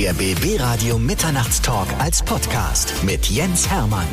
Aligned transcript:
Der 0.00 0.14
BB 0.14 0.60
Radio 0.60 0.96
Mitternachtstalk 0.96 1.88
als 1.98 2.22
Podcast 2.22 2.94
mit 3.02 3.26
Jens 3.26 3.68
Hermann. 3.68 4.06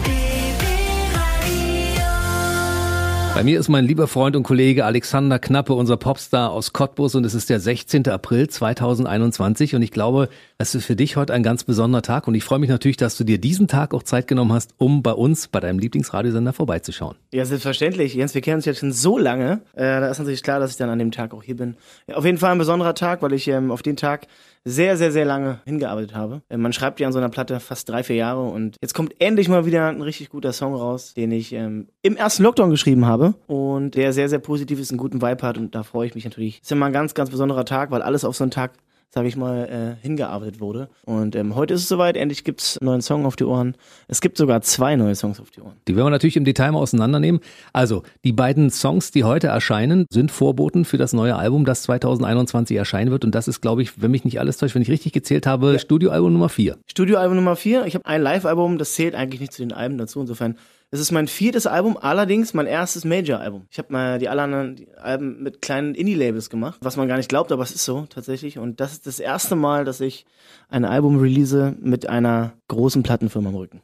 Bei 3.35 3.43
mir 3.43 3.59
ist 3.59 3.67
mein 3.67 3.85
lieber 3.85 4.07
Freund 4.07 4.35
und 4.35 4.43
Kollege 4.43 4.85
Alexander 4.85 5.37
Knappe, 5.39 5.73
unser 5.73 5.97
Popstar 5.97 6.51
aus 6.51 6.73
Cottbus 6.73 7.13
und 7.13 7.23
es 7.25 7.35
ist 7.35 7.51
der 7.51 7.59
16. 7.59 8.07
April 8.07 8.47
2021 8.47 9.75
und 9.75 9.83
ich 9.83 9.91
glaube, 9.91 10.29
es 10.57 10.73
ist 10.73 10.85
für 10.85 10.95
dich 10.95 11.17
heute 11.17 11.33
ein 11.33 11.43
ganz 11.43 11.65
besonderer 11.65 12.01
Tag 12.01 12.27
und 12.27 12.33
ich 12.33 12.45
freue 12.45 12.59
mich 12.59 12.69
natürlich, 12.69 12.97
dass 12.97 13.17
du 13.17 13.23
dir 13.23 13.37
diesen 13.37 13.67
Tag 13.67 13.93
auch 13.93 14.03
Zeit 14.03 14.27
genommen 14.27 14.53
hast, 14.53 14.73
um 14.77 15.03
bei 15.03 15.11
uns, 15.11 15.49
bei 15.49 15.59
deinem 15.59 15.77
Lieblingsradiosender 15.77 16.53
vorbeizuschauen. 16.53 17.15
Ja, 17.31 17.45
selbstverständlich. 17.45 18.15
Jens, 18.15 18.33
wir 18.33 18.41
kennen 18.41 18.55
uns 18.55 18.65
jetzt 18.65 18.79
schon 18.79 18.93
so 18.93 19.17
lange. 19.17 19.61
Äh, 19.73 19.83
da 19.83 20.07
ist 20.07 20.17
natürlich 20.17 20.41
klar, 20.41 20.59
dass 20.59 20.71
ich 20.71 20.77
dann 20.77 20.89
an 20.89 20.97
dem 20.97 21.11
Tag 21.11 21.33
auch 21.33 21.43
hier 21.43 21.57
bin. 21.57 21.75
Ja, 22.07 22.15
auf 22.15 22.25
jeden 22.25 22.37
Fall 22.37 22.53
ein 22.53 22.57
besonderer 22.57 22.95
Tag, 22.95 23.21
weil 23.21 23.33
ich 23.33 23.49
ähm, 23.49 23.69
auf 23.69 23.83
den 23.83 23.97
Tag 23.97 24.27
sehr, 24.65 24.97
sehr, 24.97 25.11
sehr 25.11 25.25
lange 25.25 25.59
hingearbeitet 25.65 26.15
habe. 26.15 26.41
Äh, 26.49 26.57
man 26.57 26.73
schreibt 26.73 26.99
ja 26.99 27.07
an 27.07 27.13
so 27.13 27.19
einer 27.19 27.29
Platte 27.29 27.59
fast 27.59 27.87
drei, 27.87 28.03
vier 28.03 28.15
Jahre 28.15 28.43
und 28.43 28.77
jetzt 28.81 28.95
kommt 28.95 29.13
endlich 29.19 29.47
mal 29.47 29.65
wieder 29.65 29.87
ein 29.87 30.01
richtig 30.01 30.29
guter 30.29 30.51
Song 30.51 30.73
raus, 30.73 31.13
den 31.13 31.31
ich 31.31 31.53
ähm, 31.53 31.87
im 32.01 32.17
ersten 32.17 32.43
Lockdown 32.43 32.71
geschrieben 32.71 33.05
habe 33.05 33.35
und 33.47 33.95
der 33.95 34.11
sehr, 34.11 34.27
sehr 34.27 34.39
positiv 34.39 34.79
ist, 34.79 34.91
einen 34.91 34.97
guten 34.97 35.21
Vibe 35.21 35.43
hat 35.43 35.57
und 35.57 35.75
da 35.75 35.83
freue 35.83 36.07
ich 36.07 36.15
mich 36.15 36.25
natürlich. 36.25 36.61
Ist 36.61 36.73
mal 36.73 36.87
ein 36.87 36.93
ganz, 36.93 37.13
ganz 37.13 37.29
besonderer 37.29 37.65
Tag, 37.65 37.91
weil 37.91 38.01
alles 38.01 38.25
auf 38.25 38.35
so 38.35 38.43
einen 38.43 38.51
Tag 38.51 38.73
sage 39.09 39.27
ich 39.27 39.37
mal, 39.37 39.97
äh, 39.99 40.03
hingearbeitet 40.03 40.59
wurde. 40.59 40.89
Und 41.05 41.35
ähm, 41.35 41.55
heute 41.55 41.73
ist 41.73 41.81
es 41.81 41.87
soweit, 41.87 42.17
endlich 42.17 42.43
gibt's 42.43 42.77
einen 42.77 42.87
neuen 42.87 43.01
Song 43.01 43.25
auf 43.25 43.35
die 43.35 43.45
Ohren. 43.45 43.75
Es 44.07 44.21
gibt 44.21 44.37
sogar 44.37 44.61
zwei 44.61 44.95
neue 44.95 45.15
Songs 45.15 45.39
auf 45.39 45.51
die 45.51 45.61
Ohren. 45.61 45.73
Die 45.87 45.95
werden 45.95 46.07
wir 46.07 46.11
natürlich 46.11 46.35
im 46.37 46.43
Detail 46.43 46.71
mal 46.71 46.79
auseinandernehmen. 46.79 47.41
Also, 47.71 48.03
die 48.23 48.33
beiden 48.33 48.69
Songs, 48.69 49.11
die 49.11 49.23
heute 49.23 49.47
erscheinen, 49.47 50.05
sind 50.09 50.31
Vorboten 50.31 50.85
für 50.85 50.97
das 50.97 51.13
neue 51.13 51.35
Album, 51.35 51.65
das 51.65 51.83
2021 51.83 52.75
erscheinen 52.75 53.11
wird. 53.11 53.23
Und 53.23 53.33
das 53.33 53.47
ist, 53.47 53.61
glaube 53.61 53.81
ich, 53.81 54.01
wenn 54.01 54.11
mich 54.11 54.25
nicht 54.25 54.39
alles 54.39 54.57
täuscht, 54.57 54.75
wenn 54.75 54.81
ich 54.81 54.91
richtig 54.91 55.13
gezählt 55.13 55.47
habe, 55.47 55.73
ja. 55.73 55.79
Studioalbum 55.79 56.33
Nummer 56.33 56.49
4. 56.49 56.77
Studioalbum 56.87 57.37
Nummer 57.37 57.55
4. 57.55 57.85
Ich 57.85 57.95
habe 57.95 58.05
ein 58.05 58.21
Live-Album, 58.21 58.77
das 58.77 58.93
zählt 58.93 59.15
eigentlich 59.15 59.41
nicht 59.41 59.53
zu 59.53 59.61
den 59.61 59.71
Alben 59.71 59.97
dazu. 59.97 60.19
Insofern 60.19 60.57
es 60.91 60.99
ist 60.99 61.11
mein 61.11 61.27
viertes 61.27 61.67
Album, 61.67 61.97
allerdings 61.99 62.53
mein 62.53 62.67
erstes 62.67 63.05
Major-Album. 63.05 63.67
Ich 63.69 63.77
habe 63.77 63.91
mal 63.91 64.19
die 64.19 64.29
anderen 64.29 64.85
Alben 65.01 65.41
mit 65.43 65.61
kleinen 65.61 65.95
Indie-Labels 65.95 66.49
gemacht, 66.49 66.77
was 66.81 66.95
man 66.95 67.07
gar 67.07 67.17
nicht 67.17 67.29
glaubt, 67.29 67.51
aber 67.51 67.63
es 67.63 67.71
ist 67.71 67.85
so 67.85 68.05
tatsächlich. 68.09 68.59
Und 68.59 68.79
das 68.79 68.93
ist 68.93 69.07
das 69.07 69.19
erste 69.19 69.55
Mal, 69.55 69.83
dass 69.83 69.99
ich 69.99 70.25
ein 70.69 70.85
Album 70.85 71.19
release 71.19 71.75
mit 71.81 72.07
einer 72.07 72.53
großen 72.67 73.03
Plattenfirma 73.03 73.49
am 73.49 73.55
Rücken. 73.55 73.81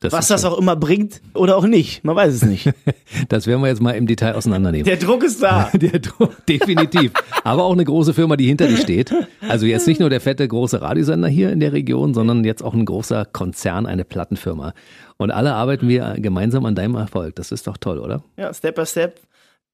Das 0.00 0.14
Was 0.14 0.28
das 0.28 0.46
auch 0.46 0.56
immer 0.56 0.76
bringt 0.76 1.20
oder 1.34 1.58
auch 1.58 1.66
nicht, 1.66 2.04
man 2.04 2.16
weiß 2.16 2.32
es 2.32 2.42
nicht. 2.42 2.72
das 3.28 3.46
werden 3.46 3.60
wir 3.60 3.68
jetzt 3.68 3.82
mal 3.82 3.90
im 3.90 4.06
Detail 4.06 4.34
auseinandernehmen. 4.34 4.86
Der 4.86 4.96
Druck 4.96 5.22
ist 5.22 5.42
da. 5.42 5.70
Der 5.74 5.98
Druck, 5.98 6.46
definitiv. 6.46 7.12
Aber 7.44 7.64
auch 7.64 7.72
eine 7.72 7.84
große 7.84 8.14
Firma, 8.14 8.36
die 8.36 8.46
hinter 8.46 8.66
dir 8.66 8.78
steht. 8.78 9.14
Also 9.46 9.66
jetzt 9.66 9.86
nicht 9.86 10.00
nur 10.00 10.08
der 10.08 10.22
fette 10.22 10.48
große 10.48 10.80
Radiosender 10.80 11.28
hier 11.28 11.52
in 11.52 11.60
der 11.60 11.74
Region, 11.74 12.14
sondern 12.14 12.44
jetzt 12.44 12.62
auch 12.62 12.72
ein 12.72 12.86
großer 12.86 13.26
Konzern, 13.26 13.84
eine 13.84 14.06
Plattenfirma. 14.06 14.72
Und 15.20 15.30
alle 15.30 15.52
arbeiten 15.52 15.86
wir 15.86 16.16
gemeinsam 16.16 16.64
an 16.64 16.74
deinem 16.74 16.94
Erfolg. 16.94 17.36
Das 17.36 17.52
ist 17.52 17.66
doch 17.66 17.76
toll, 17.76 17.98
oder? 17.98 18.24
Ja, 18.38 18.54
Step 18.54 18.76
by 18.76 18.86
Step. 18.86 19.20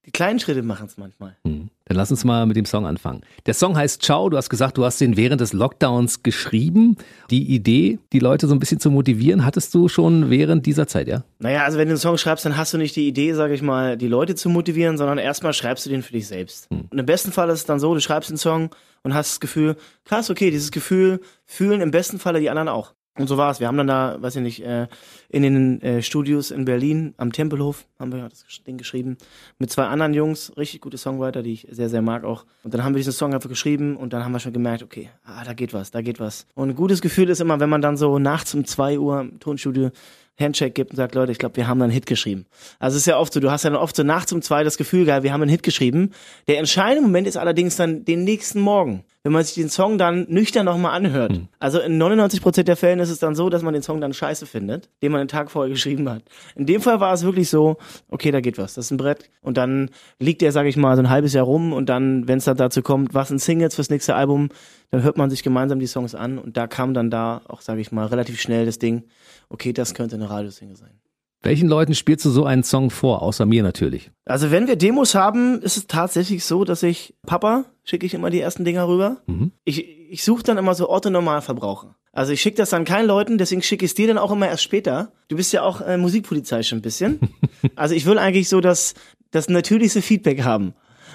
Die 0.05 0.11
kleinen 0.11 0.39
Schritte 0.41 0.61
machen 0.61 0.87
es 0.87 0.97
manchmal. 0.97 1.37
Hm. 1.45 1.69
Dann 1.85 1.95
lass 1.95 2.11
uns 2.11 2.25
mal 2.25 2.45
mit 2.45 2.57
dem 2.57 2.65
Song 2.65 2.85
anfangen. 2.85 3.21
Der 3.45 3.53
Song 3.53 3.77
heißt 3.77 4.03
Ciao. 4.03 4.27
Du 4.29 4.35
hast 4.35 4.49
gesagt, 4.49 4.77
du 4.77 4.83
hast 4.83 4.99
den 4.99 5.15
während 5.15 5.39
des 5.39 5.53
Lockdowns 5.53 6.21
geschrieben. 6.21 6.97
Die 7.29 7.43
Idee, 7.55 7.97
die 8.11 8.19
Leute 8.19 8.45
so 8.47 8.53
ein 8.53 8.59
bisschen 8.59 8.81
zu 8.81 8.91
motivieren, 8.91 9.45
hattest 9.45 9.73
du 9.73 9.87
schon 9.87 10.29
während 10.29 10.65
dieser 10.65 10.85
Zeit, 10.85 11.07
ja? 11.07 11.23
Naja, 11.39 11.63
also 11.63 11.77
wenn 11.77 11.87
du 11.87 11.93
einen 11.93 11.99
Song 11.99 12.17
schreibst, 12.17 12.43
dann 12.43 12.57
hast 12.57 12.73
du 12.73 12.77
nicht 12.77 12.97
die 12.97 13.07
Idee, 13.07 13.31
sage 13.31 13.53
ich 13.53 13.61
mal, 13.61 13.95
die 13.95 14.09
Leute 14.09 14.35
zu 14.35 14.49
motivieren, 14.49 14.97
sondern 14.97 15.17
erstmal 15.17 15.53
schreibst 15.53 15.85
du 15.85 15.89
den 15.89 16.03
für 16.03 16.11
dich 16.11 16.27
selbst. 16.27 16.69
Hm. 16.71 16.89
Und 16.89 16.99
im 16.99 17.05
besten 17.05 17.31
Fall 17.31 17.47
ist 17.51 17.59
es 17.59 17.65
dann 17.65 17.79
so, 17.79 17.93
du 17.93 18.01
schreibst 18.01 18.29
den 18.29 18.37
Song 18.37 18.69
und 19.03 19.13
hast 19.13 19.31
das 19.31 19.39
Gefühl, 19.39 19.77
krass, 20.03 20.29
okay, 20.29 20.51
dieses 20.51 20.71
Gefühl 20.71 21.21
fühlen 21.45 21.79
im 21.79 21.91
besten 21.91 22.19
Falle 22.19 22.41
die 22.41 22.49
anderen 22.49 22.67
auch. 22.67 22.93
Und 23.17 23.27
so 23.27 23.37
war 23.37 23.49
es. 23.49 23.59
Wir 23.59 23.67
haben 23.67 23.77
dann 23.77 23.87
da, 23.87 24.17
weiß 24.21 24.35
ich 24.35 24.41
nicht, 24.43 24.63
äh, 24.63 24.87
in 25.29 25.43
den 25.43 25.81
äh, 25.81 26.01
Studios 26.01 26.51
in 26.51 26.65
Berlin 26.65 27.13
am 27.17 27.31
Tempelhof 27.31 27.85
haben 27.99 28.11
wir 28.11 28.29
das 28.29 28.45
Ding 28.65 28.77
geschrieben 28.77 29.17
mit 29.57 29.71
zwei 29.71 29.85
anderen 29.85 30.13
Jungs, 30.13 30.53
richtig 30.55 30.81
gute 30.81 30.97
Songwriter, 30.97 31.41
die 31.41 31.53
ich 31.53 31.67
sehr 31.69 31.89
sehr 31.89 32.01
mag 32.01 32.23
auch. 32.23 32.45
Und 32.63 32.73
dann 32.73 32.83
haben 32.83 32.93
wir 32.93 32.99
diesen 32.99 33.13
Song 33.13 33.33
einfach 33.33 33.49
geschrieben 33.49 33.97
und 33.97 34.13
dann 34.13 34.23
haben 34.23 34.31
wir 34.31 34.39
schon 34.39 34.53
gemerkt, 34.53 34.83
okay, 34.83 35.09
ah, 35.25 35.43
da 35.43 35.53
geht 35.53 35.73
was, 35.73 35.89
da 35.91 36.01
geht 36.01 36.19
was. 36.19 36.45
Und 36.53 36.69
ein 36.69 36.75
gutes 36.75 37.01
Gefühl 37.01 37.29
ist 37.29 37.41
immer, 37.41 37.59
wenn 37.59 37.69
man 37.69 37.81
dann 37.81 37.97
so 37.97 38.19
nachts 38.19 38.53
um 38.53 38.65
zwei 38.65 38.99
Uhr 38.99 39.21
im 39.21 39.39
Tonstudio 39.39 39.91
Handshake 40.39 40.71
gibt 40.73 40.91
und 40.91 40.97
sagt, 40.97 41.15
Leute, 41.15 41.31
ich 41.31 41.39
glaube, 41.39 41.55
wir 41.57 41.67
haben 41.67 41.81
einen 41.81 41.91
Hit 41.91 42.05
geschrieben. 42.05 42.45
Also 42.79 42.95
es 42.95 43.01
ist 43.01 43.07
ja 43.07 43.17
oft 43.17 43.33
so, 43.33 43.39
du 43.39 43.49
hast 43.49 43.63
ja 43.63 43.71
dann 43.71 43.79
oft 43.79 43.95
so 43.95 44.03
nachts 44.03 44.31
um 44.31 44.41
zwei 44.41 44.63
das 44.63 44.77
Gefühl, 44.77 45.05
geil, 45.05 45.23
wir 45.23 45.33
haben 45.33 45.41
einen 45.41 45.49
Hit 45.49 45.63
geschrieben. 45.63 46.11
Der 46.47 46.59
entscheidende 46.59 47.01
Moment 47.01 47.27
ist 47.27 47.37
allerdings 47.37 47.75
dann 47.75 48.05
den 48.05 48.23
nächsten 48.23 48.61
Morgen, 48.61 49.03
wenn 49.27 49.33
man 49.33 49.43
sich 49.43 49.55
den 49.55 49.67
Song 49.67 49.97
dann 49.97 50.25
nüchtern 50.29 50.63
nochmal 50.63 50.93
anhört. 50.93 51.33
Mhm. 51.33 51.49
Also 51.59 51.81
in 51.81 51.97
99 51.97 52.41
Prozent 52.41 52.69
der 52.69 52.77
Fällen 52.77 53.01
ist 53.01 53.09
es 53.09 53.19
dann 53.19 53.35
so, 53.35 53.49
dass 53.49 53.61
man 53.61 53.73
den 53.73 53.83
Song 53.83 53.99
dann 53.99 54.13
scheiße 54.13 54.45
findet, 54.45 54.89
den 55.01 55.11
man 55.11 55.19
den 55.19 55.27
Tag 55.27 55.51
vorher 55.51 55.69
geschrieben 55.69 56.07
hat. 56.09 56.23
In 56.55 56.65
dem 56.65 56.79
Fall 56.79 57.01
war 57.01 57.11
es 57.13 57.23
wirklich 57.23 57.49
so, 57.49 57.75
okay, 58.07 58.31
da 58.31 58.39
geht 58.39 58.57
was, 58.57 58.75
das 58.75 58.85
ist 58.85 58.91
ein 58.91 58.97
Brett. 58.97 59.29
Und 59.41 59.57
dann 59.57 59.89
liegt 60.17 60.41
der, 60.41 60.53
sage 60.53 60.69
ich 60.69 60.77
mal, 60.77 60.95
so 60.95 61.01
ein 61.01 61.09
halbes 61.09 61.33
Jahr 61.33 61.43
rum 61.43 61.73
und 61.73 61.89
dann, 61.89 62.29
wenn 62.29 62.37
es 62.37 62.45
dann 62.45 62.55
dazu 62.55 62.81
kommt, 62.81 63.13
was 63.13 63.29
ein 63.29 63.37
Singles 63.37 63.75
fürs 63.75 63.89
nächste 63.89 64.15
Album, 64.15 64.47
dann 64.91 65.03
hört 65.03 65.17
man 65.17 65.29
sich 65.29 65.43
gemeinsam 65.43 65.79
die 65.79 65.87
Songs 65.87 66.15
an 66.15 66.37
und 66.37 66.55
da 66.55 66.67
kam 66.67 66.93
dann 66.93 67.09
da 67.09 67.41
auch, 67.49 67.59
sage 67.59 67.81
ich 67.81 67.91
mal, 67.91 68.05
relativ 68.05 68.39
schnell 68.39 68.65
das 68.65 68.79
Ding, 68.79 69.03
okay, 69.49 69.73
das 69.73 69.93
könnte 69.93 70.15
eine 70.15 70.29
Radiosingle 70.29 70.77
sein. 70.77 71.01
Welchen 71.43 71.67
Leuten 71.67 71.93
spielst 71.93 72.25
du 72.25 72.29
so 72.29 72.45
einen 72.45 72.63
Song 72.63 72.89
vor, 72.89 73.21
außer 73.21 73.45
mir 73.45 73.63
natürlich? 73.63 74.11
Also 74.25 74.51
wenn 74.51 74.67
wir 74.67 74.75
Demos 74.75 75.15
haben, 75.15 75.61
ist 75.61 75.77
es 75.77 75.87
tatsächlich 75.87 76.43
so, 76.43 76.63
dass 76.63 76.83
ich 76.83 77.15
Papa 77.25 77.65
schicke 77.83 78.05
ich 78.05 78.13
immer 78.13 78.29
die 78.29 78.41
ersten 78.41 78.65
Dinger 78.65 78.87
rüber. 78.87 79.21
Mhm. 79.27 79.51
Ich, 79.63 79.87
ich 80.09 80.23
suche 80.23 80.43
dann 80.43 80.57
immer 80.57 80.73
so 80.73 80.89
Orte 80.89 81.09
Normalverbraucher. 81.11 81.95
Also 82.11 82.33
ich 82.33 82.41
schicke 82.41 82.57
das 82.57 82.71
dann 82.71 82.83
keinen 82.83 83.05
Leuten, 83.05 83.37
deswegen 83.37 83.61
schicke 83.61 83.85
ich 83.85 83.91
es 83.91 83.95
dir 83.95 84.07
dann 84.07 84.17
auch 84.17 84.31
immer 84.31 84.47
erst 84.47 84.63
später. 84.63 85.11
Du 85.27 85.35
bist 85.35 85.53
ja 85.53 85.61
auch 85.61 85.81
äh, 85.81 85.97
Musikpolizei 85.97 86.63
schon 86.63 86.79
ein 86.79 86.81
bisschen. 86.81 87.19
also 87.75 87.93
ich 87.93 88.05
will 88.05 88.17
eigentlich 88.17 88.49
so 88.49 88.59
das, 88.59 88.95
das 89.31 89.47
natürlichste 89.47 90.01
Feedback 90.01 90.43
haben. 90.43 90.73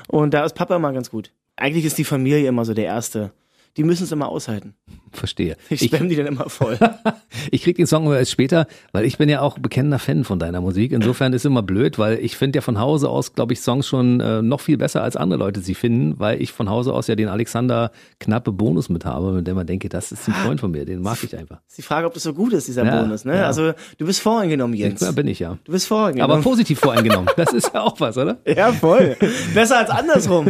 Und 0.08 0.32
da 0.32 0.44
ist 0.44 0.54
Papa 0.54 0.76
immer 0.76 0.92
ganz 0.92 1.10
gut. 1.10 1.32
Eigentlich 1.56 1.84
ist 1.84 1.98
die 1.98 2.04
Familie 2.04 2.48
immer 2.48 2.64
so 2.64 2.74
der 2.74 2.86
erste 2.86 3.32
die 3.76 3.84
müssen 3.84 4.04
es 4.04 4.12
immer 4.12 4.28
aushalten. 4.28 4.74
Verstehe. 5.12 5.56
Ich 5.70 5.82
spamm 5.82 6.08
die 6.08 6.16
dann 6.16 6.26
immer 6.26 6.48
voll. 6.48 6.78
ich 7.50 7.62
krieg 7.62 7.76
den 7.76 7.86
Song 7.86 8.06
aber 8.06 8.18
erst 8.18 8.30
später, 8.30 8.66
weil 8.92 9.04
ich 9.04 9.18
bin 9.18 9.28
ja 9.28 9.40
auch 9.40 9.58
bekennender 9.58 9.98
Fan 9.98 10.24
von 10.24 10.38
deiner 10.38 10.60
Musik. 10.60 10.92
Insofern 10.92 11.32
ist 11.32 11.44
immer 11.44 11.62
blöd, 11.62 11.98
weil 11.98 12.18
ich 12.18 12.36
finde 12.36 12.58
ja 12.58 12.60
von 12.60 12.78
Hause 12.78 13.08
aus, 13.08 13.34
glaube 13.34 13.52
ich, 13.52 13.60
Songs 13.60 13.86
schon 13.86 14.20
äh, 14.20 14.42
noch 14.42 14.60
viel 14.60 14.76
besser 14.76 15.02
als 15.02 15.16
andere 15.16 15.38
Leute 15.38 15.60
sie 15.60 15.74
finden, 15.74 16.18
weil 16.18 16.40
ich 16.40 16.52
von 16.52 16.70
Hause 16.70 16.92
aus 16.92 17.06
ja 17.06 17.14
den 17.14 17.28
Alexander 17.28 17.90
knappe 18.20 18.52
Bonus 18.52 18.88
mit 18.88 19.04
habe, 19.04 19.32
mit 19.32 19.46
dem 19.46 19.56
man 19.56 19.66
denke, 19.66 19.88
das 19.88 20.12
ist 20.12 20.28
ein 20.28 20.34
Freund 20.34 20.60
von 20.60 20.70
mir, 20.70 20.84
den 20.84 21.02
mag 21.02 21.18
ich 21.22 21.36
einfach. 21.36 21.58
Ist 21.68 21.78
die 21.78 21.82
Frage, 21.82 22.06
ob 22.06 22.14
das 22.14 22.22
so 22.22 22.34
gut 22.34 22.52
ist, 22.52 22.68
dieser 22.68 22.84
ja, 22.84 23.02
Bonus, 23.02 23.24
ne? 23.24 23.36
Ja. 23.36 23.46
Also 23.46 23.72
du 23.98 24.06
bist 24.06 24.20
voreingenommen, 24.20 24.76
Jens. 24.76 25.00
Ja, 25.00 25.12
bin 25.12 25.26
ich 25.26 25.38
ja. 25.38 25.58
Du 25.64 25.72
bist 25.72 25.86
voreingenommen. 25.86 26.36
Aber 26.36 26.42
positiv 26.42 26.80
voreingenommen. 26.80 27.28
Das 27.36 27.52
ist 27.52 27.72
ja 27.74 27.82
auch 27.82 27.98
was, 28.00 28.16
oder? 28.16 28.38
Ja, 28.46 28.72
voll. 28.72 29.16
Besser 29.54 29.78
als 29.78 29.90
andersrum. 29.90 30.46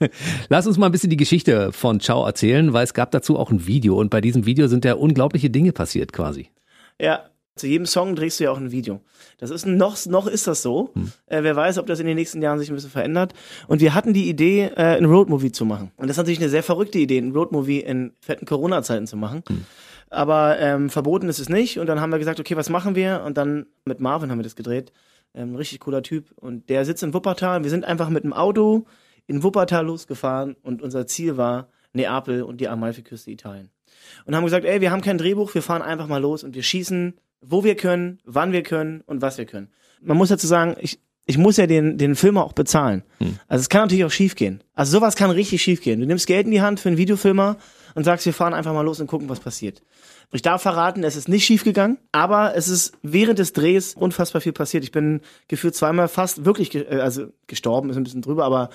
Lass 0.48 0.66
uns 0.66 0.78
mal 0.78 0.86
ein 0.86 0.92
bisschen 0.92 1.10
die 1.10 1.16
Geschichte 1.16 1.72
von 1.72 2.00
Ciao 2.00 2.24
erzählen, 2.24 2.72
weil 2.72 2.84
es 2.84 2.94
gab 2.94 3.10
dazu 3.10 3.38
auch 3.38 3.50
ein 3.50 3.66
Video 3.66 3.96
und 4.06 4.10
bei 4.10 4.20
diesem 4.20 4.46
Video 4.46 4.68
sind 4.68 4.84
ja 4.84 4.94
unglaubliche 4.94 5.50
Dinge 5.50 5.72
passiert 5.72 6.12
quasi. 6.12 6.50
Ja, 7.00 7.24
zu 7.56 7.66
jedem 7.66 7.86
Song 7.86 8.14
drehst 8.14 8.38
du 8.38 8.44
ja 8.44 8.52
auch 8.52 8.56
ein 8.56 8.70
Video. 8.70 9.00
Das 9.38 9.50
ist 9.50 9.66
noch, 9.66 9.96
noch 10.06 10.28
ist 10.28 10.46
das 10.46 10.62
so. 10.62 10.90
Hm. 10.94 11.10
Äh, 11.26 11.42
wer 11.42 11.56
weiß, 11.56 11.78
ob 11.78 11.86
das 11.86 11.98
in 11.98 12.06
den 12.06 12.14
nächsten 12.14 12.40
Jahren 12.40 12.60
sich 12.60 12.70
ein 12.70 12.76
bisschen 12.76 12.92
verändert. 12.92 13.34
Und 13.66 13.80
wir 13.80 13.94
hatten 13.94 14.12
die 14.12 14.28
Idee, 14.28 14.70
äh, 14.76 14.96
ein 14.96 15.06
Roadmovie 15.06 15.50
zu 15.50 15.64
machen. 15.64 15.90
Und 15.96 16.06
das 16.06 16.14
ist 16.14 16.18
natürlich 16.18 16.38
eine 16.38 16.50
sehr 16.50 16.62
verrückte 16.62 17.00
Idee, 17.00 17.18
ein 17.18 17.32
Roadmovie 17.32 17.80
in 17.80 18.12
fetten 18.20 18.46
Corona-Zeiten 18.46 19.08
zu 19.08 19.16
machen. 19.16 19.42
Hm. 19.48 19.64
Aber 20.08 20.56
ähm, 20.60 20.88
verboten 20.88 21.28
ist 21.28 21.40
es 21.40 21.48
nicht. 21.48 21.80
Und 21.80 21.88
dann 21.88 22.00
haben 22.00 22.12
wir 22.12 22.20
gesagt, 22.20 22.38
okay, 22.38 22.56
was 22.56 22.70
machen 22.70 22.94
wir? 22.94 23.24
Und 23.26 23.36
dann 23.36 23.66
mit 23.84 23.98
Marvin 23.98 24.30
haben 24.30 24.38
wir 24.38 24.44
das 24.44 24.54
gedreht. 24.54 24.92
Ähm, 25.34 25.54
ein 25.54 25.56
richtig 25.56 25.80
cooler 25.80 26.04
Typ. 26.04 26.30
Und 26.36 26.68
der 26.68 26.84
sitzt 26.84 27.02
in 27.02 27.12
Wuppertal. 27.12 27.64
Wir 27.64 27.70
sind 27.70 27.84
einfach 27.84 28.08
mit 28.08 28.22
dem 28.22 28.32
Auto 28.32 28.86
in 29.26 29.42
Wuppertal 29.42 29.84
losgefahren. 29.84 30.54
Und 30.62 30.80
unser 30.80 31.08
Ziel 31.08 31.36
war 31.36 31.70
Neapel 31.92 32.42
und 32.42 32.60
die 32.60 32.68
Amalfiküste 32.68 33.32
Italien. 33.32 33.70
Und 34.24 34.34
haben 34.34 34.44
gesagt, 34.44 34.64
ey, 34.64 34.80
wir 34.80 34.90
haben 34.90 35.02
kein 35.02 35.18
Drehbuch, 35.18 35.54
wir 35.54 35.62
fahren 35.62 35.82
einfach 35.82 36.06
mal 36.06 36.20
los 36.20 36.44
und 36.44 36.54
wir 36.54 36.62
schießen 36.62 37.14
wo 37.40 37.64
wir 37.64 37.76
können, 37.76 38.18
wann 38.24 38.52
wir 38.52 38.62
können 38.62 39.02
und 39.06 39.22
was 39.22 39.38
wir 39.38 39.46
können. 39.46 39.68
Man 40.00 40.16
muss 40.16 40.28
dazu 40.28 40.46
sagen, 40.46 40.76
ich, 40.80 40.98
ich 41.26 41.38
muss 41.38 41.56
ja 41.56 41.66
den, 41.66 41.98
den 41.98 42.16
Filmer 42.16 42.44
auch 42.44 42.52
bezahlen. 42.52 43.02
Hm. 43.18 43.38
Also 43.48 43.62
es 43.62 43.68
kann 43.68 43.82
natürlich 43.82 44.04
auch 44.04 44.10
schief 44.10 44.34
gehen. 44.34 44.62
Also 44.74 44.98
sowas 44.98 45.16
kann 45.16 45.30
richtig 45.30 45.62
schief 45.62 45.82
gehen. 45.82 46.00
Du 46.00 46.06
nimmst 46.06 46.26
Geld 46.26 46.46
in 46.46 46.52
die 46.52 46.60
Hand 46.60 46.80
für 46.80 46.88
einen 46.88 46.98
Videofilmer 46.98 47.56
und 47.94 48.04
sagst, 48.04 48.26
wir 48.26 48.34
fahren 48.34 48.54
einfach 48.54 48.72
mal 48.72 48.82
los 48.82 49.00
und 49.00 49.06
gucken, 49.06 49.28
was 49.28 49.40
passiert. 49.40 49.82
Ich 50.32 50.42
darf 50.42 50.62
verraten, 50.62 51.04
es 51.04 51.16
ist 51.16 51.28
nicht 51.28 51.44
schief 51.44 51.62
gegangen, 51.62 51.98
aber 52.10 52.56
es 52.56 52.68
ist 52.68 52.98
während 53.02 53.38
des 53.38 53.52
Drehs 53.52 53.94
unfassbar 53.94 54.40
viel 54.40 54.52
passiert. 54.52 54.82
Ich 54.82 54.90
bin 54.90 55.20
gefühlt 55.48 55.74
zweimal 55.74 56.08
fast 56.08 56.44
wirklich, 56.44 56.70
ge 56.70 56.82
äh, 56.82 57.00
also 57.00 57.28
gestorben 57.46 57.90
ist 57.90 57.96
ein 57.96 58.04
bisschen 58.04 58.22
drüber, 58.22 58.44
aber 58.44 58.70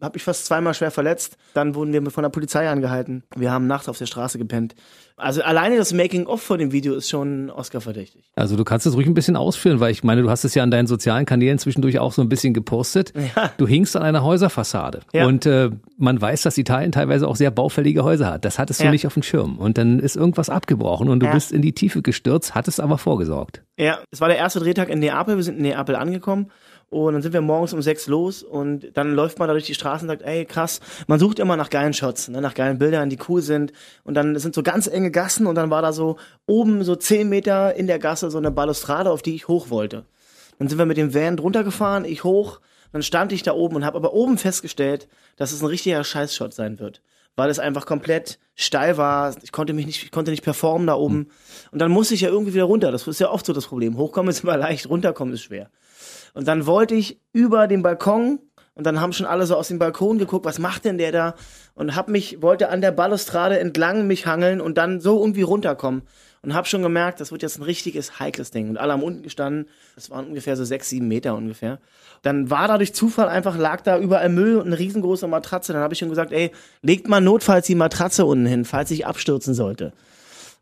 habe 0.00 0.16
mich 0.16 0.22
fast 0.22 0.46
zweimal 0.46 0.74
schwer 0.74 0.90
verletzt. 0.90 1.36
Dann 1.52 1.74
wurden 1.74 1.92
wir 1.92 2.10
von 2.10 2.22
der 2.22 2.30
Polizei 2.30 2.68
angehalten. 2.68 3.24
Wir 3.34 3.50
haben 3.50 3.66
nachts 3.66 3.88
auf 3.88 3.98
der 3.98 4.06
Straße 4.06 4.38
gepennt. 4.38 4.74
Also 5.16 5.42
alleine 5.42 5.76
das 5.76 5.92
Making-of 5.92 6.42
von 6.42 6.58
dem 6.58 6.72
Video 6.72 6.94
ist 6.94 7.08
schon 7.08 7.48
Oscar-verdächtig. 7.48 8.24
Also 8.34 8.56
du 8.56 8.64
kannst 8.64 8.84
es 8.84 8.96
ruhig 8.96 9.06
ein 9.06 9.14
bisschen 9.14 9.36
ausführen, 9.36 9.78
weil 9.78 9.92
ich 9.92 10.02
meine, 10.02 10.22
du 10.22 10.30
hast 10.30 10.44
es 10.44 10.56
ja 10.56 10.64
an 10.64 10.72
deinen 10.72 10.88
sozialen 10.88 11.24
Kanälen 11.24 11.58
zwischendurch 11.58 12.00
auch 12.00 12.12
so 12.12 12.20
ein 12.20 12.28
bisschen 12.28 12.52
gepostet. 12.52 13.12
Ja. 13.36 13.52
Du 13.56 13.66
hingst 13.66 13.96
an 13.96 14.02
einer 14.02 14.24
Häuserfassade 14.24 15.00
ja. 15.12 15.26
und 15.26 15.46
äh, 15.46 15.70
man 15.96 16.20
weiß, 16.20 16.42
dass 16.42 16.58
Italien 16.58 16.90
teilweise 16.90 17.28
auch 17.28 17.36
sehr 17.36 17.52
baufällige 17.52 18.02
Häuser 18.02 18.30
hat. 18.30 18.44
Das 18.44 18.58
hattest 18.58 18.80
du 18.80 18.84
ja. 18.84 18.90
nicht 18.90 19.06
auf 19.06 19.14
dem 19.14 19.22
Schirm 19.22 19.58
und 19.58 19.78
dann 19.78 20.00
ist 20.00 20.16
irgendwas 20.16 20.50
abgebrochen 20.50 21.08
und 21.08 21.20
du 21.20 21.30
bist 21.30 21.52
in 21.52 21.62
die 21.62 21.72
Tiefe 21.72 22.02
gestürzt, 22.02 22.54
hattest 22.54 22.80
aber 22.80 22.98
vorgesorgt. 22.98 23.62
Ja, 23.78 23.98
es 24.10 24.20
war 24.20 24.28
der 24.28 24.38
erste 24.38 24.60
Drehtag 24.60 24.88
in 24.88 24.98
Neapel. 24.98 25.36
Wir 25.36 25.42
sind 25.44 25.56
in 25.56 25.62
Neapel 25.62 25.94
angekommen 25.94 26.50
und 26.90 27.12
dann 27.12 27.22
sind 27.22 27.32
wir 27.32 27.40
morgens 27.40 27.72
um 27.72 27.82
sechs 27.82 28.06
los 28.06 28.42
und 28.42 28.90
dann 28.94 29.14
läuft 29.14 29.38
man 29.38 29.48
da 29.48 29.54
durch 29.54 29.66
die 29.66 29.74
Straßen 29.74 30.08
und 30.08 30.18
sagt, 30.18 30.28
ey 30.28 30.44
krass, 30.44 30.80
man 31.06 31.18
sucht 31.18 31.38
immer 31.38 31.56
nach 31.56 31.70
geilen 31.70 31.92
Shots, 31.92 32.28
ne, 32.28 32.40
nach 32.40 32.54
geilen 32.54 32.78
Bildern, 32.78 33.10
die 33.10 33.18
cool 33.28 33.42
sind. 33.42 33.72
Und 34.04 34.14
dann 34.14 34.38
sind 34.38 34.54
so 34.54 34.62
ganz 34.62 34.86
enge 34.86 35.10
Gassen 35.10 35.46
und 35.46 35.54
dann 35.54 35.70
war 35.70 35.82
da 35.82 35.92
so 35.92 36.16
oben 36.46 36.84
so 36.84 36.96
zehn 36.96 37.28
Meter 37.28 37.74
in 37.74 37.86
der 37.86 37.98
Gasse 37.98 38.30
so 38.30 38.38
eine 38.38 38.50
Balustrade, 38.50 39.10
auf 39.10 39.22
die 39.22 39.34
ich 39.34 39.48
hoch 39.48 39.70
wollte. 39.70 40.04
Dann 40.58 40.68
sind 40.68 40.78
wir 40.78 40.86
mit 40.86 40.96
dem 40.96 41.14
Van 41.14 41.36
drunter 41.36 41.64
gefahren, 41.64 42.04
ich 42.04 42.24
hoch, 42.24 42.60
dann 42.92 43.02
stand 43.02 43.32
ich 43.32 43.42
da 43.42 43.54
oben 43.54 43.74
und 43.74 43.84
habe 43.84 43.96
aber 43.96 44.12
oben 44.12 44.38
festgestellt, 44.38 45.08
dass 45.36 45.50
es 45.50 45.62
ein 45.62 45.66
richtiger 45.66 46.04
Scheißshot 46.04 46.54
sein 46.54 46.78
wird. 46.78 47.02
Weil 47.34 47.50
es 47.50 47.58
einfach 47.58 47.86
komplett 47.86 48.38
steil 48.54 48.96
war. 48.96 49.34
Ich 49.42 49.50
konnte 49.50 49.72
mich 49.72 49.86
nicht, 49.86 50.04
ich 50.04 50.12
konnte 50.12 50.30
nicht 50.30 50.44
performen 50.44 50.86
da 50.86 50.94
oben. 50.94 51.26
Und 51.72 51.80
dann 51.80 51.90
musste 51.90 52.14
ich 52.14 52.20
ja 52.20 52.28
irgendwie 52.28 52.54
wieder 52.54 52.64
runter. 52.64 52.92
Das 52.92 53.08
ist 53.08 53.18
ja 53.18 53.30
oft 53.30 53.44
so 53.44 53.52
das 53.52 53.66
Problem. 53.66 53.96
Hochkommen 53.96 54.30
ist 54.30 54.44
immer 54.44 54.56
leicht, 54.56 54.88
runterkommen 54.88 55.34
ist 55.34 55.42
schwer. 55.42 55.70
Und 56.34 56.46
dann 56.48 56.66
wollte 56.66 56.94
ich 56.94 57.20
über 57.32 57.66
den 57.66 57.82
Balkon 57.82 58.40
und 58.74 58.84
dann 58.84 59.00
haben 59.00 59.12
schon 59.12 59.26
alle 59.26 59.46
so 59.46 59.56
aus 59.56 59.68
dem 59.68 59.78
Balkon 59.78 60.18
geguckt, 60.18 60.44
was 60.44 60.58
macht 60.58 60.84
denn 60.84 60.98
der 60.98 61.12
da? 61.12 61.34
Und 61.74 61.94
hab 61.94 62.08
mich, 62.08 62.42
wollte 62.42 62.68
an 62.68 62.80
der 62.80 62.90
Balustrade 62.90 63.58
entlang 63.58 64.06
mich 64.08 64.26
hangeln 64.26 64.60
und 64.60 64.76
dann 64.76 65.00
so 65.00 65.20
irgendwie 65.20 65.42
runterkommen. 65.42 66.02
Und 66.42 66.54
hab 66.54 66.66
schon 66.66 66.82
gemerkt, 66.82 67.20
das 67.20 67.32
wird 67.32 67.40
jetzt 67.40 67.58
ein 67.58 67.62
richtiges 67.62 68.18
heikles 68.18 68.50
Ding. 68.50 68.68
Und 68.68 68.76
alle 68.76 68.92
haben 68.92 69.02
unten 69.02 69.22
gestanden, 69.22 69.66
das 69.94 70.10
waren 70.10 70.26
ungefähr 70.26 70.56
so 70.56 70.64
sechs, 70.64 70.90
sieben 70.90 71.08
Meter 71.08 71.34
ungefähr. 71.36 71.78
Dann 72.22 72.50
war 72.50 72.68
da 72.68 72.76
durch 72.76 72.94
Zufall 72.94 73.28
einfach, 73.28 73.56
lag 73.56 73.80
da 73.80 73.98
überall 73.98 74.28
Müll 74.28 74.56
und 74.56 74.66
eine 74.66 74.78
riesengroße 74.78 75.26
Matratze. 75.26 75.72
Dann 75.72 75.80
habe 75.80 75.94
ich 75.94 76.00
schon 76.00 76.10
gesagt, 76.10 76.32
ey, 76.32 76.50
legt 76.82 77.08
mal 77.08 77.20
notfalls 77.20 77.66
die 77.66 77.74
Matratze 77.74 78.26
unten 78.26 78.44
hin, 78.44 78.64
falls 78.64 78.90
ich 78.90 79.06
abstürzen 79.06 79.54
sollte. 79.54 79.92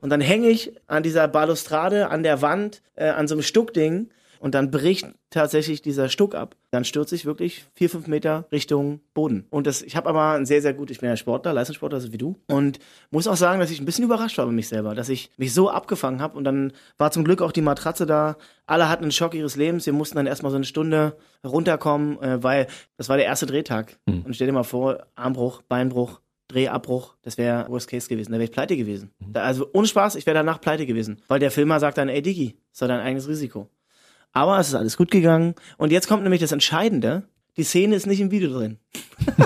Und 0.00 0.10
dann 0.10 0.20
hänge 0.20 0.48
ich 0.48 0.72
an 0.86 1.02
dieser 1.02 1.26
Balustrade, 1.28 2.10
an 2.10 2.22
der 2.22 2.42
Wand, 2.42 2.82
äh, 2.94 3.08
an 3.08 3.26
so 3.26 3.34
einem 3.34 3.42
Stuckding 3.42 4.10
und 4.42 4.56
dann 4.56 4.72
bricht 4.72 5.06
tatsächlich 5.30 5.82
dieser 5.82 6.08
Stuck 6.08 6.34
ab. 6.34 6.56
Dann 6.72 6.84
stürze 6.84 7.14
ich 7.14 7.24
wirklich 7.24 7.64
vier, 7.74 7.88
fünf 7.88 8.08
Meter 8.08 8.44
Richtung 8.50 8.98
Boden. 9.14 9.46
Und 9.50 9.68
das, 9.68 9.82
ich 9.82 9.94
habe 9.94 10.08
aber 10.08 10.32
ein 10.32 10.46
sehr, 10.46 10.60
sehr 10.60 10.74
gut, 10.74 10.90
ich 10.90 10.98
bin 10.98 11.08
ja 11.08 11.16
Sportler, 11.16 11.52
Leistungssportler, 11.52 12.00
so 12.00 12.12
wie 12.12 12.18
du. 12.18 12.34
Und 12.48 12.80
muss 13.12 13.28
auch 13.28 13.36
sagen, 13.36 13.60
dass 13.60 13.70
ich 13.70 13.80
ein 13.80 13.84
bisschen 13.84 14.04
überrascht 14.04 14.38
war 14.38 14.46
bei 14.46 14.50
mich 14.50 14.66
selber, 14.66 14.96
dass 14.96 15.08
ich 15.08 15.30
mich 15.36 15.54
so 15.54 15.70
abgefangen 15.70 16.20
habe. 16.20 16.36
Und 16.36 16.42
dann 16.42 16.72
war 16.98 17.12
zum 17.12 17.22
Glück 17.22 17.40
auch 17.40 17.52
die 17.52 17.60
Matratze 17.60 18.04
da. 18.04 18.36
Alle 18.66 18.88
hatten 18.88 19.04
einen 19.04 19.12
Schock 19.12 19.34
ihres 19.34 19.54
Lebens. 19.54 19.86
Wir 19.86 19.92
mussten 19.92 20.16
dann 20.16 20.26
erstmal 20.26 20.50
so 20.50 20.56
eine 20.56 20.64
Stunde 20.64 21.16
runterkommen, 21.46 22.20
äh, 22.20 22.42
weil 22.42 22.66
das 22.96 23.08
war 23.08 23.16
der 23.16 23.26
erste 23.26 23.46
Drehtag. 23.46 23.96
Mhm. 24.06 24.22
Und 24.22 24.34
stell 24.34 24.48
dir 24.48 24.52
mal 24.52 24.64
vor, 24.64 25.06
Armbruch, 25.14 25.62
Beinbruch, 25.62 26.20
Drehabbruch, 26.48 27.14
das 27.22 27.38
wäre 27.38 27.68
Worst 27.68 27.88
Case 27.88 28.08
gewesen. 28.08 28.32
Da 28.32 28.38
wäre 28.38 28.44
ich 28.44 28.52
pleite 28.52 28.76
gewesen. 28.76 29.12
Mhm. 29.20 29.36
also 29.36 29.68
ohne 29.72 29.86
Spaß, 29.86 30.16
ich 30.16 30.26
wäre 30.26 30.34
danach 30.34 30.60
pleite 30.60 30.84
gewesen. 30.84 31.22
Weil 31.28 31.38
der 31.38 31.52
Filmer 31.52 31.78
sagt 31.78 31.96
dann, 31.98 32.08
ey 32.08 32.22
Diggi, 32.22 32.56
ist 32.72 32.82
doch 32.82 32.88
dein 32.88 32.98
eigenes 32.98 33.28
Risiko. 33.28 33.68
Aber 34.32 34.58
es 34.58 34.68
ist 34.68 34.74
alles 34.74 34.96
gut 34.96 35.10
gegangen. 35.10 35.54
Und 35.76 35.92
jetzt 35.92 36.08
kommt 36.08 36.22
nämlich 36.22 36.40
das 36.40 36.52
Entscheidende. 36.52 37.24
Die 37.56 37.64
Szene 37.64 37.96
ist 37.96 38.06
nicht 38.06 38.20
im 38.20 38.30
Video 38.30 38.50
drin. 38.50 38.78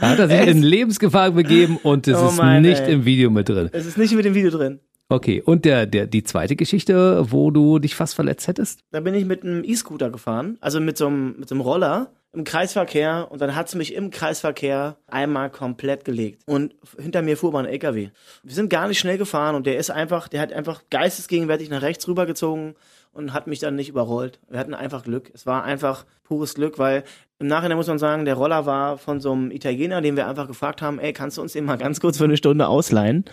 da 0.00 0.08
hat 0.10 0.18
er 0.18 0.28
sich 0.28 0.40
es, 0.40 0.48
in 0.48 0.62
Lebensgefahr 0.62 1.30
begeben 1.30 1.78
und 1.80 2.08
es 2.08 2.18
oh 2.20 2.28
ist 2.28 2.36
Mann, 2.36 2.62
nicht 2.62 2.80
ey. 2.80 2.92
im 2.92 3.04
Video 3.04 3.30
mit 3.30 3.48
drin. 3.48 3.68
Es 3.72 3.86
ist 3.86 3.96
nicht 3.96 4.12
mit 4.14 4.24
dem 4.24 4.34
Video 4.34 4.50
drin. 4.50 4.80
Okay, 5.08 5.40
und 5.40 5.64
der, 5.64 5.86
der, 5.86 6.08
die 6.08 6.24
zweite 6.24 6.56
Geschichte, 6.56 7.24
wo 7.30 7.52
du 7.52 7.78
dich 7.78 7.94
fast 7.94 8.16
verletzt 8.16 8.48
hättest? 8.48 8.80
Da 8.90 8.98
bin 8.98 9.14
ich 9.14 9.24
mit 9.24 9.44
einem 9.44 9.62
E-Scooter 9.62 10.10
gefahren, 10.10 10.58
also 10.60 10.80
mit 10.80 10.96
so 10.98 11.06
einem, 11.06 11.36
mit 11.38 11.48
so 11.48 11.54
einem 11.54 11.62
Roller 11.62 12.10
im 12.36 12.44
Kreisverkehr 12.44 13.28
und 13.30 13.40
dann 13.40 13.56
hat 13.56 13.70
sie 13.70 13.78
mich 13.78 13.94
im 13.94 14.10
Kreisverkehr 14.10 14.96
einmal 15.06 15.50
komplett 15.50 16.04
gelegt. 16.04 16.42
Und 16.46 16.74
hinter 16.98 17.22
mir 17.22 17.36
fuhr 17.36 17.50
mal 17.50 17.64
ein 17.64 17.72
LKW. 17.72 18.10
Wir 18.42 18.54
sind 18.54 18.68
gar 18.68 18.88
nicht 18.88 18.98
schnell 18.98 19.16
gefahren 19.16 19.54
und 19.54 19.66
der 19.66 19.78
ist 19.78 19.90
einfach, 19.90 20.28
der 20.28 20.42
hat 20.42 20.52
einfach 20.52 20.82
geistesgegenwärtig 20.90 21.70
nach 21.70 21.80
rechts 21.80 22.06
rübergezogen 22.06 22.74
und 23.12 23.32
hat 23.32 23.46
mich 23.46 23.58
dann 23.58 23.74
nicht 23.74 23.88
überrollt. 23.88 24.38
Wir 24.50 24.58
hatten 24.58 24.74
einfach 24.74 25.04
Glück. 25.04 25.30
Es 25.32 25.46
war 25.46 25.64
einfach 25.64 26.04
pures 26.24 26.54
Glück, 26.54 26.78
weil 26.78 27.04
im 27.38 27.46
Nachhinein 27.46 27.78
muss 27.78 27.86
man 27.86 27.98
sagen, 27.98 28.26
der 28.26 28.34
Roller 28.34 28.66
war 28.66 28.98
von 28.98 29.20
so 29.20 29.32
einem 29.32 29.50
Italiener, 29.50 30.02
den 30.02 30.16
wir 30.16 30.26
einfach 30.26 30.46
gefragt 30.46 30.82
haben, 30.82 30.98
ey, 30.98 31.14
kannst 31.14 31.38
du 31.38 31.42
uns 31.42 31.54
den 31.54 31.64
mal 31.64 31.78
ganz 31.78 32.00
kurz 32.00 32.18
für 32.18 32.24
eine 32.24 32.36
Stunde 32.36 32.68
ausleihen? 32.68 33.24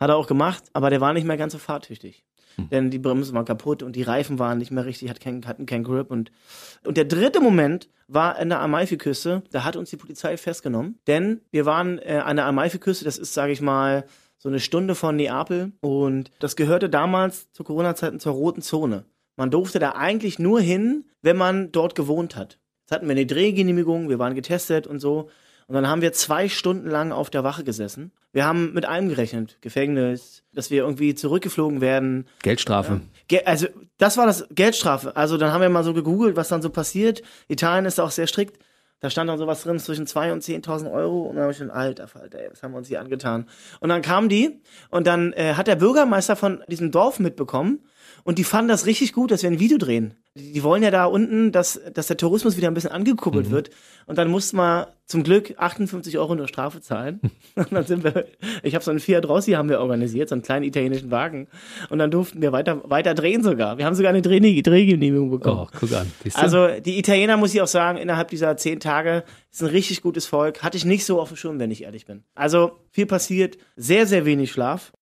Hat 0.00 0.10
er 0.10 0.16
auch 0.16 0.26
gemacht, 0.26 0.64
aber 0.72 0.90
der 0.90 1.00
war 1.00 1.12
nicht 1.12 1.26
mehr 1.26 1.36
ganz 1.36 1.52
so 1.52 1.58
fahrtüchtig. 1.58 2.24
Hm. 2.58 2.68
Denn 2.70 2.90
die 2.90 2.98
Bremsen 2.98 3.34
waren 3.34 3.44
kaputt 3.44 3.82
und 3.82 3.96
die 3.96 4.02
Reifen 4.02 4.38
waren 4.38 4.58
nicht 4.58 4.70
mehr 4.70 4.84
richtig, 4.84 5.08
hatten 5.08 5.40
keinen 5.40 5.66
kein 5.66 5.84
Grip. 5.84 6.10
Und, 6.10 6.30
und 6.84 6.96
der 6.96 7.04
dritte 7.04 7.40
Moment 7.40 7.88
war 8.08 8.38
in 8.38 8.48
der 8.48 8.60
Amalfi-Küste. 8.60 9.42
Da 9.50 9.64
hat 9.64 9.76
uns 9.76 9.90
die 9.90 9.96
Polizei 9.96 10.36
festgenommen. 10.36 10.98
Denn 11.06 11.40
wir 11.50 11.66
waren 11.66 11.98
äh, 11.98 12.22
an 12.24 12.36
der 12.36 12.46
Amalfi-Küste, 12.46 13.04
das 13.04 13.18
ist, 13.18 13.34
sage 13.34 13.52
ich 13.52 13.60
mal, 13.60 14.04
so 14.38 14.48
eine 14.48 14.60
Stunde 14.60 14.94
von 14.94 15.16
Neapel. 15.16 15.72
Und 15.80 16.30
das 16.40 16.56
gehörte 16.56 16.88
damals 16.88 17.50
zu 17.52 17.64
Corona-Zeiten 17.64 18.20
zur 18.20 18.32
roten 18.32 18.62
Zone. 18.62 19.04
Man 19.36 19.50
durfte 19.50 19.78
da 19.78 19.92
eigentlich 19.92 20.38
nur 20.38 20.60
hin, 20.60 21.04
wenn 21.22 21.36
man 21.36 21.70
dort 21.70 21.94
gewohnt 21.94 22.34
hat. 22.36 22.58
Jetzt 22.82 22.92
hatten 22.92 23.06
wir 23.06 23.12
eine 23.12 23.26
Drehgenehmigung, 23.26 24.08
wir 24.08 24.18
waren 24.18 24.34
getestet 24.34 24.86
und 24.86 24.98
so. 24.98 25.28
Und 25.68 25.74
dann 25.74 25.86
haben 25.86 26.00
wir 26.00 26.14
zwei 26.14 26.48
Stunden 26.48 26.88
lang 26.88 27.12
auf 27.12 27.28
der 27.28 27.44
Wache 27.44 27.62
gesessen. 27.62 28.10
Wir 28.32 28.46
haben 28.46 28.72
mit 28.72 28.86
allem 28.86 29.10
gerechnet. 29.10 29.58
Gefängnis, 29.60 30.42
dass 30.54 30.70
wir 30.70 30.82
irgendwie 30.82 31.14
zurückgeflogen 31.14 31.82
werden. 31.82 32.26
Geldstrafe. 32.42 33.02
Ge 33.28 33.44
also, 33.44 33.66
das 33.98 34.16
war 34.16 34.24
das 34.24 34.46
Geldstrafe. 34.50 35.14
Also, 35.14 35.36
dann 35.36 35.52
haben 35.52 35.60
wir 35.60 35.68
mal 35.68 35.84
so 35.84 35.92
gegoogelt, 35.92 36.36
was 36.36 36.48
dann 36.48 36.62
so 36.62 36.70
passiert. 36.70 37.22
Italien 37.48 37.84
ist 37.84 38.00
auch 38.00 38.10
sehr 38.10 38.26
strikt. 38.26 38.58
Da 39.00 39.10
stand 39.10 39.28
dann 39.28 39.38
sowas 39.38 39.62
drin 39.62 39.78
zwischen 39.78 40.06
2.000 40.06 40.32
und 40.32 40.42
10.000 40.42 40.90
Euro. 40.90 41.24
Und 41.24 41.36
dann 41.36 41.42
habe 41.42 41.52
ich 41.52 41.58
schon, 41.58 41.70
alter 41.70 42.08
Falter, 42.08 42.38
ey, 42.38 42.48
was 42.50 42.62
haben 42.62 42.72
wir 42.72 42.78
uns 42.78 42.88
hier 42.88 43.00
angetan? 43.00 43.46
Und 43.80 43.90
dann 43.90 44.00
kamen 44.00 44.30
die 44.30 44.62
und 44.88 45.06
dann 45.06 45.34
äh, 45.34 45.52
hat 45.54 45.66
der 45.66 45.76
Bürgermeister 45.76 46.34
von 46.34 46.64
diesem 46.68 46.90
Dorf 46.90 47.20
mitbekommen 47.20 47.80
und 48.24 48.38
die 48.38 48.44
fanden 48.44 48.68
das 48.68 48.86
richtig 48.86 49.12
gut, 49.12 49.30
dass 49.30 49.42
wir 49.42 49.50
ein 49.50 49.58
Video 49.58 49.78
drehen. 49.78 50.14
Die, 50.34 50.62
wollen 50.62 50.82
ja 50.82 50.90
da 50.90 51.06
unten, 51.06 51.50
dass, 51.50 51.80
dass 51.92 52.06
der 52.06 52.16
Tourismus 52.16 52.56
wieder 52.56 52.68
ein 52.68 52.74
bisschen 52.74 52.92
angekuppelt 52.92 53.48
mhm. 53.48 53.50
wird. 53.50 53.70
Und 54.06 54.18
dann 54.18 54.30
mussten 54.30 54.56
wir 54.56 54.94
zum 55.06 55.24
Glück 55.24 55.54
58 55.56 56.16
Euro 56.18 56.34
nur 56.34 56.46
Strafe 56.46 56.80
zahlen. 56.80 57.20
und 57.56 57.72
dann 57.72 57.84
sind 57.84 58.04
wir, 58.04 58.26
ich 58.62 58.74
habe 58.74 58.84
so 58.84 58.90
einen 58.90 59.00
Fiat 59.00 59.26
Rossi 59.28 59.52
haben 59.52 59.68
wir 59.68 59.80
organisiert, 59.80 60.28
so 60.28 60.34
einen 60.34 60.42
kleinen 60.42 60.64
italienischen 60.64 61.10
Wagen. 61.10 61.48
Und 61.90 61.98
dann 61.98 62.10
durften 62.10 62.40
wir 62.40 62.52
weiter, 62.52 62.88
weiter 62.88 63.14
drehen 63.14 63.42
sogar. 63.42 63.78
Wir 63.78 63.86
haben 63.86 63.94
sogar 63.94 64.10
eine 64.10 64.22
Dreh 64.22 64.38
Drehgenehmigung 64.38 65.30
bekommen. 65.30 65.66
Oh, 65.66 65.78
guck 65.78 65.92
an. 65.92 66.10
Also 66.34 66.68
die 66.80 66.98
Italiener, 66.98 67.36
muss 67.36 67.54
ich 67.54 67.60
auch 67.60 67.66
sagen, 67.66 67.98
innerhalb 67.98 68.28
dieser 68.28 68.56
zehn 68.56 68.78
Tage 68.78 69.24
ist 69.50 69.62
ein 69.62 69.68
richtig 69.68 70.02
gutes 70.02 70.26
Volk. 70.26 70.62
Hatte 70.62 70.76
ich 70.76 70.84
nicht 70.84 71.04
so 71.04 71.20
auf 71.20 71.28
dem 71.28 71.36
Schirm, 71.36 71.58
wenn 71.58 71.70
ich 71.70 71.82
ehrlich 71.82 72.06
bin. 72.06 72.22
Also 72.34 72.72
viel 72.92 73.06
passiert, 73.06 73.58
sehr, 73.76 74.06
sehr 74.06 74.24
wenig 74.24 74.52
Schlaf. 74.52 74.92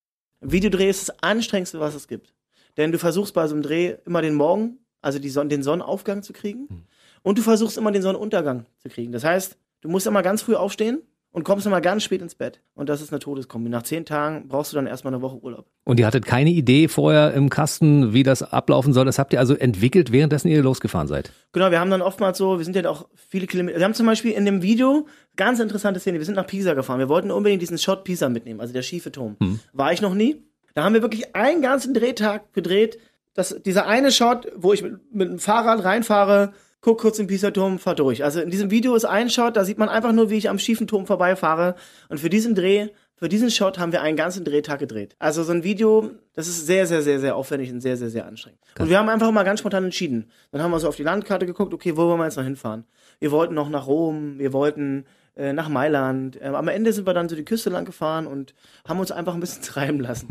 Videodreh 0.41 0.89
ist 0.89 1.09
das 1.09 1.23
anstrengendste, 1.23 1.79
was 1.79 1.95
es 1.95 2.07
gibt. 2.07 2.33
Denn 2.77 2.91
du 2.91 2.99
versuchst 2.99 3.33
bei 3.33 3.47
so 3.47 3.55
einem 3.55 3.63
Dreh 3.63 3.95
immer 4.05 4.21
den 4.21 4.35
Morgen, 4.35 4.79
also 5.01 5.19
die 5.19 5.29
Son 5.29 5.49
den 5.49 5.63
Sonnenaufgang 5.63 6.23
zu 6.23 6.33
kriegen. 6.33 6.67
Mhm. 6.69 6.83
Und 7.23 7.37
du 7.37 7.41
versuchst 7.41 7.77
immer 7.77 7.91
den 7.91 8.01
Sonnenuntergang 8.01 8.65
zu 8.77 8.89
kriegen. 8.89 9.11
Das 9.11 9.23
heißt, 9.23 9.57
du 9.81 9.89
musst 9.89 10.07
immer 10.07 10.23
ganz 10.23 10.41
früh 10.41 10.55
aufstehen 10.55 11.01
und 11.31 11.43
kommst 11.43 11.65
immer 11.65 11.81
ganz 11.81 12.03
spät 12.03 12.21
ins 12.21 12.35
Bett. 12.35 12.61
Und 12.73 12.89
das 12.89 13.01
ist 13.01 13.11
eine 13.11 13.19
Todeskombi. 13.19 13.69
Nach 13.69 13.83
zehn 13.83 14.05
Tagen 14.05 14.47
brauchst 14.47 14.71
du 14.71 14.75
dann 14.75 14.87
erstmal 14.87 15.13
eine 15.13 15.21
Woche 15.21 15.37
Urlaub. 15.37 15.67
Und 15.83 15.99
ihr 15.99 16.07
hattet 16.07 16.25
keine 16.25 16.49
Idee 16.49 16.87
vorher 16.87 17.33
im 17.33 17.49
Kasten, 17.49 18.13
wie 18.13 18.23
das 18.23 18.41
ablaufen 18.41 18.93
soll. 18.93 19.05
Das 19.05 19.19
habt 19.19 19.33
ihr 19.33 19.39
also 19.39 19.53
entwickelt, 19.53 20.11
währenddessen 20.11 20.47
ihr 20.47 20.63
losgefahren 20.63 21.07
seid. 21.07 21.31
Genau, 21.51 21.69
wir 21.69 21.79
haben 21.79 21.91
dann 21.91 22.01
oftmals 22.01 22.37
so, 22.37 22.57
wir 22.57 22.65
sind 22.65 22.75
ja 22.75 22.89
auch 22.89 23.07
viele 23.15 23.45
Kilometer. 23.45 23.77
Wir 23.77 23.85
haben 23.85 23.93
zum 23.93 24.05
Beispiel 24.05 24.31
in 24.31 24.45
dem 24.45 24.61
Video 24.61 25.05
ganz 25.35 25.59
interessante 25.59 25.99
Szene. 25.99 26.17
Wir 26.17 26.25
sind 26.25 26.35
nach 26.35 26.47
Pisa 26.47 26.73
gefahren. 26.73 26.99
Wir 26.99 27.09
wollten 27.09 27.29
unbedingt 27.29 27.61
diesen 27.61 27.77
Shot 27.77 28.03
Pisa 28.03 28.29
mitnehmen, 28.29 28.59
also 28.59 28.73
der 28.73 28.81
schiefe 28.81 29.11
Turm. 29.11 29.35
Hm. 29.39 29.59
War 29.73 29.93
ich 29.93 30.01
noch 30.01 30.15
nie. 30.15 30.43
Da 30.77 30.83
haben 30.83 30.93
wir 30.93 31.01
wirklich 31.01 31.35
einen 31.35 31.63
ganzen 31.63 31.95
Drehtag 31.95 32.53
gedreht. 32.53 32.99
Das, 33.33 33.63
dieser 33.65 33.87
eine 33.87 34.11
Shot, 34.11 34.47
wo 34.55 34.73
ich 34.73 34.83
mit, 34.83 35.11
mit 35.11 35.27
dem 35.27 35.39
Fahrrad 35.39 35.83
reinfahre, 35.83 36.53
guck 36.81 37.01
kurz 37.01 37.17
im 37.17 37.25
Pisa-Turm, 37.25 37.79
fahr 37.79 37.95
durch. 37.95 38.23
Also 38.23 38.41
in 38.41 38.51
diesem 38.51 38.69
Video 38.69 38.93
ist 38.93 39.03
ein 39.03 39.31
Shot, 39.31 39.57
da 39.57 39.65
sieht 39.65 39.79
man 39.79 39.89
einfach 39.89 40.11
nur, 40.11 40.29
wie 40.29 40.37
ich 40.37 40.51
am 40.51 40.59
schiefen 40.59 40.85
Turm 40.85 41.07
vorbeifahre. 41.07 41.73
Und 42.09 42.19
für 42.19 42.29
diesen 42.29 42.53
Dreh, 42.53 42.89
für 43.15 43.27
diesen 43.27 43.49
Shot 43.49 43.79
haben 43.79 43.91
wir 43.91 44.03
einen 44.03 44.17
ganzen 44.17 44.45
Drehtag 44.45 44.77
gedreht. 44.77 45.15
Also 45.17 45.41
so 45.41 45.51
ein 45.51 45.63
Video, 45.63 46.11
das 46.35 46.47
ist 46.47 46.67
sehr, 46.67 46.85
sehr, 46.85 47.01
sehr, 47.01 47.19
sehr 47.19 47.35
aufwendig 47.35 47.71
und 47.71 47.81
sehr, 47.81 47.97
sehr, 47.97 48.11
sehr 48.11 48.27
anstrengend. 48.27 48.59
Geil. 48.75 48.83
Und 48.83 48.91
wir 48.91 48.99
haben 48.99 49.09
einfach 49.09 49.31
mal 49.31 49.41
ganz 49.41 49.61
spontan 49.61 49.85
entschieden. 49.85 50.29
Dann 50.51 50.61
haben 50.61 50.69
wir 50.69 50.79
so 50.79 50.89
auf 50.89 50.95
die 50.95 51.01
Landkarte 51.01 51.47
geguckt, 51.47 51.73
okay, 51.73 51.97
wo 51.97 52.07
wollen 52.07 52.19
wir 52.19 52.25
jetzt 52.25 52.37
noch 52.37 52.43
hinfahren? 52.43 52.85
Wir 53.19 53.31
wollten 53.31 53.55
noch 53.55 53.69
nach 53.69 53.87
Rom, 53.87 54.37
wir 54.37 54.53
wollten 54.53 55.05
äh, 55.35 55.53
nach 55.53 55.69
Mailand. 55.69 56.39
Äh, 56.39 56.49
am 56.49 56.67
Ende 56.67 56.93
sind 56.93 57.07
wir 57.07 57.15
dann 57.15 57.29
so 57.29 57.35
die 57.35 57.45
Küste 57.45 57.71
lang 57.71 57.85
gefahren 57.85 58.27
und 58.27 58.53
haben 58.87 58.99
uns 58.99 59.11
einfach 59.11 59.33
ein 59.33 59.39
bisschen 59.39 59.63
treiben 59.63 60.01
lassen. 60.01 60.27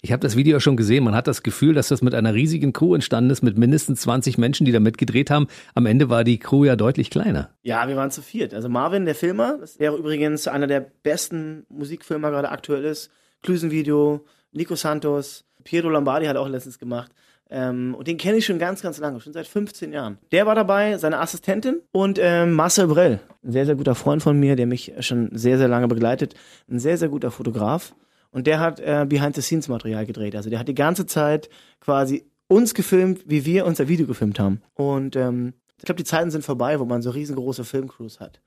Ich 0.00 0.12
habe 0.12 0.20
das 0.20 0.36
Video 0.36 0.60
schon 0.60 0.76
gesehen. 0.76 1.04
Man 1.04 1.14
hat 1.14 1.26
das 1.26 1.42
Gefühl, 1.42 1.74
dass 1.74 1.88
das 1.88 2.02
mit 2.02 2.14
einer 2.14 2.34
riesigen 2.34 2.72
Crew 2.72 2.94
entstanden 2.94 3.30
ist, 3.30 3.42
mit 3.42 3.58
mindestens 3.58 4.02
20 4.02 4.38
Menschen, 4.38 4.64
die 4.64 4.72
da 4.72 4.80
mitgedreht 4.80 5.30
haben. 5.30 5.46
Am 5.74 5.86
Ende 5.86 6.08
war 6.08 6.24
die 6.24 6.38
Crew 6.38 6.64
ja 6.64 6.76
deutlich 6.76 7.10
kleiner. 7.10 7.50
Ja, 7.62 7.88
wir 7.88 7.96
waren 7.96 8.10
zu 8.10 8.22
viert. 8.22 8.54
Also 8.54 8.68
Marvin, 8.68 9.04
der 9.04 9.14
Filmer, 9.14 9.58
der 9.78 9.94
übrigens 9.94 10.48
einer 10.48 10.66
der 10.66 10.80
besten 10.80 11.66
Musikfilmer 11.68 12.30
gerade 12.30 12.50
aktuell 12.50 12.84
ist. 12.84 13.10
Klüsenvideo, 13.42 14.24
Nico 14.52 14.74
Santos, 14.74 15.44
Piero 15.64 15.88
Lombardi 15.88 16.26
hat 16.26 16.36
auch 16.36 16.48
letztens 16.48 16.78
gemacht. 16.78 17.10
Ähm, 17.52 17.94
und 17.94 18.08
den 18.08 18.16
kenne 18.16 18.38
ich 18.38 18.46
schon 18.46 18.58
ganz, 18.58 18.80
ganz 18.80 18.98
lange, 18.98 19.20
schon 19.20 19.34
seit 19.34 19.46
15 19.46 19.92
Jahren. 19.92 20.16
Der 20.32 20.46
war 20.46 20.54
dabei, 20.54 20.96
seine 20.96 21.18
Assistentin 21.18 21.82
und 21.92 22.18
ähm, 22.20 22.54
Marcel 22.54 22.86
Brell, 22.86 23.20
ein 23.44 23.52
sehr, 23.52 23.66
sehr 23.66 23.74
guter 23.74 23.94
Freund 23.94 24.22
von 24.22 24.40
mir, 24.40 24.56
der 24.56 24.66
mich 24.66 24.94
schon 25.00 25.28
sehr, 25.32 25.58
sehr 25.58 25.68
lange 25.68 25.86
begleitet. 25.86 26.34
Ein 26.70 26.78
sehr, 26.78 26.96
sehr 26.96 27.10
guter 27.10 27.30
Fotograf. 27.30 27.94
Und 28.32 28.46
der 28.46 28.58
hat 28.60 28.80
äh, 28.80 29.06
Behind-the-Scenes-Material 29.08 30.04
gedreht. 30.06 30.34
Also 30.34 30.50
der 30.50 30.58
hat 30.58 30.66
die 30.68 30.74
ganze 30.74 31.06
Zeit 31.06 31.48
quasi 31.80 32.24
uns 32.48 32.74
gefilmt, 32.74 33.22
wie 33.26 33.44
wir 33.44 33.64
unser 33.66 33.88
Video 33.88 34.06
gefilmt 34.06 34.40
haben. 34.40 34.60
Und 34.74 35.14
ähm, 35.16 35.52
ich 35.78 35.84
glaube, 35.84 35.98
die 35.98 36.04
Zeiten 36.04 36.30
sind 36.30 36.44
vorbei, 36.44 36.80
wo 36.80 36.84
man 36.84 37.02
so 37.02 37.10
riesengroße 37.10 37.64
Filmcrews 37.64 38.20
hat. 38.20 38.40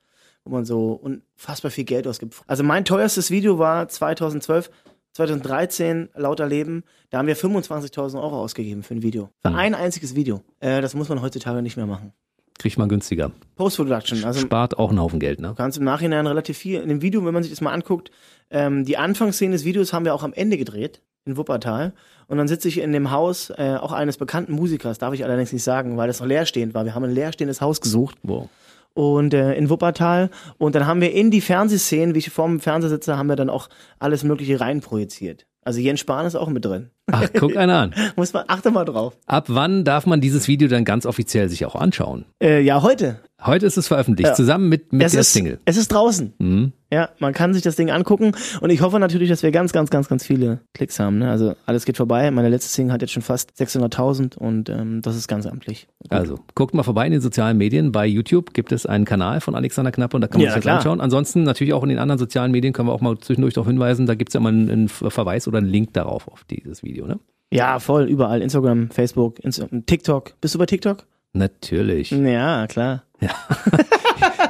Wo 0.43 0.51
man 0.51 0.65
so 0.65 0.91
unfassbar 0.93 1.71
viel 1.71 1.85
Geld 1.85 2.07
ausgibt. 2.07 2.35
Also 2.47 2.63
mein 2.63 2.83
teuerstes 2.85 3.31
Video 3.31 3.57
war 3.59 3.87
2012 3.87 4.69
2013 5.13 6.09
lauter 6.15 6.45
Leben, 6.45 6.83
da 7.09 7.19
haben 7.19 7.27
wir 7.27 7.37
25.000 7.37 8.21
Euro 8.21 8.41
ausgegeben 8.41 8.83
für 8.83 8.95
ein 8.95 9.01
Video. 9.01 9.29
Für 9.43 9.51
Mhm. 9.51 9.55
ein 9.55 9.73
einziges 9.75 10.13
Video. 10.13 10.41
Äh, 10.59 10.81
das 10.81 10.93
muss 10.93 11.07
man 11.07 11.21
heutzutage 11.21 11.61
nicht 11.61 11.77
mehr 11.77 11.85
machen. 11.85 12.11
Kriegt 12.57 12.77
man 12.77 12.87
günstiger. 12.89 13.31
Post-Production, 13.55 14.23
also 14.23 14.39
Spart 14.39 14.77
auch 14.79 14.89
einen 14.89 14.99
Haufen 14.99 15.19
Geld, 15.19 15.39
ne? 15.41 15.53
ganz 15.57 15.77
im 15.77 15.83
Nachhinein 15.83 16.25
relativ 16.25 16.57
viel. 16.57 16.79
In 16.81 16.89
dem 16.89 17.01
Video, 17.01 17.25
wenn 17.25 17.33
man 17.33 17.43
sich 17.43 17.51
das 17.51 17.61
mal 17.61 17.71
anguckt, 17.73 18.11
ähm, 18.49 18.85
die 18.85 18.97
Anfangsszene 18.97 19.51
des 19.51 19.65
Videos 19.65 19.91
haben 19.93 20.05
wir 20.05 20.13
auch 20.15 20.23
am 20.23 20.33
Ende 20.33 20.57
gedreht, 20.57 21.01
in 21.25 21.35
Wuppertal. 21.37 21.93
Und 22.27 22.37
dann 22.37 22.47
sitze 22.47 22.67
ich 22.67 22.79
in 22.79 22.91
dem 22.93 23.11
Haus 23.11 23.49
äh, 23.51 23.75
auch 23.79 23.91
eines 23.91 24.17
bekannten 24.17 24.53
Musikers, 24.53 24.97
darf 24.97 25.13
ich 25.13 25.23
allerdings 25.25 25.51
nicht 25.53 25.63
sagen, 25.63 25.97
weil 25.97 26.07
das 26.07 26.19
noch 26.21 26.27
leerstehend 26.27 26.73
war. 26.73 26.85
Wir 26.85 26.95
haben 26.95 27.03
ein 27.03 27.13
leerstehendes 27.13 27.61
Haus 27.61 27.81
gesucht 27.81 28.17
Wow. 28.23 28.49
und 28.93 29.33
äh, 29.33 29.53
in 29.55 29.69
Wuppertal. 29.69 30.29
Und 30.57 30.75
dann 30.75 30.87
haben 30.87 31.01
wir 31.01 31.11
in 31.11 31.31
die 31.31 31.41
Fernsehszenen, 31.41 32.15
wie 32.15 32.19
ich 32.19 32.29
vorm 32.29 32.59
Fernseher 32.61 32.89
sitze, 32.89 33.17
haben 33.17 33.27
wir 33.27 33.35
dann 33.35 33.49
auch 33.49 33.67
alles 33.99 34.23
Mögliche 34.23 34.59
reinprojiziert. 34.61 35.45
Also 35.61 35.79
Jens 35.81 35.99
Spahn 35.99 36.25
ist 36.25 36.35
auch 36.35 36.47
mit 36.49 36.63
drin. 36.63 36.89
Ach, 37.11 37.27
guck 37.37 37.55
einer 37.55 37.77
an. 37.77 37.93
Muss 38.15 38.33
man, 38.33 38.45
achte 38.47 38.71
mal 38.71 38.85
drauf. 38.85 39.15
Ab 39.27 39.45
wann 39.47 39.83
darf 39.83 40.05
man 40.05 40.21
dieses 40.21 40.47
Video 40.47 40.67
dann 40.67 40.85
ganz 40.85 41.05
offiziell 41.05 41.49
sich 41.49 41.65
auch 41.65 41.75
anschauen? 41.75 42.25
Äh, 42.41 42.61
ja, 42.61 42.81
heute. 42.81 43.19
Heute 43.43 43.65
ist 43.65 43.77
es 43.77 43.87
veröffentlicht, 43.87 44.29
Ja. 44.29 44.33
zusammen 44.33 44.69
mit, 44.69 44.91
mit 44.91 45.03
es 45.05 45.11
der 45.11 45.21
ist, 45.21 45.33
Single. 45.33 45.59
Es 45.65 45.77
ist 45.77 45.89
draußen. 45.89 46.33
Mhm. 46.39 46.71
Ja, 46.91 47.09
man 47.19 47.33
kann 47.33 47.53
sich 47.53 47.61
das 47.61 47.75
Ding 47.75 47.91
angucken 47.91 48.31
und 48.61 48.69
ich 48.69 48.81
hoffe 48.81 48.99
natürlich, 48.99 49.27
dass 49.27 49.43
wir 49.43 49.51
ganz, 49.51 49.73
ganz, 49.73 49.89
ganz, 49.89 50.07
ganz 50.07 50.25
viele 50.25 50.61
Klicks 50.73 50.97
haben. 50.99 51.17
Ne? 51.17 51.29
Also 51.29 51.53
alles 51.65 51.83
geht 51.83 51.97
vorbei. 51.97 52.31
Meine 52.31 52.47
letzte 52.47 52.69
Single 52.69 52.93
hat 52.93 53.01
jetzt 53.01 53.11
schon 53.11 53.23
fast 53.23 53.51
600.000 53.59 54.37
und 54.37 54.69
ähm, 54.69 55.01
das 55.01 55.17
ist 55.17 55.27
ganz 55.27 55.45
amtlich. 55.45 55.87
Also, 56.09 56.39
guckt 56.53 56.73
mal 56.73 56.83
vorbei 56.83 57.05
in 57.07 57.11
den 57.11 57.21
sozialen 57.21 57.57
Medien. 57.57 57.91
Bei 57.91 58.05
YouTube 58.05 58.53
gibt 58.53 58.71
es 58.71 58.85
einen 58.85 59.03
Kanal 59.03 59.41
von 59.41 59.55
Alexander 59.55 59.91
Knappe 59.91 60.15
und 60.15 60.21
da 60.21 60.27
kann 60.27 60.39
man 60.39 60.47
Ja, 60.47 60.53
sich 60.53 60.63
das 60.63 60.73
anschauen. 60.77 61.01
Ansonsten 61.01 61.43
natürlich 61.43 61.73
auch 61.73 61.83
in 61.83 61.89
den 61.89 61.99
anderen 61.99 62.19
sozialen 62.19 62.51
Medien 62.51 62.71
können 62.71 62.87
wir 62.87 62.93
auch 62.93 63.01
mal 63.01 63.17
zwischendurch 63.17 63.55
darauf 63.55 63.67
hinweisen. 63.67 64.05
Da 64.05 64.15
gibt 64.15 64.29
es 64.29 64.33
ja 64.35 64.39
mal 64.39 64.49
einen 64.53 64.87
Verweis 64.87 65.47
oder 65.49 65.57
einen 65.57 65.67
Link 65.67 65.91
darauf, 65.93 66.29
auf 66.29 66.45
dieses 66.45 66.81
Video, 66.83 66.94
ne? 67.03 67.19
Ja, 67.51 67.79
voll, 67.79 68.05
überall. 68.05 68.41
Instagram, 68.41 68.89
Facebook, 68.89 69.39
Insta 69.39 69.67
TikTok. 69.85 70.39
Bist 70.41 70.55
du 70.55 70.59
bei 70.59 70.65
TikTok? 70.65 71.05
Natürlich. 71.33 72.11
Ja, 72.11 72.67
klar. 72.67 73.03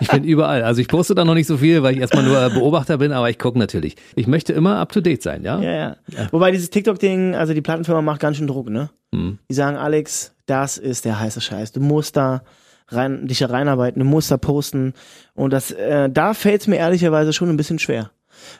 Ich 0.02 0.10
bin 0.10 0.24
überall. 0.24 0.64
Also 0.64 0.82
ich 0.82 0.88
poste 0.88 1.16
da 1.16 1.26
noch 1.26 1.34
nicht 1.34 1.48
so 1.48 1.58
viel, 1.58 1.84
weil 1.84 1.94
ich 1.94 2.02
erstmal 2.02 2.24
nur 2.24 2.50
Beobachter 2.50 2.98
bin, 2.98 3.12
aber 3.12 3.30
ich 3.30 3.40
gucke 3.40 3.58
natürlich. 3.58 3.96
Ich 4.16 4.28
möchte 4.28 4.54
immer 4.54 4.78
up 4.78 4.92
to 4.92 5.02
date 5.02 5.24
sein, 5.24 5.44
ja? 5.44 5.60
Ja, 5.62 5.72
ja. 5.72 5.96
Wobei 6.32 6.52
dieses 6.52 6.70
TikTok-Ding, 6.70 7.36
also 7.36 7.54
die 7.54 7.62
Plattenfirma 7.62 8.02
macht 8.02 8.20
ganz 8.20 8.38
schön 8.38 8.48
Druck, 8.48 8.70
ne? 8.70 8.90
Hm. 9.14 9.40
Die 9.50 9.54
sagen, 9.54 9.78
Alex, 9.78 10.34
das 10.46 10.78
ist 10.78 11.06
der 11.06 11.20
heiße 11.20 11.42
Scheiß. 11.42 11.72
Du 11.72 11.80
musst 11.80 12.18
da 12.18 12.44
rein, 12.90 13.28
dich 13.28 13.40
da 13.40 13.48
reinarbeiten, 13.48 14.00
du 14.00 14.06
musst 14.06 14.32
da 14.32 14.38
posten. 14.38 14.94
Und 15.34 15.52
das, 15.54 15.72
äh, 15.72 16.10
da 16.10 16.34
fällt 16.34 16.62
es 16.62 16.68
mir 16.68 16.78
ehrlicherweise 16.78 17.34
schon 17.34 17.50
ein 17.50 17.58
bisschen 17.58 17.80
schwer. 17.80 18.12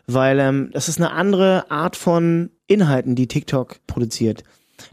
Weil 0.08 0.40
ähm, 0.40 0.70
das 0.74 0.90
ist 0.90 1.00
eine 1.00 1.12
andere 1.12 1.70
Art 1.70 1.96
von 1.96 2.50
Inhalten, 2.68 3.16
die 3.16 3.28
TikTok 3.28 3.78
produziert. 3.88 4.44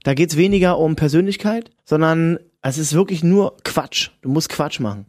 Da 0.05 0.14
geht's 0.14 0.37
weniger 0.37 0.79
um 0.79 0.95
Persönlichkeit, 0.97 1.71
sondern 1.85 2.38
es 2.62 2.79
ist 2.79 2.95
wirklich 2.95 3.25
nur 3.25 3.57
Quatsch. 3.64 4.11
Du 4.23 4.29
musst 4.29 4.49
Quatsch 4.49 4.79
machen. 4.81 5.07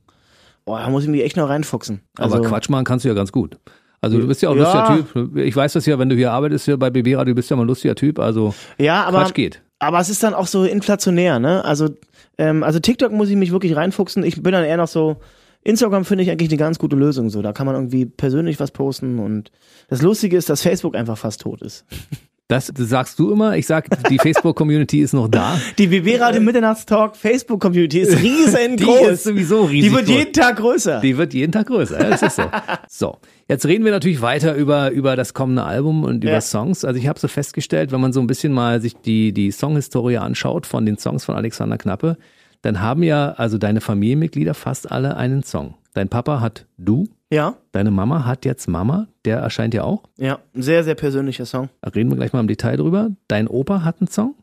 Boah, 0.66 0.80
da 0.80 0.90
muss 0.90 1.04
ich 1.04 1.10
mich 1.10 1.24
echt 1.24 1.38
noch 1.38 1.50
reinfuchsen. 1.50 2.02
Aber 2.18 2.36
Also- 2.36 2.48
Quatsch 2.50 2.70
machen 2.70 2.86
kannst 2.86 3.06
du 3.06 3.10
ja 3.10 3.16
ganz 3.16 3.32
gut. 3.32 3.58
Also 4.02 4.20
du 4.20 4.28
bist 4.28 4.42
ja 4.42 4.50
auch 4.50 4.54
ein 4.54 4.60
Ja. 4.60 4.96
lustiger 4.96 5.14
Typ. 5.28 5.38
Ich 5.38 5.56
weiß 5.56 5.74
das 5.74 5.86
ja, 5.86 5.98
wenn 5.98 6.10
du 6.10 6.16
hier 6.16 6.32
arbeitest 6.32 6.66
hier 6.66 6.76
bei 6.78 6.90
BB 6.90 7.16
Radio, 7.16 7.32
du 7.32 7.36
bist 7.36 7.50
ja 7.50 7.56
mal 7.56 7.64
ein 7.64 7.68
lustiger 7.68 7.96
Typ. 7.96 8.20
Also 8.20 8.54
Ja, 8.78 9.04
aber 9.06 9.20
Quatsch 9.22 9.34
geht. 9.34 9.62
Aber 9.80 10.00
es 10.00 10.10
ist 10.10 10.24
dann 10.24 10.34
auch 10.34 10.48
so 10.48 10.64
inflationär, 10.66 11.40
ne? 11.40 11.64
Also, 11.64 11.90
ähm, 12.38 12.64
also 12.64 12.80
TikTok 12.80 13.12
muss 13.12 13.30
ich 13.30 13.36
mich 13.36 13.52
wirklich 13.52 13.76
reinfuchsen. 13.76 14.24
Ich 14.24 14.42
bin 14.42 14.52
dann 14.52 14.64
eher 14.66 14.78
noch 14.78 14.88
so. 14.88 15.18
Instagram 15.66 16.04
finde 16.04 16.24
ich 16.26 16.32
eigentlich 16.32 16.50
eine 16.50 16.58
ganz 16.58 16.80
gute 16.80 16.96
Lösung. 16.98 17.30
So, 17.30 17.42
da 17.42 17.54
kann 17.54 17.66
man 17.66 17.76
irgendwie 17.76 18.06
persönlich 18.06 18.60
was 18.60 18.72
posten 18.72 19.20
und 19.20 19.52
das 19.88 20.02
Lustige 20.02 20.36
ist, 20.36 20.50
dass 20.50 20.62
Facebook 20.62 20.96
einfach 20.96 21.18
fast 21.18 21.42
tot 21.42 21.62
ist. 21.62 21.86
Das 22.54 22.72
sagst 22.76 23.18
du 23.18 23.32
immer. 23.32 23.58
Ich 23.58 23.66
sag, 23.66 23.88
die 24.10 24.20
Facebook-Community 24.20 25.02
ist 25.02 25.14
noch 25.14 25.28
da. 25.28 25.60
Die 25.80 25.88
BB 25.88 26.20
Radio 26.22 26.40
Mitternachtstalk 26.40 27.16
Facebook 27.16 27.60
Community 27.60 28.00
ist 28.02 28.22
riesengroß. 28.22 29.00
Die 29.00 29.06
ist 29.06 29.24
sowieso 29.24 29.64
riesig. 29.64 29.90
Die 29.90 29.96
wird 29.96 30.06
groß. 30.06 30.16
jeden 30.16 30.34
Tag 30.34 30.56
größer. 30.58 31.00
Die 31.02 31.18
wird 31.18 31.34
jeden 31.34 31.52
Tag 31.52 31.66
größer. 31.66 32.00
Ja, 32.00 32.10
das 32.12 32.22
ist 32.22 32.36
so. 32.36 32.44
so, 32.88 33.18
jetzt 33.48 33.66
reden 33.66 33.86
wir 33.86 33.92
natürlich 33.92 34.22
weiter 34.22 34.54
über, 34.54 34.92
über 34.92 35.16
das 35.16 35.34
kommende 35.34 35.64
Album 35.64 36.04
und 36.04 36.24
über 36.24 36.34
Ja. 36.34 36.42
Songs. 36.42 36.86
Also 36.86 37.00
ich 37.00 37.08
habe 37.08 37.20
so 37.20 37.28
festgestellt, 37.28 37.92
wenn 37.92 38.02
man 38.02 38.14
so 38.14 38.20
ein 38.20 38.28
bisschen 38.28 38.54
mal 38.54 38.82
sich 38.82 38.96
die, 38.98 39.34
die 39.34 39.50
Songhistorie 39.52 40.18
anschaut 40.18 40.68
von 40.68 40.86
den 40.86 41.00
Songs 41.00 41.26
von 41.26 41.34
Alexander 41.36 41.80
Knappe, 41.80 42.18
dann 42.62 42.82
haben 42.82 43.02
ja 43.02 43.32
also 43.32 43.58
deine 43.58 43.82
Familienmitglieder 43.82 44.54
fast 44.54 44.92
alle 44.92 45.18
einen 45.18 45.42
Song. 45.42 45.74
Dein 45.96 46.08
Papa 46.10 46.40
hat 46.40 46.66
Du, 46.78 47.08
ja, 47.34 47.56
deine 47.72 47.92
Mama 47.92 48.26
hat 48.26 48.46
jetzt 48.46 48.68
Mama, 48.68 49.08
der 49.26 49.38
erscheint 49.40 49.74
ja 49.74 49.84
auch. 49.84 50.04
ja, 50.18 50.40
ein 50.56 50.62
sehr, 50.62 50.84
sehr 50.84 50.96
persönlicher 50.96 51.46
Song. 51.46 51.70
Reden 51.96 52.10
wir 52.10 52.16
gleich 52.18 52.34
mal 52.34 52.40
im 52.40 52.48
Detail 52.48 52.78
drüber. 52.78 53.12
Dein 53.28 53.48
Opa 53.48 53.84
hat 53.84 53.98
einen 54.00 54.08
Song. 54.08 54.36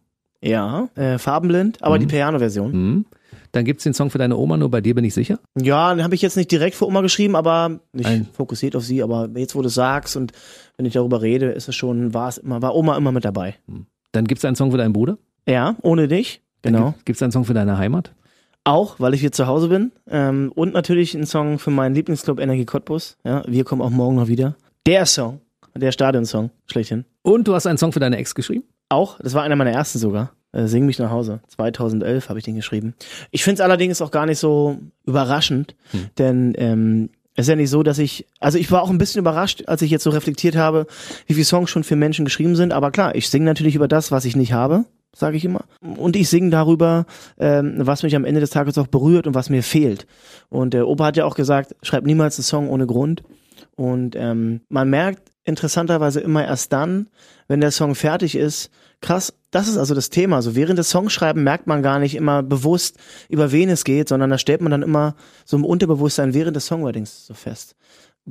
Ja, 0.43 0.89
äh, 0.95 1.19
farbenblind, 1.19 1.83
aber 1.83 1.99
die 1.99 2.07
Piano-Version. 2.07 2.73
Mhm. 2.73 3.05
Dann 3.53 3.65
gibt's 3.65 3.83
den 3.85 3.95
Song 3.95 4.11
für 4.11 4.19
deine 4.19 4.37
Oma, 4.37 4.57
nur 4.57 4.71
bei 4.71 4.81
dir 4.81 4.95
bin 4.95 5.05
ich 5.05 5.13
sicher. 5.13 5.39
Ja, 5.61 5.93
den 5.95 6.05
habe 6.05 6.15
ich 6.15 6.23
jetzt 6.23 6.37
nicht 6.37 6.51
direkt 6.51 6.77
für 6.77 6.87
Oma 6.87 7.01
geschrieben, 7.01 7.35
aber 7.37 7.81
nicht 7.93 8.07
Ein- 8.09 8.27
fokussiert 8.33 8.75
auf 8.77 8.85
sie. 8.85 9.03
Aber 9.03 9.29
jetzt, 9.35 9.55
wo 9.57 9.61
du 9.63 9.69
sagst 9.69 10.17
und 10.17 10.33
wenn 10.77 10.87
ich 10.87 10.93
darüber 10.95 11.21
rede, 11.21 11.47
ist 11.51 11.69
es 11.69 11.75
schon, 11.75 12.15
war 12.15 12.29
es 12.29 12.39
immer, 12.39 12.63
war 12.63 12.75
Oma 12.77 12.97
immer 12.97 13.13
mit 13.13 13.25
dabei. 13.25 13.57
Dann 14.13 14.25
gibt's 14.27 14.45
einen 14.45 14.57
Song 14.57 14.71
für 14.71 14.79
deinen 14.79 14.93
Bruder. 14.93 15.19
Ja, 15.49 15.77
ohne 15.83 16.07
dich. 16.09 16.43
Genau. 16.63 16.93
gibt- 16.93 17.07
Gibt's 17.07 17.23
einen 17.23 17.33
Song 17.33 17.45
für 17.45 17.55
deine 17.55 17.77
Heimat. 17.77 18.13
Auch, 18.71 19.01
weil 19.01 19.15
ich 19.15 19.21
hier 19.21 19.33
zu 19.33 19.49
Hause 19.49 19.67
bin. 19.67 19.91
Ähm, 20.09 20.53
und 20.55 20.73
natürlich 20.75 21.15
ein 21.15 21.27
Song 21.27 21.59
für 21.59 21.73
meinen 21.73 21.93
Lieblingsclub 21.93 22.39
Energie 22.39 22.65
Cottbus. 22.65 23.17
Ja, 23.25 23.43
wir 23.49 23.65
kommen 23.65 23.83
auch 23.83 23.91
morgen 23.91 24.15
noch 24.15 24.29
wieder. 24.29 24.55
Der 24.87 25.07
Song, 25.07 25.41
der 25.75 25.91
Stadionsong, 25.91 26.51
schlechthin. 26.67 27.05
Und 27.23 27.49
du 27.49 27.55
hast 27.57 27.67
einen 27.67 27.79
Song 27.79 27.91
für 27.91 27.99
deine 27.99 28.17
Ex 28.19 28.33
geschrieben. 28.33 28.63
Auch, 28.89 29.19
das 29.19 29.35
war 29.35 29.43
einer 29.43 29.57
meiner 29.57 29.73
ersten 29.73 29.99
sogar. 29.99 30.35
Äh, 30.53 30.69
Sing 30.69 30.87
mich 30.87 31.01
nach 31.01 31.11
Hause. 31.11 31.41
2011 31.49 32.29
habe 32.29 32.39
ich 32.39 32.45
den 32.45 32.55
geschrieben. 32.55 32.95
Ich 33.33 33.43
finde 33.43 33.55
es 33.55 33.61
allerdings 33.61 34.01
auch 34.03 34.13
gar 34.13 34.27
nicht 34.27 34.39
so 34.39 34.79
überraschend, 35.05 35.75
denn 36.19 36.55
ähm, 36.57 37.11
es 37.35 37.47
ist 37.47 37.51
ja 37.51 37.57
nicht 37.57 37.71
so, 37.71 37.83
dass 37.83 37.99
ich, 37.99 38.29
also 38.39 38.57
ich 38.57 38.71
war 38.71 38.83
auch 38.83 38.91
ein 38.91 38.99
bisschen 38.99 39.19
überrascht, 39.19 39.65
als 39.67 39.83
ich 39.83 39.91
jetzt 39.91 40.05
so 40.05 40.11
reflektiert 40.11 40.55
habe, 40.55 40.87
wie 41.27 41.35
viele 41.35 41.45
Songs 41.45 41.71
schon 41.71 41.83
für 41.83 41.97
Menschen 41.97 42.25
geschrieben 42.25 42.55
sind. 42.55 42.73
Aber 42.73 42.93
klar, 42.93 43.17
ich 43.17 43.31
singe 43.31 43.47
natürlich 43.47 43.75
über 43.75 43.89
das, 43.89 44.13
was 44.13 44.25
ich 44.25 44.37
nicht 44.37 44.53
habe, 44.53 44.85
sage 45.15 45.37
ich 45.37 45.45
immer. 45.45 45.65
Und 45.81 46.17
ich 46.17 46.29
singe 46.29 46.51
darüber, 46.51 47.07
ähm, 47.39 47.75
was 47.79 48.03
mich 48.03 48.15
am 48.17 48.25
Ende 48.25 48.41
des 48.41 48.51
Tages 48.51 48.79
auch 48.79 48.87
berührt 48.87 49.27
und 49.27 49.35
was 49.35 49.51
mir 49.51 49.63
fehlt. 49.63 50.07
Und 50.49 50.75
der 50.75 50.87
Opa 50.87 51.07
hat 51.07 51.17
ja 51.17 51.25
auch 51.25 51.35
gesagt, 51.35 51.75
schreib 51.83 52.05
niemals 52.05 52.39
einen 52.39 52.45
Song 52.45 52.69
ohne 52.69 52.87
Grund. 52.87 53.23
Und 53.77 54.17
ähm, 54.17 54.61
man 54.69 54.91
merkt 54.91 55.31
interessanterweise 55.45 56.21
immer 56.21 56.45
erst 56.45 56.73
dann, 56.73 57.09
wenn 57.49 57.61
der 57.61 57.71
Song 57.71 57.95
fertig 57.95 58.37
ist, 58.37 58.71
krass, 59.01 59.33
das 59.51 59.69
ist 59.69 59.79
also 59.79 59.95
das 59.95 60.11
Thema. 60.11 60.43
So 60.43 60.55
während 60.55 60.79
des 60.79 60.91
Songschreiben 60.91 61.43
merkt 61.43 61.67
man 61.67 61.83
gar 61.83 61.99
nicht 61.99 62.15
immer 62.15 62.43
bewusst, 62.43 62.97
über 63.29 63.51
wen 63.53 63.69
es 63.69 63.85
geht, 63.85 64.09
sondern 64.09 64.31
da 64.31 64.39
stellt 64.39 64.61
man 64.61 64.71
dann 64.71 64.83
immer 64.83 65.17
so 65.45 65.57
im 65.57 65.65
Unterbewusstsein 65.65 66.35
während 66.35 66.57
des 66.57 66.67
Songwritings 66.67 67.27
so 67.27 67.35
fest. 67.35 67.75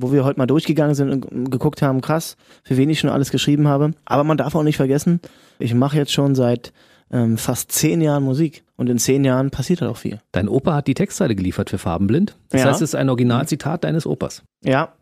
Wo 0.01 0.11
wir 0.11 0.23
heute 0.23 0.39
mal 0.39 0.45
durchgegangen 0.47 0.95
sind 0.95 1.09
und 1.25 1.51
geguckt 1.51 1.81
haben, 1.81 2.01
krass, 2.01 2.37
für 2.63 2.77
wen 2.77 2.89
ich 2.89 2.99
schon 2.99 3.09
alles 3.09 3.31
geschrieben 3.31 3.67
habe. 3.67 3.91
Aber 4.05 4.23
man 4.23 4.37
darf 4.37 4.55
auch 4.55 4.63
nicht 4.63 4.77
vergessen, 4.77 5.19
ich 5.59 5.73
mache 5.73 5.97
jetzt 5.97 6.11
schon 6.11 6.35
seit 6.35 6.71
ähm, 7.11 7.37
fast 7.37 7.71
zehn 7.71 8.01
Jahren 8.01 8.23
Musik. 8.23 8.63
Und 8.77 8.87
in 8.89 8.97
zehn 8.97 9.25
Jahren 9.25 9.49
passiert 9.49 9.81
halt 9.81 9.91
auch 9.91 9.97
viel. 9.97 10.19
Dein 10.31 10.47
Opa 10.47 10.73
hat 10.75 10.87
die 10.87 10.93
Textzeile 10.93 11.35
geliefert 11.35 11.69
für 11.69 11.77
Farbenblind. 11.77 12.35
Das 12.49 12.61
Ja. 12.61 12.67
heißt, 12.67 12.81
es 12.81 12.89
ist 12.91 12.95
ein 12.95 13.09
Originalzitat 13.09 13.83
deines 13.83 14.05
Opas. 14.07 14.43
Ja. 14.63 14.93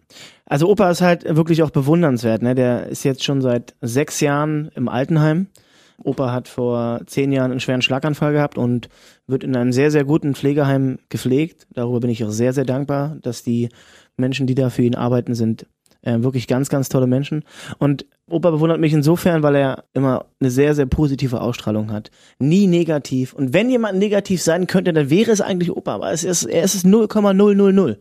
Also 0.46 0.68
Opa 0.70 0.90
ist 0.90 1.02
halt 1.02 1.26
wirklich 1.36 1.62
auch 1.62 1.70
bewundernswert. 1.70 2.42
Ne? 2.42 2.56
Der 2.56 2.88
ist 2.88 3.04
jetzt 3.04 3.24
schon 3.24 3.42
seit 3.42 3.76
sechs 3.82 4.20
Jahren 4.22 4.72
im 4.74 4.88
Altenheim. 4.88 5.48
Opa 6.04 6.32
hat 6.32 6.48
vor 6.48 7.02
zehn 7.08 7.32
Jahren 7.32 7.52
einen 7.52 7.60
schweren 7.60 7.82
Schlaganfall 7.82 8.32
gehabt 8.34 8.58
und 8.58 8.88
wird 9.28 9.44
in 9.44 9.56
einem 9.56 9.72
sehr, 9.74 9.92
sehr 9.92 10.06
guten 10.06 10.34
Pflegeheim 10.36 11.00
gepflegt. 11.10 11.68
Darüber 11.74 12.00
bin 12.00 12.10
ich 12.10 12.24
auch 12.24 12.30
sehr, 12.30 12.54
sehr 12.54 12.66
dankbar, 12.66 13.18
dass 13.22 13.44
die 13.44 13.70
Menschen, 14.18 14.48
die 14.48 14.56
da 14.56 14.70
für 14.70 14.82
ihn 14.82 14.96
arbeiten, 14.96 15.36
sind 15.36 15.66
äh, 16.02 16.22
wirklich 16.22 16.48
ganz, 16.48 16.70
ganz 16.70 16.90
tolle 16.90 17.08
Menschen. 17.08 17.44
Und 17.78 18.06
Opa 18.30 18.52
bewundert 18.52 18.80
mich 18.80 18.94
insofern, 18.94 19.44
weil 19.44 19.56
er 19.56 19.84
immer 19.94 20.26
eine 20.40 20.52
sehr, 20.52 20.76
sehr 20.76 20.86
positive 20.86 21.42
Ausstrahlung 21.42 21.92
hat. 21.92 22.12
Nie 22.40 22.68
negativ. 22.68 23.34
Und 23.34 23.54
wenn 23.54 23.70
jemand 23.70 23.98
negativ 23.98 24.42
sein 24.42 24.68
könnte, 24.68 24.94
dann 24.94 25.10
wäre 25.10 25.32
es 25.32 25.42
eigentlich 25.42 25.72
Opa, 25.72 25.96
aber 25.96 26.12
es 26.12 26.24
ist, 26.24 26.44
er 26.44 26.64
ist 26.64 26.86
0,000. 26.86 27.98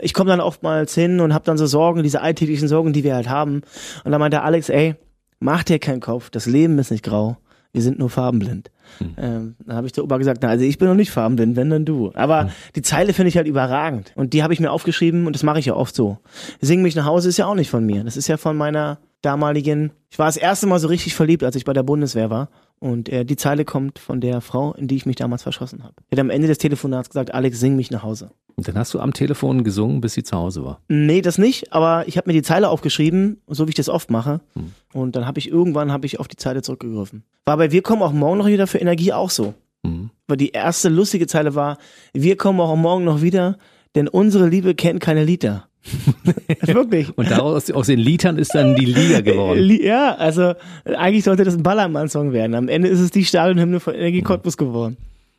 Ich 0.00 0.14
komme 0.14 0.30
dann 0.30 0.40
oftmals 0.40 0.94
hin 0.94 1.20
und 1.20 1.34
habe 1.34 1.44
dann 1.44 1.58
so 1.58 1.66
Sorgen, 1.66 2.02
diese 2.02 2.22
alltäglichen 2.22 2.68
Sorgen, 2.68 2.92
die 2.92 3.04
wir 3.04 3.14
halt 3.14 3.28
haben. 3.28 3.62
Und 4.04 4.10
dann 4.10 4.20
meint 4.20 4.32
der 4.32 4.44
Alex, 4.44 4.68
ey, 4.70 4.94
mach 5.38 5.64
dir 5.64 5.78
keinen 5.78 6.00
Kopf, 6.00 6.30
das 6.30 6.46
Leben 6.46 6.78
ist 6.78 6.90
nicht 6.90 7.04
grau, 7.04 7.36
wir 7.72 7.82
sind 7.82 7.98
nur 7.98 8.08
farbenblind. 8.10 8.70
Hm. 8.98 9.14
Ähm, 9.16 9.54
dann 9.64 9.76
habe 9.76 9.86
ich 9.86 9.92
der 9.92 10.04
Opa 10.04 10.18
gesagt, 10.18 10.40
na, 10.42 10.48
also 10.48 10.64
ich 10.64 10.78
bin 10.78 10.88
noch 10.88 10.94
nicht 10.94 11.10
farbenblind, 11.10 11.56
wenn 11.56 11.70
dann 11.70 11.84
du. 11.84 12.12
Aber 12.14 12.44
hm. 12.44 12.50
die 12.76 12.82
Zeile 12.82 13.12
finde 13.12 13.28
ich 13.28 13.36
halt 13.36 13.46
überragend. 13.46 14.12
Und 14.16 14.32
die 14.32 14.42
habe 14.42 14.52
ich 14.52 14.60
mir 14.60 14.70
aufgeschrieben 14.70 15.26
und 15.26 15.34
das 15.34 15.42
mache 15.42 15.58
ich 15.58 15.66
ja 15.66 15.74
oft 15.74 15.94
so. 15.94 16.18
Sing 16.60 16.82
mich 16.82 16.94
nach 16.94 17.06
Hause 17.06 17.28
ist 17.28 17.36
ja 17.36 17.46
auch 17.46 17.54
nicht 17.54 17.70
von 17.70 17.84
mir. 17.84 18.04
Das 18.04 18.16
ist 18.16 18.28
ja 18.28 18.36
von 18.36 18.56
meiner 18.56 18.98
damaligen, 19.22 19.92
ich 20.10 20.18
war 20.18 20.26
das 20.26 20.36
erste 20.36 20.66
Mal 20.66 20.78
so 20.78 20.88
richtig 20.88 21.14
verliebt, 21.14 21.44
als 21.44 21.56
ich 21.56 21.64
bei 21.64 21.72
der 21.72 21.84
Bundeswehr 21.84 22.28
war. 22.28 22.48
Und 22.80 23.08
äh, 23.08 23.24
die 23.24 23.36
Zeile 23.36 23.64
kommt 23.64 24.00
von 24.00 24.20
der 24.20 24.40
Frau, 24.40 24.72
in 24.72 24.88
die 24.88 24.96
ich 24.96 25.06
mich 25.06 25.14
damals 25.14 25.44
verschossen 25.44 25.84
habe. 25.84 25.94
Die 26.10 26.16
hat 26.16 26.20
am 26.20 26.30
Ende 26.30 26.48
des 26.48 26.58
Telefonats 26.58 27.08
gesagt, 27.08 27.32
Alex, 27.32 27.60
sing 27.60 27.76
mich 27.76 27.92
nach 27.92 28.02
Hause. 28.02 28.32
Und 28.56 28.66
dann 28.66 28.76
hast 28.76 28.92
du 28.92 28.98
am 28.98 29.12
Telefon 29.12 29.62
gesungen, 29.62 30.00
bis 30.00 30.14
sie 30.14 30.24
zu 30.24 30.36
Hause 30.36 30.64
war? 30.64 30.80
Nee, 30.88 31.22
das 31.22 31.38
nicht, 31.38 31.72
aber 31.72 32.06
ich 32.08 32.16
habe 32.16 32.28
mir 32.28 32.34
die 32.34 32.42
Zeile 32.42 32.68
aufgeschrieben, 32.68 33.40
so 33.46 33.66
wie 33.66 33.70
ich 33.70 33.76
das 33.76 33.88
oft 33.88 34.10
mache. 34.10 34.40
Hm. 34.54 34.72
Und 34.92 35.16
dann 35.16 35.26
habe 35.26 35.38
ich 35.38 35.48
irgendwann 35.48 35.92
hab 35.92 36.04
ich 36.04 36.20
auf 36.20 36.28
die 36.28 36.36
Zeile 36.36 36.62
zurückgegriffen. 36.62 37.24
War 37.44 37.56
bei 37.56 37.72
Wir 37.72 37.82
kommen 37.82 38.02
auch 38.02 38.12
morgen 38.12 38.38
noch 38.38 38.46
wieder 38.46 38.66
für 38.66 38.78
Energie 38.78 39.12
auch 39.12 39.30
so. 39.30 39.54
Hm. 39.84 40.10
Weil 40.28 40.36
die 40.36 40.50
erste 40.50 40.88
lustige 40.88 41.26
Zeile 41.26 41.54
war, 41.54 41.78
wir 42.12 42.36
kommen 42.36 42.60
auch 42.60 42.76
morgen 42.76 43.04
noch 43.04 43.22
wieder, 43.22 43.58
denn 43.94 44.08
unsere 44.08 44.48
Liebe 44.48 44.74
kennt 44.74 45.00
keine 45.00 45.24
Lieder. 45.24 45.66
Wirklich. 46.60 47.16
Und 47.18 47.30
daraus 47.30 47.70
aus 47.70 47.86
den 47.86 47.98
Litern 47.98 48.38
ist 48.38 48.54
dann 48.54 48.76
die 48.76 48.84
Liga 48.84 49.20
geworden. 49.20 49.68
Ja, 49.82 50.14
also 50.14 50.54
eigentlich 50.84 51.24
sollte 51.24 51.44
das 51.44 51.54
ein 51.54 51.62
Ballermann-Song 51.62 52.32
werden. 52.32 52.54
Am 52.54 52.68
Ende 52.68 52.88
ist 52.88 53.00
es 53.00 53.10
die 53.10 53.24
Stadionhymne 53.24 53.80
von 53.80 53.94
Energie 53.94 54.22
Cottbus 54.22 54.56
geworden. 54.56 54.96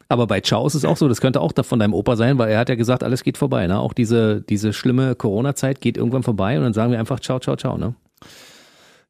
Aber 0.10 0.28
bei 0.28 0.42
Ciao 0.42 0.68
ist 0.68 0.76
es 0.76 0.86
auch 0.86 0.98
so, 0.98 1.08
das 1.08 1.22
könnte 1.22 1.40
auch 1.40 1.54
von 1.64 1.80
deinem 1.80 1.94
Opa 1.94 2.16
sein, 2.16 2.38
weil 2.38 2.52
er 2.52 2.60
hat 2.60 2.70
ja 2.70 2.76
gesagt, 2.76 3.04
alles 3.04 3.24
geht 3.24 3.38
vorbei. 3.38 3.68
Ne? 3.68 3.80
Auch 3.80 3.94
diese, 3.94 4.42
diese 4.42 4.74
schlimme 4.74 5.16
Corona-Zeit 5.16 5.82
geht 5.82 5.98
irgendwann 5.98 6.24
vorbei 6.24 6.58
und 6.58 6.64
dann 6.64 6.74
sagen 6.74 6.92
wir 6.92 7.00
einfach 7.00 7.20
Ciao, 7.20 7.40
Ciao, 7.40 7.56
Ciao. 7.56 7.78
Ne? 7.78 7.96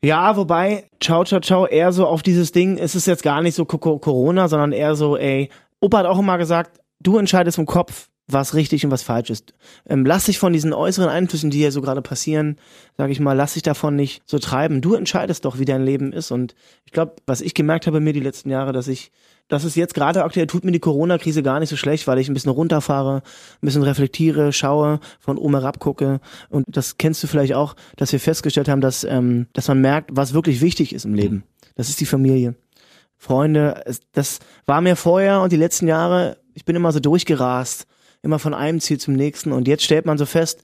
Ja, 0.03 0.35
wobei 0.35 0.83
Ciao, 0.99 1.23
Ciao, 1.23 1.39
Ciao 1.39 1.65
eher 1.65 1.93
so 1.93 2.05
auf 2.05 2.23
dieses 2.23 2.51
Ding, 2.51 2.77
es 2.77 2.93
ist 2.93 3.07
jetzt 3.07 3.23
gar 3.23 3.41
nicht 3.41 3.55
so 3.55 3.63
Corona, 3.63 4.49
sondern 4.49 4.73
eher 4.73 4.95
so, 4.95 5.15
ey, 5.15 5.49
Opa 5.79 5.99
hat 5.99 6.05
auch 6.07 6.19
immer 6.19 6.37
gesagt, 6.37 6.81
du 6.99 7.17
entscheidest 7.17 7.57
im 7.57 7.65
Kopf, 7.65 8.09
was 8.27 8.53
richtig 8.53 8.83
und 8.83 8.91
was 8.91 9.01
falsch 9.01 9.29
ist. 9.29 9.53
Ähm, 9.87 10.05
lass 10.05 10.25
dich 10.25 10.39
von 10.39 10.51
diesen 10.51 10.73
äußeren 10.73 11.07
Einflüssen, 11.07 11.51
die 11.51 11.59
hier 11.59 11.71
so 11.71 11.79
gerade 11.79 12.01
passieren, 12.01 12.57
sag 12.97 13.11
ich 13.11 13.21
mal, 13.21 13.31
lass 13.31 13.53
dich 13.53 13.63
davon 13.63 13.95
nicht 13.95 14.21
so 14.25 14.39
treiben. 14.39 14.81
Du 14.81 14.93
entscheidest 14.93 15.45
doch, 15.45 15.57
wie 15.57 15.65
dein 15.65 15.85
Leben 15.85 16.11
ist. 16.11 16.31
Und 16.31 16.53
ich 16.85 16.91
glaube, 16.91 17.15
was 17.25 17.39
ich 17.39 17.53
gemerkt 17.53 17.87
habe 17.87 18.01
mir 18.01 18.11
die 18.11 18.19
letzten 18.19 18.49
Jahre, 18.49 18.73
dass 18.73 18.89
ich, 18.89 19.09
dass 19.47 19.63
es 19.63 19.75
jetzt 19.75 19.93
gerade 19.93 20.23
aktuell 20.23 20.47
tut 20.47 20.63
mir 20.63 20.71
die 20.71 20.79
Corona-Krise 20.79 21.43
gar 21.43 21.59
nicht 21.59 21.69
so 21.69 21.75
schlecht, 21.75 22.07
weil 22.07 22.17
ich 22.17 22.29
ein 22.29 22.33
bisschen 22.33 22.51
runterfahre, 22.51 23.17
ein 23.17 23.65
bisschen 23.65 23.83
reflektiere, 23.83 24.53
schaue, 24.53 24.99
von 25.19 25.37
oben 25.37 25.55
herab 25.55 25.79
gucke. 25.79 26.19
Und 26.49 26.65
das 26.67 26.97
kennst 26.97 27.21
du 27.23 27.27
vielleicht 27.27 27.53
auch, 27.53 27.75
dass 27.97 28.11
wir 28.11 28.19
festgestellt 28.19 28.69
haben, 28.69 28.81
dass, 28.81 29.03
ähm, 29.03 29.47
dass 29.53 29.67
man 29.67 29.81
merkt, 29.81 30.09
was 30.13 30.33
wirklich 30.33 30.61
wichtig 30.61 30.93
ist 30.93 31.05
im 31.05 31.13
Leben. 31.13 31.43
Das 31.75 31.89
ist 31.89 31.99
die 31.99 32.05
Familie. 32.05 32.55
Freunde, 33.17 33.83
das 34.11 34.39
war 34.65 34.81
mir 34.81 34.95
vorher 34.95 35.41
und 35.41 35.51
die 35.51 35.57
letzten 35.57 35.87
Jahre, 35.87 36.37
ich 36.53 36.65
bin 36.65 36.75
immer 36.75 36.91
so 36.91 36.99
durchgerast 36.99 37.87
immer 38.23 38.39
von 38.39 38.53
einem 38.53 38.79
Ziel 38.79 38.99
zum 38.99 39.13
nächsten. 39.13 39.51
Und 39.51 39.67
jetzt 39.67 39.83
stellt 39.83 40.05
man 40.05 40.17
so 40.17 40.25
fest, 40.25 40.63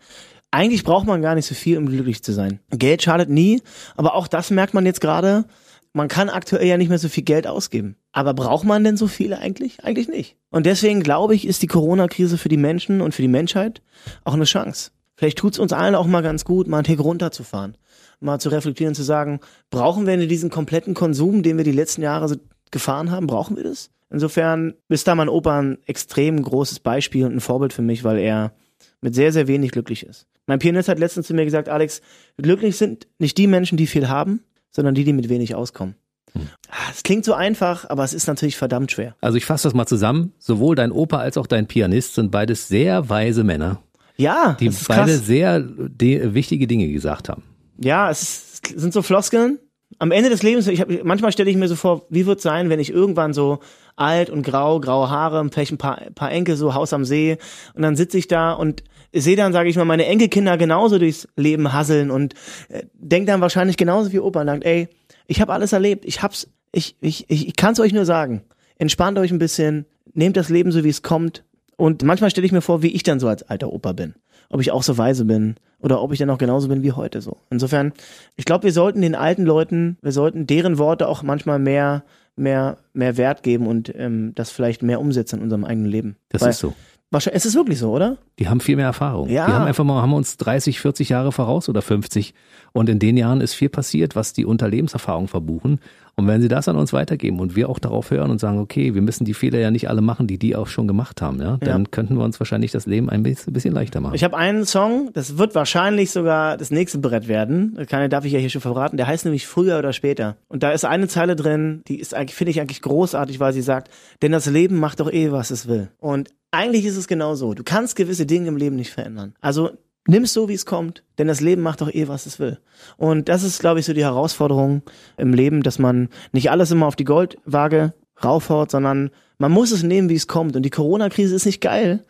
eigentlich 0.49 0.83
braucht 0.83 1.05
man 1.05 1.21
gar 1.21 1.35
nicht 1.35 1.45
so 1.45 1.53
viel, 1.53 1.77
um 1.77 1.85
glücklich 1.85 2.23
zu 2.23 2.33
sein. 2.33 2.59
Geld 2.71 3.03
schadet 3.03 3.29
nie, 3.29 3.61
aber 3.95 4.15
auch 4.15 4.27
das 4.27 4.49
merkt 4.49 4.73
man 4.73 4.85
jetzt 4.85 5.01
gerade. 5.01 5.45
Man 5.93 6.07
kann 6.07 6.29
aktuell 6.29 6.67
ja 6.67 6.77
nicht 6.77 6.89
mehr 6.89 6.99
so 6.99 7.09
viel 7.09 7.23
Geld 7.23 7.47
ausgeben. 7.47 7.95
Aber 8.11 8.33
braucht 8.33 8.63
man 8.63 8.83
denn 8.83 8.97
so 8.97 9.07
viele 9.07 9.39
eigentlich? 9.39 9.83
Eigentlich 9.83 10.07
nicht. 10.07 10.37
Und 10.51 10.65
deswegen 10.65 11.01
glaube 11.01 11.35
ich, 11.35 11.47
ist 11.47 11.61
die 11.61 11.67
Corona-Krise 11.67 12.37
für 12.37 12.49
die 12.49 12.57
Menschen 12.57 13.01
und 13.01 13.15
für 13.15 13.21
die 13.21 13.27
Menschheit 13.27 13.81
auch 14.23 14.33
eine 14.33 14.45
Chance. 14.45 14.91
Vielleicht 15.15 15.37
tut 15.37 15.53
es 15.53 15.59
uns 15.59 15.73
allen 15.73 15.95
auch 15.95 16.05
mal 16.05 16.21
ganz 16.21 16.45
gut, 16.45 16.67
mal 16.67 16.77
einen 16.77 16.85
Tick 16.85 16.99
runterzufahren. 16.99 17.75
Mal 18.19 18.39
zu 18.39 18.49
reflektieren, 18.49 18.95
zu 18.95 19.03
sagen, 19.03 19.39
brauchen 19.69 20.05
wir 20.05 20.15
denn 20.15 20.29
diesen 20.29 20.49
kompletten 20.49 20.93
Konsum, 20.93 21.41
den 21.43 21.57
wir 21.57 21.63
die 21.63 21.71
letzten 21.71 22.01
Jahre 22.01 22.27
so 22.27 22.35
gefahren 22.71 23.11
haben? 23.11 23.27
Brauchen 23.27 23.57
wir 23.57 23.63
das? 23.63 23.89
Insofern 24.09 24.75
ist 24.87 25.07
da 25.07 25.15
mein 25.15 25.29
Opa 25.29 25.59
ein 25.59 25.77
extrem 25.85 26.41
großes 26.41 26.79
Beispiel 26.79 27.25
und 27.25 27.35
ein 27.35 27.41
Vorbild 27.41 27.73
für 27.73 27.81
mich, 27.81 28.03
weil 28.03 28.17
er 28.17 28.53
mit 29.01 29.15
sehr, 29.15 29.31
sehr 29.31 29.47
wenig 29.47 29.71
glücklich 29.71 30.05
ist. 30.05 30.27
Mein 30.47 30.59
Pianist 30.59 30.89
hat 30.89 30.99
letztens 30.99 31.27
zu 31.27 31.33
mir 31.33 31.45
gesagt, 31.45 31.69
Alex, 31.69 32.01
glücklich 32.37 32.77
sind 32.77 33.07
nicht 33.19 33.37
die 33.37 33.47
Menschen, 33.47 33.77
die 33.77 33.87
viel 33.87 34.09
haben, 34.09 34.43
sondern 34.71 34.95
die, 34.95 35.03
die 35.03 35.13
mit 35.13 35.29
wenig 35.29 35.55
auskommen. 35.55 35.95
Hm. 36.33 36.47
Ah, 36.69 36.91
es 36.91 37.03
klingt 37.03 37.25
so 37.25 37.33
einfach, 37.33 37.89
aber 37.89 38.03
es 38.03 38.13
ist 38.13 38.27
natürlich 38.27 38.57
verdammt 38.57 38.91
schwer. 38.91 39.15
Also 39.21 39.37
ich 39.37 39.45
fasse 39.45 39.67
das 39.67 39.73
mal 39.73 39.87
zusammen. 39.87 40.33
Sowohl 40.37 40.75
dein 40.75 40.91
Opa 40.91 41.17
als 41.17 41.37
auch 41.37 41.47
dein 41.47 41.67
Pianist 41.67 42.15
sind 42.15 42.31
beides 42.31 42.67
sehr 42.67 43.09
weise 43.09 43.43
Männer. 43.43 43.81
Ja, 44.17 44.57
die 44.59 44.69
beide 44.87 45.13
krass. 45.13 45.25
sehr 45.25 45.65
wichtige 45.65 46.67
Dinge 46.67 46.89
gesagt 46.89 47.29
haben. 47.29 47.43
Ja, 47.81 48.09
es 48.09 48.61
sind 48.75 48.91
so 48.93 49.01
Floskeln. 49.01 49.59
Am 49.97 50.11
Ende 50.11 50.29
des 50.29 50.43
Lebens, 50.43 50.67
ich 50.67 50.81
hab, 50.81 50.89
manchmal 51.03 51.31
stelle 51.31 51.49
ich 51.49 51.55
mir 51.55 51.67
so 51.67 51.75
vor, 51.75 52.05
wie 52.09 52.25
wird 52.25 52.37
es 52.37 52.43
sein, 52.43 52.69
wenn 52.69 52.79
ich 52.79 52.91
irgendwann 52.91 53.33
so 53.33 53.59
alt 53.95 54.29
und 54.29 54.43
grau, 54.43 54.79
graue 54.79 55.09
Haare, 55.09 55.47
vielleicht 55.51 55.71
ein 55.71 55.77
paar, 55.77 56.01
paar 56.15 56.31
Enkel, 56.31 56.57
so 56.57 56.73
Haus 56.73 56.93
am 56.93 57.05
See. 57.05 57.37
Und 57.73 57.81
dann 57.81 57.95
sitze 57.95 58.17
ich 58.17 58.27
da 58.27 58.51
und 58.51 58.83
sehe 59.13 59.35
dann, 59.35 59.53
sage 59.53 59.69
ich 59.69 59.75
mal, 59.75 59.85
meine 59.85 60.05
Enkelkinder 60.05 60.57
genauso 60.57 60.99
durchs 60.99 61.27
Leben 61.35 61.73
hasseln 61.73 62.11
und 62.11 62.33
äh, 62.69 62.83
denke 62.93 63.31
dann 63.31 63.41
wahrscheinlich 63.41 63.77
genauso 63.77 64.11
wie 64.11 64.19
Opa 64.19 64.41
und 64.41 64.47
sagt, 64.47 64.65
ey, 64.65 64.87
ich 65.27 65.41
habe 65.41 65.53
alles 65.53 65.73
erlebt, 65.73 66.05
ich 66.05 66.21
hab's, 66.21 66.49
ich, 66.71 66.95
ich, 67.01 67.29
ich, 67.29 67.47
ich 67.47 67.55
kann 67.55 67.73
es 67.73 67.79
euch 67.79 67.93
nur 67.93 68.05
sagen. 68.05 68.41
Entspannt 68.77 69.17
euch 69.17 69.31
ein 69.31 69.39
bisschen, 69.39 69.85
nehmt 70.13 70.37
das 70.37 70.49
Leben 70.49 70.71
so, 70.71 70.83
wie 70.83 70.89
es 70.89 71.01
kommt. 71.01 71.43
Und 71.75 72.03
manchmal 72.03 72.29
stelle 72.29 72.45
ich 72.45 72.51
mir 72.51 72.61
vor, 72.61 72.81
wie 72.81 72.93
ich 72.93 73.03
dann 73.03 73.19
so 73.19 73.27
als 73.27 73.43
alter 73.43 73.71
Opa 73.71 73.93
bin. 73.93 74.15
Ob 74.49 74.61
ich 74.61 74.71
auch 74.71 74.83
so 74.83 74.97
weise 74.97 75.25
bin 75.25 75.55
oder 75.79 76.01
ob 76.01 76.11
ich 76.11 76.19
dann 76.19 76.29
auch 76.29 76.37
genauso 76.37 76.67
bin 76.67 76.83
wie 76.83 76.91
heute 76.91 77.21
so. 77.21 77.37
Insofern, 77.49 77.93
ich 78.35 78.45
glaube, 78.45 78.63
wir 78.63 78.71
sollten 78.71 79.01
den 79.01 79.15
alten 79.15 79.43
Leuten, 79.43 79.97
wir 80.01 80.11
sollten 80.11 80.47
deren 80.47 80.77
Worte 80.77 81.07
auch 81.07 81.23
manchmal 81.23 81.59
mehr 81.59 82.03
mehr, 82.39 82.77
mehr 82.93 83.17
Wert 83.17 83.43
geben 83.43 83.67
und 83.67 83.93
ähm, 83.95 84.33
das 84.33 84.49
vielleicht 84.49 84.81
mehr 84.81 84.99
umsetzen 84.99 85.37
in 85.37 85.43
unserem 85.43 85.65
eigenen 85.65 85.91
Leben. 85.91 86.15
Das 86.29 86.41
Weil, 86.41 86.49
ist 86.51 86.59
so. 86.59 86.73
Wahrscheinlich, 87.11 87.37
es 87.37 87.45
ist 87.45 87.55
wirklich 87.55 87.79
so, 87.79 87.91
oder? 87.91 88.17
Die 88.37 88.47
haben 88.49 88.59
viel 88.59 88.75
mehr 88.75 88.85
Erfahrung. 88.85 89.29
Ja. 89.29 89.47
Die 89.47 89.51
haben 89.51 89.65
einfach 89.65 89.83
mal, 89.83 90.01
haben 90.01 90.13
uns 90.13 90.37
30, 90.37 90.79
40 90.79 91.09
Jahre 91.09 91.31
voraus 91.31 91.67
oder 91.67 91.81
50. 91.81 92.35
Und 92.71 92.87
in 92.87 92.99
den 92.99 93.17
Jahren 93.17 93.41
ist 93.41 93.55
viel 93.55 93.69
passiert, 93.69 94.15
was 94.15 94.33
die 94.33 94.45
unter 94.45 94.67
Lebenserfahrung 94.67 95.27
verbuchen. 95.27 95.79
Und 96.19 96.27
wenn 96.27 96.41
sie 96.41 96.49
das 96.49 96.67
an 96.67 96.75
uns 96.75 96.91
weitergeben 96.91 97.39
und 97.39 97.55
wir 97.55 97.69
auch 97.69 97.79
darauf 97.79 98.11
hören 98.11 98.29
und 98.29 98.39
sagen, 98.39 98.59
okay, 98.59 98.93
wir 98.93 99.01
müssen 99.01 99.23
die 99.23 99.33
Fehler 99.33 99.57
ja 99.57 99.71
nicht 99.71 99.89
alle 99.89 100.01
machen, 100.01 100.27
die 100.27 100.37
die 100.37 100.53
auch 100.53 100.67
schon 100.67 100.85
gemacht 100.85 101.21
haben, 101.21 101.41
ja, 101.41 101.57
dann 101.61 101.83
ja. 101.83 101.89
könnten 101.89 102.17
wir 102.17 102.25
uns 102.25 102.39
wahrscheinlich 102.41 102.71
das 102.71 102.85
Leben 102.85 103.09
ein 103.09 103.23
bisschen 103.23 103.73
leichter 103.73 104.01
machen. 104.01 104.15
Ich 104.15 104.25
habe 104.25 104.35
einen 104.35 104.65
Song, 104.65 105.11
das 105.13 105.37
wird 105.37 105.55
wahrscheinlich 105.55 106.11
sogar 106.11 106.57
das 106.57 106.71
nächste 106.71 106.99
Brett 106.99 107.29
werden. 107.29 107.77
Keine 107.89 108.09
darf 108.09 108.25
ich 108.25 108.33
ja 108.33 108.39
hier 108.39 108.49
schon 108.49 108.59
verraten. 108.59 108.97
Der 108.97 109.07
heißt 109.07 109.23
nämlich 109.23 109.47
früher 109.47 109.79
oder 109.79 109.93
später. 109.93 110.35
Und 110.49 110.61
da 110.61 110.71
ist 110.71 110.83
eine 110.83 111.07
Zeile 111.07 111.37
drin, 111.37 111.83
die 111.87 111.99
ist 111.99 112.13
eigentlich, 112.13 112.35
finde 112.35 112.51
ich 112.51 112.59
eigentlich 112.59 112.81
großartig, 112.81 113.39
weil 113.39 113.53
sie 113.53 113.61
sagt, 113.61 113.89
denn 114.21 114.33
das 114.33 114.45
Leben 114.45 114.77
macht 114.77 114.99
doch 114.99 115.09
eh, 115.09 115.31
was 115.31 115.51
es 115.51 115.69
will. 115.69 115.89
Und 115.99 116.29
eigentlich 116.51 116.85
ist 116.85 116.97
es 116.97 117.07
genau 117.07 117.35
so. 117.35 117.53
Du 117.53 117.63
kannst 117.63 117.95
gewisse 117.95 118.25
Dinge 118.25 118.47
im 118.47 118.57
Leben 118.57 118.75
nicht 118.75 118.91
verändern. 118.91 119.33
Also 119.41 119.71
nimm 120.07 120.23
es 120.23 120.33
so, 120.33 120.49
wie 120.49 120.53
es 120.53 120.65
kommt, 120.65 121.03
denn 121.17 121.27
das 121.27 121.41
Leben 121.41 121.61
macht 121.61 121.81
doch 121.81 121.93
eh, 121.93 122.07
was 122.07 122.25
es 122.25 122.39
will. 122.39 122.59
Und 122.97 123.29
das 123.29 123.43
ist, 123.43 123.59
glaube 123.59 123.79
ich, 123.79 123.85
so 123.85 123.93
die 123.93 124.03
Herausforderung 124.03 124.81
im 125.17 125.33
Leben, 125.33 125.63
dass 125.63 125.79
man 125.79 126.09
nicht 126.31 126.51
alles 126.51 126.71
immer 126.71 126.87
auf 126.87 126.95
die 126.95 127.05
Goldwaage 127.05 127.93
raufhaut, 128.23 128.71
sondern 128.71 129.11
man 129.37 129.51
muss 129.51 129.71
es 129.71 129.83
nehmen, 129.83 130.09
wie 130.09 130.15
es 130.15 130.27
kommt. 130.27 130.55
Und 130.55 130.63
die 130.63 130.69
Corona-Krise 130.69 131.35
ist 131.35 131.45
nicht 131.45 131.61
geil, 131.61 132.05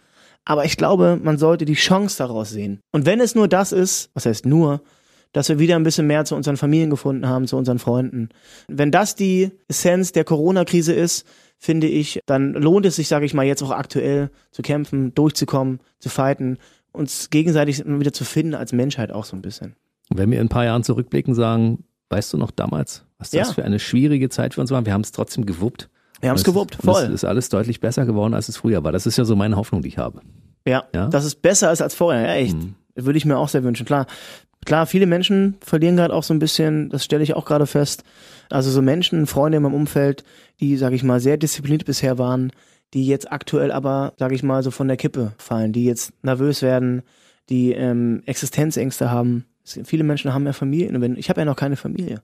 aber 0.46 0.66
ich 0.66 0.78
glaube, 0.78 1.20
man 1.22 1.38
sollte 1.38 1.66
die 1.66 1.76
Chance 1.76 2.18
daraus 2.18 2.50
sehen. 2.50 2.80
Und 2.92 3.06
wenn 3.06 3.20
es 3.20 3.36
nur 3.36 3.48
das 3.48 3.72
ist, 3.72 4.10
was 4.14 4.26
heißt 4.26 4.46
nur, 4.46 4.82
dass 5.32 5.50
wir 5.50 5.60
wieder 5.60 5.76
ein 5.76 5.84
bisschen 5.84 6.08
mehr 6.08 6.26
zu 6.26 6.36
unseren 6.36 6.58
Familien 6.58 6.90
gefunden 6.90 7.28
haben, 7.28 7.46
zu 7.46 7.56
unseren 7.56 7.78
Freunden. 7.78 8.30
Wenn 8.68 8.92
das 8.92 9.14
die 9.14 9.52
Essenz 9.68 10.12
der 10.12 10.24
Corona-Krise 10.24 10.94
ist, 10.94 11.28
finde 11.60 11.88
ich, 11.88 12.22
dann 12.26 12.54
lohnt 12.54 12.86
es 12.86 12.96
sich, 12.96 13.08
sage 13.08 13.26
ich 13.26 13.34
mal, 13.34 13.46
jetzt 13.46 13.62
auch 13.62 13.72
aktuell 13.72 14.32
zu 14.52 14.62
kämpfen, 14.62 15.14
durchzukommen, 15.14 15.80
zu 16.00 16.10
fighten 16.10 16.58
uns 16.92 17.30
gegenseitig 17.30 17.84
wieder 17.86 18.14
zu 18.14 18.26
finden 18.26 18.56
als 18.56 18.74
Menschheit 18.74 19.12
auch 19.12 19.26
so 19.26 19.36
ein 19.36 19.42
bisschen. 19.42 19.76
wenn 20.10 20.32
wir 20.32 20.40
in 20.40 20.48
ein 20.48 20.50
paar 20.50 20.66
Jahren 20.66 20.84
zurückblicken, 20.84 21.36
sagen, 21.36 21.84
weißt 22.10 22.34
du 22.34 22.38
noch 22.38 22.50
damals, 22.50 23.06
was 23.20 23.30
das 23.30 23.50
ja. 23.50 23.54
für 23.54 23.64
eine 23.64 23.78
schwierige 23.78 24.30
Zeit 24.30 24.56
für 24.56 24.62
uns 24.62 24.72
war? 24.72 24.86
Wir 24.86 24.94
haben 24.94 25.02
es 25.02 25.12
trotzdem 25.12 25.46
gewuppt. 25.46 25.90
Wir 26.22 26.30
haben 26.30 26.38
es 26.38 26.44
gewuppt, 26.44 26.76
voll. 26.76 27.04
Es 27.04 27.10
ist 27.10 27.26
alles 27.26 27.50
deutlich 27.50 27.80
besser 27.80 28.06
geworden, 28.06 28.34
als 28.34 28.50
es 28.50 28.58
früher 28.58 28.84
war. 28.84 28.92
Das 28.92 29.06
ist 29.06 29.18
ja 29.18 29.24
so 29.24 29.36
meine 29.36 29.56
Hoffnung, 29.56 29.84
die 29.84 29.90
ich 29.90 29.98
habe. 29.98 30.22
Ja, 30.68 30.86
ja? 30.94 31.08
das 31.08 31.26
ist 31.26 31.42
besser 31.42 31.70
als, 31.70 31.82
als 31.82 31.94
vorher. 31.94 32.24
Ja, 32.24 32.34
echt. 32.34 32.58
Mhm. 32.58 32.76
Würde 32.96 33.18
ich 33.18 33.26
mir 33.26 33.38
auch 33.38 33.48
sehr 33.48 33.64
wünschen. 33.64 33.86
Klar, 33.86 34.08
klar, 34.66 34.86
viele 34.88 35.06
Menschen 35.06 35.58
verlieren 35.62 35.98
gerade 35.98 36.14
auch 36.14 36.24
so 36.24 36.34
ein 36.34 36.40
bisschen, 36.40 36.90
das 36.90 37.04
stelle 37.04 37.24
ich 37.24 37.36
auch 37.36 37.46
gerade 37.46 37.68
fest. 37.68 38.04
Also 38.50 38.72
so 38.72 38.82
Menschen, 38.82 39.28
Freunde 39.28 39.58
in 39.58 39.64
meinem 39.64 39.74
Umfeld, 39.74 40.24
die, 40.60 40.78
sage 40.78 40.96
ich 40.96 41.04
mal, 41.04 41.20
sehr 41.20 41.38
diszipliniert 41.38 41.86
bisher 41.86 42.18
waren, 42.18 42.52
die 42.94 43.06
jetzt 43.06 43.32
aktuell 43.32 43.72
aber, 43.72 44.14
sage 44.18 44.36
ich 44.36 44.44
mal, 44.44 44.64
so 44.64 44.72
von 44.72 44.88
der 44.88 44.98
Kippe 44.98 45.34
fallen, 45.38 45.74
die 45.74 45.86
jetzt 45.86 46.12
nervös 46.24 46.62
werden, 46.62 47.04
die 47.50 47.72
ähm, 47.74 48.24
Existenzängste 48.26 49.12
haben. 49.12 49.46
Viele 49.64 50.04
Menschen 50.04 50.34
haben 50.34 50.46
ja 50.46 50.54
Familien 50.54 51.00
wenn, 51.02 51.16
ich 51.16 51.30
habe 51.30 51.42
ja 51.42 51.46
noch 51.46 51.56
keine 51.56 51.76
Familie. 51.76 52.22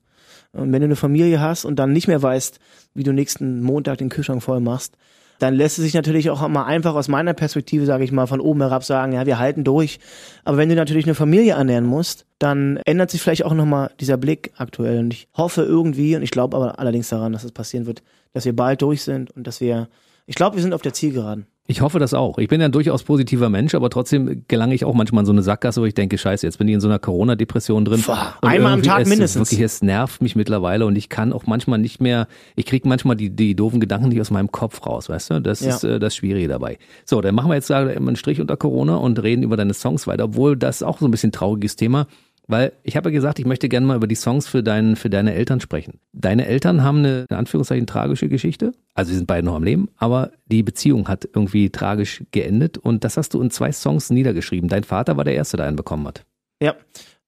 Und 0.51 0.71
wenn 0.71 0.81
du 0.81 0.85
eine 0.85 0.95
Familie 0.95 1.39
hast 1.39 1.65
und 1.65 1.77
dann 1.77 1.91
nicht 1.91 2.07
mehr 2.07 2.21
weißt, 2.21 2.59
wie 2.93 3.03
du 3.03 3.11
nächsten 3.11 3.61
Montag 3.61 3.97
den 3.97 4.09
Kühlschrank 4.09 4.41
voll 4.41 4.61
machst, 4.61 4.97
dann 5.39 5.53
lässt 5.53 5.77
es 5.77 5.83
sich 5.83 5.93
natürlich 5.93 6.29
auch 6.29 6.47
mal 6.47 6.65
einfach 6.65 6.95
aus 6.95 7.07
meiner 7.07 7.33
Perspektive, 7.33 7.85
sage 7.85 8.03
ich 8.03 8.11
mal, 8.11 8.27
von 8.27 8.39
oben 8.39 8.61
herab 8.61 8.83
sagen, 8.83 9.13
ja, 9.13 9.25
wir 9.25 9.39
halten 9.39 9.63
durch. 9.63 9.99
Aber 10.43 10.57
wenn 10.57 10.69
du 10.69 10.75
natürlich 10.75 11.05
eine 11.05 11.15
Familie 11.15 11.53
ernähren 11.53 11.85
musst, 11.85 12.25
dann 12.39 12.77
ändert 12.85 13.11
sich 13.11 13.21
vielleicht 13.21 13.45
auch 13.45 13.53
nochmal 13.53 13.91
dieser 13.99 14.17
Blick 14.17 14.51
aktuell. 14.57 14.99
Und 14.99 15.13
ich 15.13 15.27
hoffe 15.35 15.63
irgendwie, 15.63 16.15
und 16.15 16.21
ich 16.21 16.31
glaube 16.31 16.55
aber 16.55 16.79
allerdings 16.79 17.09
daran, 17.09 17.33
dass 17.33 17.43
es 17.43 17.51
das 17.51 17.53
passieren 17.53 17.85
wird, 17.85 18.03
dass 18.33 18.45
wir 18.45 18.55
bald 18.55 18.81
durch 18.81 19.03
sind 19.03 19.31
und 19.31 19.47
dass 19.47 19.61
wir, 19.61 19.89
ich 20.25 20.35
glaube, 20.35 20.55
wir 20.55 20.63
sind 20.63 20.73
auf 20.73 20.81
der 20.81 20.93
Zielgeraden. 20.93 21.47
Ich 21.67 21.82
hoffe 21.82 21.97
das 21.97 22.13
auch. 22.13 22.38
Ich 22.38 22.47
bin 22.47 22.62
ja 22.62 22.65
ein 22.67 22.71
durchaus 22.71 23.04
positiver 23.04 23.49
Mensch, 23.49 23.73
aber 23.73 23.89
trotzdem 23.89 24.43
gelange 24.47 24.75
ich 24.75 24.86
auch 24.86 24.93
manchmal 24.93 25.23
in 25.23 25.25
so 25.25 25.32
eine 25.32 25.41
Sackgasse, 25.41 25.82
wo 25.82 25.86
ich 25.86 25.95
denke, 25.95 26.17
scheiße, 26.19 26.45
jetzt 26.45 26.60
bin 26.60 26.67
ich 26.67 26.75
in 26.75 26.80
so 26.80 26.88
einer 26.88 26.99
Corona-Depression 26.99 27.86
drin. 27.86 28.04
Boah, 28.06 28.36
einmal 28.43 28.73
am 28.73 28.84
Tag 28.84 29.01
es, 29.01 29.10
mindestens. 29.10 29.49
Wirklich, 29.49 29.65
es 29.65 29.82
nervt 29.82 30.21
mich 30.21 30.36
mittlerweile 30.36 30.86
und 30.86 30.95
ich 30.95 31.10
kann 31.10 31.34
auch 31.34 31.47
manchmal 31.47 31.80
nicht 31.80 31.99
mehr, 31.99 32.28
ich 32.56 32.67
kriege 32.67 32.88
manchmal 32.88 33.15
die, 33.15 33.32
die 33.32 33.56
doofen 33.56 33.80
Gedanken 33.80 34.10
nicht 34.10 34.21
aus 34.21 34.30
meinem 34.30 34.51
Kopf 34.51 34.86
raus, 34.86 35.10
weißt 35.10 35.32
du? 35.32 35.41
Das 35.41 35.62
Ja. 35.62 35.75
ist 35.75 35.84
äh, 35.84 35.97
das 35.97 36.15
Schwierige 36.15 36.47
dabei. 36.47 36.78
So, 37.04 37.19
dann 37.21 37.34
machen 37.34 37.49
wir 37.49 37.56
jetzt 37.56 37.71
da 37.71 37.80
einen 37.88 38.15
Strich 38.15 38.39
unter 38.39 38.58
Corona 38.58 38.97
und 38.97 39.21
reden 39.23 39.41
über 39.41 39.58
deine 39.58 39.73
Songs 39.73 40.06
weiter, 40.06 40.25
obwohl 40.25 40.56
das 40.56 40.84
auch 40.84 40.99
so 40.99 41.08
ein 41.08 41.12
bisschen 41.12 41.32
trauriges 41.32 41.75
Thema. 41.75 42.06
Weil 42.47 42.73
ich 42.84 42.95
habe 42.95 43.10
ja 43.10 43.13
gesagt, 43.13 43.39
ich 43.39 43.45
möchte 43.45 43.69
gerne 43.69 43.88
mal 43.88 43.95
über 43.95 44.08
die 44.08 44.15
Songs 44.15 44.47
für, 44.47 44.62
dein, 44.62 44.95
für 44.95 45.10
deine 45.10 45.34
Eltern 45.34 45.60
sprechen. 45.60 45.99
Deine 46.13 46.45
Eltern 46.45 46.84
haben 46.84 46.99
eine, 46.99 47.25
in 47.29 47.36
Anführungszeichen, 47.36 47.88
tragische 47.88 48.29
Geschichte. 48.29 48.73
Also 48.93 49.10
sie 49.10 49.17
sind 49.17 49.27
beide 49.27 49.45
noch 49.45 49.55
am 49.55 49.63
Leben, 49.63 49.89
aber 49.97 50.31
die 50.45 50.62
Beziehung 50.62 51.08
hat 51.08 51.25
irgendwie 51.25 51.69
tragisch 51.71 52.23
geendet 52.31 52.77
und 52.77 53.03
das 53.03 53.17
hast 53.17 53.34
du 53.34 53.41
in 53.41 53.49
zwei 53.49 53.71
Songs 53.71 54.10
niedergeschrieben. 54.10 54.69
Dein 54.69 54.84
Vater 54.84 55.17
war 55.17 55.23
der 55.23 55.36
Erste, 55.36 55.58
der 55.58 55.65
einen 55.65 55.75
bekommen 55.75 56.08
hat. 56.08 56.23
Ja, 56.62 56.75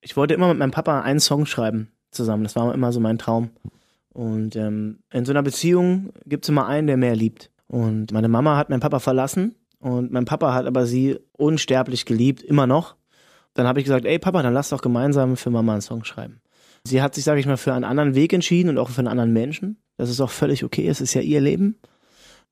ich 0.00 0.16
wollte 0.16 0.34
immer 0.34 0.48
mit 0.48 0.58
meinem 0.58 0.70
Papa 0.70 1.00
einen 1.00 1.20
Song 1.20 1.46
schreiben 1.46 1.88
zusammen. 2.10 2.44
Das 2.44 2.56
war 2.56 2.72
immer 2.72 2.92
so 2.92 3.00
mein 3.00 3.18
Traum. 3.18 3.50
Und 4.10 4.56
ähm, 4.56 5.00
in 5.12 5.24
so 5.24 5.32
einer 5.32 5.42
Beziehung 5.42 6.10
gibt 6.26 6.44
es 6.44 6.48
immer 6.48 6.66
einen, 6.66 6.86
der 6.86 6.96
mehr 6.96 7.16
liebt. 7.16 7.50
Und 7.66 8.12
meine 8.12 8.28
Mama 8.28 8.56
hat 8.56 8.70
meinen 8.70 8.80
Papa 8.80 8.98
verlassen 8.98 9.54
und 9.78 10.10
mein 10.10 10.24
Papa 10.24 10.54
hat 10.54 10.66
aber 10.66 10.86
sie 10.86 11.18
unsterblich 11.32 12.04
geliebt, 12.04 12.42
immer 12.42 12.66
noch. 12.66 12.96
Dann 13.58 13.66
habe 13.66 13.80
ich 13.80 13.86
gesagt, 13.86 14.04
ey 14.04 14.20
Papa, 14.20 14.40
dann 14.44 14.54
lass 14.54 14.68
doch 14.68 14.82
gemeinsam 14.82 15.36
für 15.36 15.50
Mama 15.50 15.72
einen 15.72 15.80
Song 15.80 16.04
schreiben. 16.04 16.40
Sie 16.84 17.02
hat 17.02 17.16
sich, 17.16 17.24
sage 17.24 17.40
ich 17.40 17.46
mal, 17.46 17.56
für 17.56 17.74
einen 17.74 17.82
anderen 17.82 18.14
Weg 18.14 18.32
entschieden 18.32 18.68
und 18.68 18.78
auch 18.78 18.88
für 18.88 19.00
einen 19.00 19.08
anderen 19.08 19.32
Menschen. 19.32 19.82
Das 19.96 20.10
ist 20.10 20.20
auch 20.20 20.30
völlig 20.30 20.62
okay, 20.62 20.86
es 20.86 21.00
ist 21.00 21.12
ja 21.12 21.22
ihr 21.22 21.40
Leben. 21.40 21.76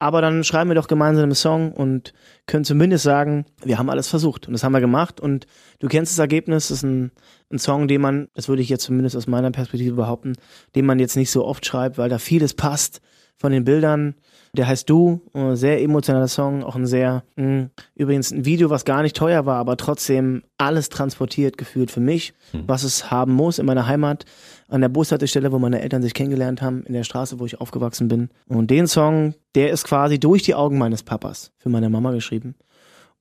Aber 0.00 0.20
dann 0.20 0.42
schreiben 0.42 0.68
wir 0.68 0.74
doch 0.74 0.88
gemeinsam 0.88 1.22
einen 1.22 1.36
Song 1.36 1.70
und 1.70 2.12
können 2.48 2.64
zumindest 2.64 3.04
sagen, 3.04 3.46
wir 3.62 3.78
haben 3.78 3.88
alles 3.88 4.08
versucht. 4.08 4.48
Und 4.48 4.52
das 4.54 4.64
haben 4.64 4.72
wir 4.72 4.80
gemacht. 4.80 5.20
Und 5.20 5.46
du 5.78 5.86
kennst 5.86 6.10
das 6.10 6.18
Ergebnis, 6.18 6.66
das 6.66 6.78
ist 6.78 6.82
ein, 6.82 7.12
ein 7.52 7.60
Song, 7.60 7.86
den 7.86 8.00
man, 8.00 8.26
das 8.34 8.48
würde 8.48 8.62
ich 8.62 8.68
jetzt 8.68 8.82
zumindest 8.82 9.14
aus 9.14 9.28
meiner 9.28 9.52
Perspektive 9.52 9.94
behaupten, 9.94 10.32
den 10.74 10.86
man 10.86 10.98
jetzt 10.98 11.14
nicht 11.14 11.30
so 11.30 11.44
oft 11.44 11.64
schreibt, 11.64 11.98
weil 11.98 12.08
da 12.08 12.18
vieles 12.18 12.52
passt 12.52 13.00
von 13.36 13.52
den 13.52 13.62
Bildern. 13.62 14.16
Der 14.56 14.66
heißt 14.66 14.88
Du, 14.88 15.20
äh, 15.34 15.54
sehr 15.54 15.82
emotionaler 15.82 16.28
Song, 16.28 16.64
auch 16.64 16.76
ein 16.76 16.86
sehr, 16.86 17.24
mh, 17.36 17.68
übrigens 17.94 18.30
ein 18.30 18.44
Video, 18.44 18.70
was 18.70 18.84
gar 18.84 19.02
nicht 19.02 19.16
teuer 19.16 19.46
war, 19.46 19.56
aber 19.58 19.76
trotzdem 19.76 20.42
alles 20.58 20.88
transportiert 20.88 21.58
gefühlt 21.58 21.90
für 21.90 22.00
mich, 22.00 22.32
was 22.66 22.82
es 22.82 23.10
haben 23.10 23.32
muss 23.32 23.58
in 23.58 23.66
meiner 23.66 23.86
Heimat, 23.86 24.24
an 24.68 24.80
der 24.80 24.88
Bushaltestelle, 24.88 25.52
wo 25.52 25.58
meine 25.58 25.80
Eltern 25.82 26.02
sich 26.02 26.14
kennengelernt 26.14 26.62
haben, 26.62 26.82
in 26.84 26.94
der 26.94 27.04
Straße, 27.04 27.38
wo 27.38 27.46
ich 27.46 27.60
aufgewachsen 27.60 28.08
bin. 28.08 28.30
Und 28.48 28.70
den 28.70 28.86
Song, 28.86 29.34
der 29.54 29.70
ist 29.70 29.84
quasi 29.84 30.18
durch 30.18 30.42
die 30.42 30.54
Augen 30.54 30.78
meines 30.78 31.02
Papas 31.02 31.52
für 31.58 31.68
meine 31.68 31.90
Mama 31.90 32.12
geschrieben. 32.12 32.54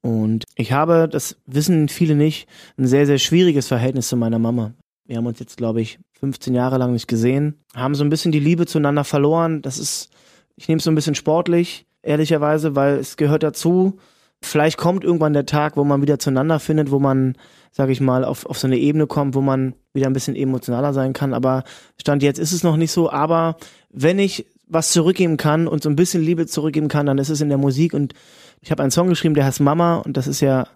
Und 0.02 0.46
ich 0.56 0.72
habe, 0.72 1.10
das 1.12 1.38
wissen 1.46 1.90
viele 1.90 2.16
nicht, 2.16 2.48
ein 2.78 2.88
sehr, 2.88 3.06
sehr 3.06 3.18
schwieriges 3.18 3.68
Verhältnis 3.68 4.08
zu 4.08 4.16
meiner 4.16 4.40
Mama. 4.40 4.74
Wir 5.06 5.18
haben 5.18 5.26
uns 5.26 5.40
jetzt, 5.40 5.58
glaube 5.58 5.82
ich, 5.82 6.00
15 6.20 6.54
Jahre 6.54 6.78
lang 6.78 6.94
nicht 6.94 7.08
gesehen, 7.08 7.60
haben 7.76 7.96
so 7.96 8.04
ein 8.04 8.10
bisschen 8.10 8.32
die 8.32 8.40
Liebe 8.40 8.66
zueinander 8.66 9.04
verloren. 9.04 9.62
Das 9.62 9.78
ist, 9.78 10.10
ich 10.56 10.68
nehme 10.68 10.78
es 10.78 10.86
so 10.86 10.92
ein 10.92 10.96
bisschen 10.96 11.16
sportlich, 11.16 11.86
ehrlicherweise, 12.02 12.76
weil 12.76 12.98
es 12.98 13.18
gehört 13.18 13.44
dazu. 13.44 13.98
Vielleicht 14.42 14.78
kommt 14.78 15.04
irgendwann 15.04 15.34
der 15.34 15.46
Tag, 15.46 15.76
wo 15.76 15.84
man 15.84 16.02
wieder 16.02 16.20
zueinander 16.20 16.60
findet, 16.60 16.92
wo 16.92 17.00
man, 17.00 17.36
sage 17.72 17.92
ich 17.92 18.02
mal, 18.02 18.24
auf, 18.24 18.46
auf 18.46 18.60
so 18.60 18.68
eine 18.68 18.78
Ebene 18.78 19.08
kommt, 19.08 19.34
wo 19.34 19.42
man 19.42 19.74
wieder 19.94 20.08
ein 20.08 20.14
bisschen 20.14 20.36
emotionaler 20.36 20.94
sein 20.94 21.14
kann. 21.14 21.34
Aber 21.34 21.64
Stand 22.00 22.22
jetzt 22.22 22.40
ist 22.40 22.52
es 22.52 22.64
noch 22.64 22.78
nicht 22.78 22.92
so. 22.92 23.10
Aber 23.10 23.58
wenn 23.90 24.20
ich 24.20 24.46
was 24.68 24.92
zurückgeben 24.92 25.38
kann 25.38 25.68
und 25.68 25.84
so 25.84 25.90
ein 25.90 25.96
bisschen 25.96 26.24
Liebe 26.24 26.48
zurückgeben 26.48 26.88
kann, 26.88 27.06
dann 27.06 27.18
ist 27.18 27.30
es 27.30 27.42
in 27.42 27.50
der 27.50 27.58
Musik. 27.58 27.94
Und 27.94 28.14
ich 28.62 28.72
habe 28.72 28.84
einen 28.84 28.92
Song 28.92 29.08
geschrieben, 29.08 29.36
der 29.36 29.46
heißt 29.46 29.60
Mama. 29.60 29.98
Und 29.98 30.18
das 30.18 30.28
ist 30.28 30.42
ja 30.42 30.68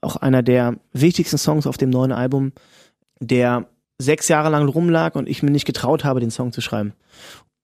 auch 0.00 0.16
einer 0.16 0.42
der 0.42 0.76
wichtigsten 0.92 1.38
Songs 1.38 1.66
auf 1.66 1.78
dem 1.78 1.90
neuen 1.90 2.12
Album, 2.12 2.52
der 3.20 3.66
sechs 3.98 4.28
Jahre 4.28 4.50
lang 4.50 4.68
rumlag 4.68 5.14
und 5.14 5.28
ich 5.28 5.42
mir 5.42 5.50
nicht 5.50 5.64
getraut 5.64 6.04
habe, 6.04 6.20
den 6.20 6.30
Song 6.30 6.52
zu 6.52 6.60
schreiben. 6.60 6.92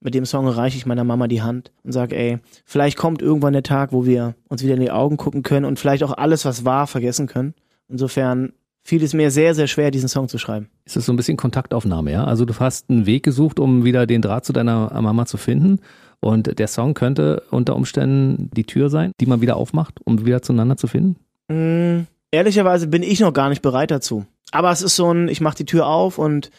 Mit 0.03 0.15
dem 0.15 0.27
Song 0.27 0.49
reiche 0.49 0.77
ich 0.77 0.87
meiner 0.87 1.05
Mama 1.05 1.29
die 1.29 1.43
Hand 1.43 1.71
und 1.85 1.93
sage, 1.93 2.17
ey, 2.17 2.39
vielleicht 2.65 2.99
kommt 2.99 3.23
irgendwann 3.23 3.53
der 3.53 3.63
Tag, 3.63 3.93
wo 3.93 4.05
wir 4.05 4.35
uns 4.49 4.63
wieder 4.63 4.75
in 4.75 4.81
die 4.81 4.91
Augen 4.91 5.17
gucken 5.17 5.43
können 5.43 5.65
und 5.65 5.79
vielleicht 5.79 6.03
auch 6.03 6.13
alles, 6.13 6.45
was 6.45 6.65
war, 6.65 6.89
vergessen 6.89 7.29
können. 7.29 7.55
Insofern 7.89 8.53
fiel 8.83 9.03
es 9.05 9.15
mir 9.15 9.31
sehr, 9.31 9.55
sehr 9.55 9.69
schwer, 9.69 9.93
diesen 9.93 10.09
Song 10.09 10.29
zu 10.29 10.39
schreiben. 10.39 10.69
Ist 10.85 10.97
das 10.97 11.07
so 11.07 11.13
ein 11.13 11.17
bisschen 11.17 11.37
Kontaktaufnahme, 11.37 12.11
ja? 12.11 12.25
Also 12.25 12.45
du 12.45 12.55
hast 12.59 12.91
einen 12.91 13.07
Weg 13.07 13.23
gesucht, 13.23 13.61
um 13.61 13.85
wieder 13.85 14.07
den 14.07 14.23
Draht 14.23 14.45
zu 14.45 14.53
deiner 14.53 15.01
Mama 15.01 15.27
zu 15.27 15.37
finden. 15.37 15.79
Und 16.19 16.59
der 16.59 16.69
Song 16.69 16.95
könnte 16.95 17.43
unter 17.51 17.75
Umständen 17.77 18.51
die 18.55 18.65
Tür 18.65 18.91
sein, 18.91 19.13
die 19.21 19.27
man 19.27 19.41
wieder 19.41 19.57
aufmacht, 19.57 20.01
um 20.05 20.25
wieder 20.25 20.43
zueinander 20.43 20.77
zu 20.77 20.87
finden? 20.87 21.17
Mm, 21.49 22.07
ehrlicherweise 22.31 22.87
bin 22.87 23.03
ich 23.03 23.21
noch 23.21 23.33
gar 23.33 23.49
nicht 23.49 23.63
bereit 23.63 23.91
dazu. 23.91 24.25
Aber 24.53 24.71
es 24.71 24.83
ist 24.83 24.97
so 24.97 25.13
ein, 25.13 25.29
ich 25.29 25.41
mach 25.41 25.55
die 25.55 25.65
Tür 25.65 25.87
auf 25.87 26.19
und 26.19 26.51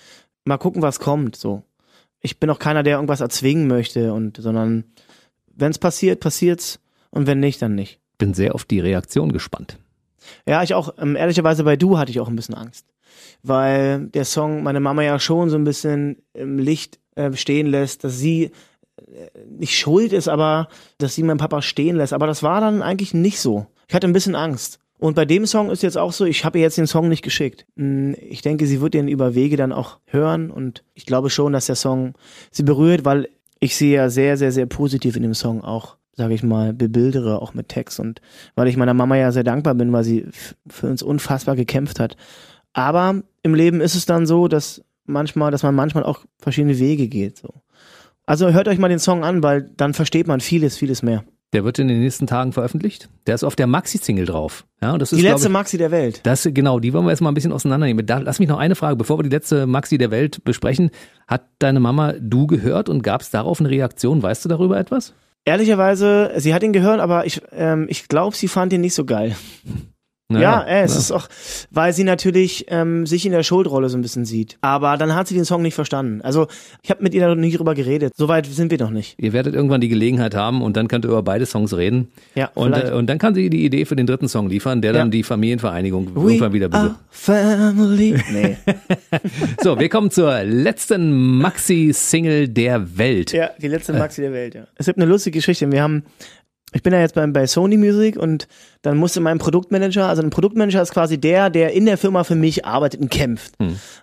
mal 0.46 0.58
gucken, 0.58 0.82
was 0.82 1.00
kommt. 1.00 1.36
So, 1.36 1.64
ich 2.24 2.40
bin 2.40 2.50
auch 2.50 2.58
keiner, 2.58 2.82
der 2.82 2.96
irgendwas 2.96 3.22
erzwingen 3.22 3.68
möchte 3.68 4.14
und, 4.14 4.38
sondern 4.38 4.86
wenn 5.54 5.72
es 5.72 5.78
passiert, 5.78 6.20
passiert's 6.20 6.80
und 7.12 7.28
wenn 7.28 7.40
nicht, 7.40 7.62
dann 7.62 7.76
nicht. 7.76 8.00
Bin 8.18 8.34
sehr 8.34 8.56
auf 8.56 8.66
die 8.66 8.80
Reaktion 8.80 9.32
gespannt. 9.32 9.78
Ja, 10.48 10.64
ich 10.64 10.74
auch, 10.74 10.96
ähm, 10.98 11.16
ehrlicherweise 11.16 11.64
bei 11.64 11.76
Du 11.76 11.98
hatte 11.98 12.12
ich 12.12 12.20
auch 12.20 12.30
ein 12.30 12.36
bisschen 12.36 12.56
Angst. 12.56 12.88
Weil 13.44 14.08
der 14.08 14.26
Song 14.26 14.64
meine 14.64 14.80
Mama 14.80 15.04
ja 15.04 15.20
schon 15.20 15.50
so 15.50 15.58
ein 15.58 15.66
bisschen 15.66 16.24
im 16.34 16.58
Licht 16.58 17.00
äh, 17.16 17.34
stehen 17.34 17.68
lässt, 17.68 18.06
dass 18.06 18.18
sie 18.18 18.46
äh, 18.46 18.52
nicht 19.50 19.78
schuld 19.78 20.14
ist, 20.14 20.30
aber 20.30 20.70
dass 20.98 21.16
sie 21.16 21.24
meinen 21.24 21.38
Papa 21.38 21.62
stehen 21.62 21.98
lässt. 21.98 22.14
Aber 22.14 22.26
das 22.26 22.42
war 22.42 22.62
dann 22.62 22.82
eigentlich 22.82 23.14
nicht 23.14 23.40
so. 23.40 23.68
Ich 23.90 23.94
hatte 23.94 24.08
ein 24.08 24.14
bisschen 24.14 24.36
Angst. 24.36 24.80
Und 25.04 25.16
bei 25.16 25.26
dem 25.26 25.46
Song 25.46 25.70
ist 25.70 25.84
jetzt 25.84 25.98
auch 25.98 26.14
so, 26.14 26.24
ich 26.24 26.46
habe 26.46 26.60
ihr 26.60 26.62
jetzt 26.62 26.78
den 26.78 26.88
Song 26.88 27.10
nicht 27.10 27.24
geschickt. 27.24 27.66
Mm, 27.76 28.14
Ich 28.22 28.42
denke, 28.42 28.66
sie 28.66 28.80
wird 28.80 28.94
den 28.94 29.10
über 29.10 29.36
Wege 29.36 29.58
dann 29.58 29.74
auch 29.74 29.98
hören 30.06 30.50
und 30.50 30.86
ich 30.94 31.06
glaube 31.06 31.30
schon, 31.30 31.52
dass 31.52 31.66
der 31.66 31.76
Song 31.76 32.14
sie 32.52 32.64
berührt, 32.64 33.04
weil 33.04 33.28
ich 33.60 33.76
sie 33.76 33.92
ja 33.92 34.10
sehr, 34.10 34.38
sehr, 34.38 34.54
sehr 34.54 34.66
positiv 34.66 35.18
in 35.18 35.24
dem 35.24 35.34
Song 35.34 35.62
auch, 35.62 35.98
sage 36.14 36.34
ich 36.34 36.42
mal, 36.42 36.72
bebildere, 36.72 37.42
auch 37.42 37.54
mit 37.54 37.68
Text 37.68 38.00
und 38.00 38.22
weil 38.56 38.70
ich 38.70 38.78
meiner 38.78 38.94
Mama 38.94 39.18
ja 39.18 39.34
sehr 39.34 39.44
dankbar 39.44 39.76
bin, 39.76 39.92
weil 39.92 40.06
sie 40.06 40.26
für 40.70 40.88
uns 40.88 41.04
unfassbar 41.04 41.58
gekämpft 41.58 42.00
hat. 42.00 42.16
Aber 42.72 43.24
im 43.42 43.56
Leben 43.56 43.82
ist 43.82 43.96
es 43.96 44.06
dann 44.06 44.26
so, 44.26 44.48
dass 44.48 44.86
manchmal, 45.06 45.52
dass 45.52 45.64
man 45.64 45.76
manchmal 45.76 46.06
auch 46.06 46.22
verschiedene 46.40 46.80
Wege 46.80 47.10
geht. 47.10 47.40
So. 47.40 47.50
Also 48.26 48.54
hört 48.54 48.70
euch 48.70 48.80
mal 48.80 48.88
den 48.88 49.00
Song 49.00 49.26
an, 49.26 49.44
weil 49.44 49.70
dann 49.76 49.94
versteht 49.94 50.28
man 50.28 50.40
vieles, 50.40 50.78
vieles 50.78 51.04
mehr. 51.04 51.26
Der 51.54 51.64
wird 51.64 51.78
in 51.80 51.88
den 51.88 52.00
nächsten 52.00 52.26
Tagen 52.26 52.52
veröffentlicht. 52.52 53.10
Der 53.28 53.36
ist 53.36 53.44
auf 53.44 53.56
der 53.56 53.68
Maxi-Single 53.68 54.26
drauf. 54.26 54.66
Ja, 54.82 54.98
das 54.98 55.12
ist, 55.12 55.20
Die 55.20 55.24
letzte 55.24 55.48
ich, 55.48 55.54
Maxi 55.54 55.78
der 55.78 55.92
Welt. 55.92 56.22
Das, 56.24 56.50
genau, 56.52 56.80
die 56.80 56.94
wollen 56.94 57.06
wir 57.06 57.12
jetzt 57.12 57.22
mal 57.22 57.30
ein 57.30 57.36
bisschen 57.36 57.52
auseinandernehmen. 57.52 58.06
Da, 58.06 58.18
lass 58.18 58.40
mich 58.40 58.50
noch 58.50 58.58
eine 58.58 58.76
Frage, 58.76 58.96
bevor 58.96 59.20
wir 59.20 59.24
die 59.24 59.30
letzte 59.30 59.68
Maxi 59.68 60.00
der 60.00 60.10
Welt 60.10 60.44
besprechen. 60.44 60.90
Hat 61.28 61.46
deine 61.60 61.80
Mama 61.80 62.14
du 62.20 62.48
gehört 62.48 62.90
und 62.90 63.04
gab 63.04 63.22
es 63.22 63.30
darauf 63.30 63.60
eine 63.60 63.70
Reaktion? 63.70 64.24
Weißt 64.24 64.44
du 64.44 64.50
darüber 64.50 64.78
etwas? 64.80 65.14
Ehrlicherweise, 65.46 66.32
sie 66.38 66.54
hat 66.54 66.64
ihn 66.64 66.74
gehört, 66.74 67.00
aber 67.00 67.26
ich, 67.26 67.42
ähm, 67.52 67.86
ich 67.90 68.08
glaube, 68.08 68.36
sie 68.36 68.48
fand 68.48 68.74
ihn 68.74 68.82
nicht 68.82 68.96
so 68.96 69.06
geil. 69.06 69.36
Ja, 70.42 70.62
äh, 70.64 70.84
es 70.84 70.96
ist 70.96 71.12
auch, 71.12 71.28
weil 71.72 71.94
sie 71.94 72.04
natürlich 72.04 72.66
ähm, 72.70 73.06
sich 73.06 73.26
in 73.26 73.32
der 73.32 73.44
Schuldrolle 73.44 73.90
so 73.90 73.98
ein 73.98 74.02
bisschen 74.02 74.26
sieht. 74.26 74.58
Aber 74.62 74.98
dann 74.98 75.14
hat 75.16 75.28
sie 75.28 75.36
den 75.36 75.46
Song 75.46 75.62
nicht 75.62 75.76
verstanden. 75.76 76.22
Also 76.22 76.48
ich 76.82 76.90
habe 76.90 77.04
mit 77.04 77.14
ihr 77.14 77.28
noch 77.28 77.36
nie 77.36 77.52
drüber 77.52 77.76
geredet. 77.76 78.14
Soweit 78.16 78.46
sind 78.46 78.72
wir 78.72 78.78
noch 78.80 78.90
nicht. 78.92 79.16
Ihr 79.18 79.34
werdet 79.34 79.56
irgendwann 79.56 79.82
die 79.82 79.90
Gelegenheit 79.90 80.36
haben 80.36 80.62
und 80.62 80.78
dann 80.78 80.88
könnt 80.88 81.06
ihr 81.06 81.10
über 81.10 81.24
beide 81.24 81.46
Songs 81.46 81.76
reden. 81.76 82.08
Ja, 82.36 82.50
Und, 82.56 82.74
äh, 82.74 82.92
und 82.92 83.08
dann 83.08 83.18
kann 83.18 83.36
sie 83.36 83.50
die 83.50 83.66
Idee 83.66 83.86
für 83.86 83.96
den 83.96 84.08
dritten 84.08 84.28
Song 84.28 84.50
liefern, 84.50 84.82
der 84.82 84.94
dann 84.94 85.08
Ja. 85.08 85.12
die 85.12 85.24
Familienvereinigung 85.24 86.16
We 86.16 86.22
irgendwann 86.34 86.54
wieder 86.54 86.70
besucht. 86.70 86.96
family. 87.10 88.16
Nee. 88.32 88.58
So, 89.62 89.80
wir 89.80 89.90
kommen 89.90 90.12
zur 90.12 90.44
letzten 90.44 91.38
Maxi-Single 91.38 92.50
der 92.50 92.98
Welt. 92.98 93.32
ja, 93.32 93.50
die 93.62 93.68
letzte 93.68 93.94
Maxi 93.94 94.22
der 94.22 94.34
Welt, 94.34 94.56
ja. 94.56 94.64
Es 94.76 94.86
gibt 94.88 94.98
eine 94.98 95.06
lustige 95.06 95.38
Geschichte. 95.38 95.72
Wir 95.72 95.82
haben, 95.84 96.04
ich 96.74 96.84
bin 96.84 96.94
ja 96.94 97.00
jetzt 97.00 97.16
bei, 97.16 97.26
bei 97.28 97.48
Sony 97.48 97.78
Music 97.78 98.18
und 98.18 98.48
dann 98.82 98.98
musste 98.98 99.22
mein 99.22 99.38
Produktmanager, 99.38 100.08
also 100.08 100.22
ein 100.22 100.30
Produktmanager 100.30 100.82
ist 100.82 100.92
quasi 100.92 101.18
der, 101.18 101.50
der 101.50 101.74
in 101.74 101.86
der 101.86 101.98
Firma 101.98 102.24
für 102.24 102.36
mich 102.36 102.66
arbeitet 102.66 103.00
und 103.02 103.10
kämpft. 103.10 103.54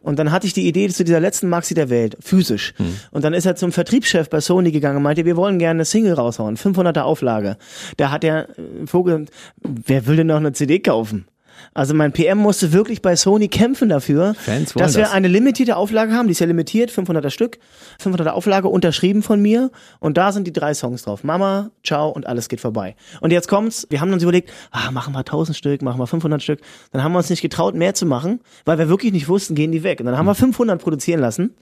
Und 0.03 0.19
dann 0.19 0.33
hatte 0.33 0.47
ich 0.47 0.55
die 0.55 0.67
Idee 0.67 0.89
zu 0.89 1.05
dieser 1.05 1.21
letzten 1.21 1.49
Maxi 1.49 1.75
der 1.75 1.91
Welt, 1.91 2.17
physisch. 2.21 2.75
Und 3.11 3.25
dann 3.25 3.35
ist 3.35 3.47
er 3.47 3.57
zum 3.57 3.73
Vertriebschef 3.73 4.31
bei 4.31 4.41
Sony 4.41 4.71
gegangen 4.73 4.97
und 4.99 5.03
meinte, 5.03 5.25
wir 5.25 5.37
wollen 5.37 5.59
gerne 5.59 5.79
eine 5.79 5.85
Single 5.85 6.15
raushauen, 6.15 6.57
500er 6.57 7.03
Auflage. 7.03 7.57
Da 7.97 8.11
hat 8.11 8.23
der 8.23 8.49
äh, 8.51 8.87
Vogel, 8.87 9.27
wer 9.63 10.07
will 10.07 10.17
denn 10.17 10.29
noch 10.29 10.37
eine 10.37 10.53
CD 10.53 10.79
kaufen? 10.79 11.27
Also 11.75 11.95
mein 11.95 12.13
PM 12.13 12.39
musste 12.39 12.73
wirklich 12.73 13.03
bei 13.03 13.17
Sony 13.17 13.49
kämpfen 13.49 13.89
dafür, 13.89 14.35
Fans 14.35 14.75
dass 14.75 14.95
wir 14.97 15.05
das. 15.05 15.13
eine 15.13 15.29
limitierte 15.29 15.77
Auflage 15.77 16.13
haben. 16.13 16.27
Die 16.27 16.33
ist 16.33 16.41
ja 16.41 16.47
limitiert, 16.47 16.91
500er 16.91 17.31
Stück, 17.31 17.59
500er 18.03 18.31
Auflage 18.31 18.69
unterschrieben 18.69 19.23
von 19.23 19.41
mir. 19.41 19.71
Und 19.99 20.17
da 20.17 20.33
sind 20.33 20.47
die 20.47 20.53
drei 20.53 20.75
Songs 20.75 21.03
drauf. 21.03 21.25
Mama, 21.25 21.71
Ciao 21.85 22.09
und 22.09 22.27
alles 22.27 22.49
geht 22.49 22.61
vorbei. 22.61 22.97
Und 23.21 23.33
jetzt 23.33 23.49
kommt's. 23.49 23.87
Wir 23.91 24.01
haben 24.01 24.13
uns 24.13 24.23
überlegt, 24.23 24.51
ah, 24.71 24.91
machen 24.91 25.13
wir 25.15 25.21
1000 25.21 25.57
Stück, 25.57 25.83
machen 25.83 25.99
wir 26.01 26.07
500 26.07 26.43
Stück. 26.43 26.61
Dann 26.93 27.03
haben 27.03 27.13
wir 27.13 27.19
uns 27.19 27.31
nicht 27.31 27.43
getraut, 27.43 27.75
mehr 27.75 27.95
zu 27.95 28.07
machen, 28.07 28.41
weil 28.65 28.79
wir 28.79 28.89
wirklich 28.89 29.13
nicht 29.13 29.29
wussten, 29.29 29.55
gehen 29.55 29.73
die 29.73 29.83
weg. 29.83 30.01
Und 30.01 30.07
dann 30.07 30.17
haben 30.17 30.27
wir 30.27 30.35
500 30.35 30.81
produzieren 30.81 31.21
lassen. 31.21 31.55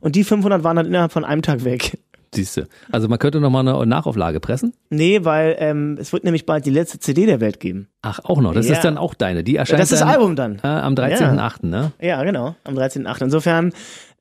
Und 0.00 0.16
die 0.16 0.24
500 0.24 0.64
waren 0.64 0.76
dann 0.76 0.86
innerhalb 0.86 1.12
von 1.12 1.24
einem 1.24 1.42
Tag 1.42 1.64
weg. 1.64 1.98
Siehste. 2.34 2.68
Also 2.92 3.08
man 3.08 3.18
könnte 3.18 3.40
noch 3.40 3.50
mal 3.50 3.60
eine 3.66 3.86
Nachauflage 3.86 4.40
pressen. 4.40 4.74
Nee, 4.90 5.24
weil 5.24 5.56
ähm, 5.58 5.96
es 6.00 6.12
wird 6.12 6.24
nämlich 6.24 6.46
bald 6.46 6.66
die 6.66 6.70
letzte 6.70 6.98
CD 6.98 7.26
der 7.26 7.40
Welt 7.40 7.60
geben. 7.60 7.88
Ach, 8.02 8.20
auch 8.24 8.40
noch. 8.40 8.54
Das 8.54 8.66
Ja. 8.66 8.74
ist 8.74 8.84
dann 8.84 8.98
auch 8.98 9.14
deine. 9.14 9.42
Die 9.44 9.56
erscheint 9.56 9.80
Das 9.80 9.90
ist 9.92 10.00
das 10.00 10.08
Album 10.08 10.36
dann. 10.36 10.60
Äh, 10.62 10.66
am 10.68 10.94
13.8., 10.94 11.66
ne? 11.66 11.92
Ja, 12.00 12.22
genau, 12.24 12.54
am 12.64 12.74
13.8. 12.76 13.22
Insofern, 13.24 13.72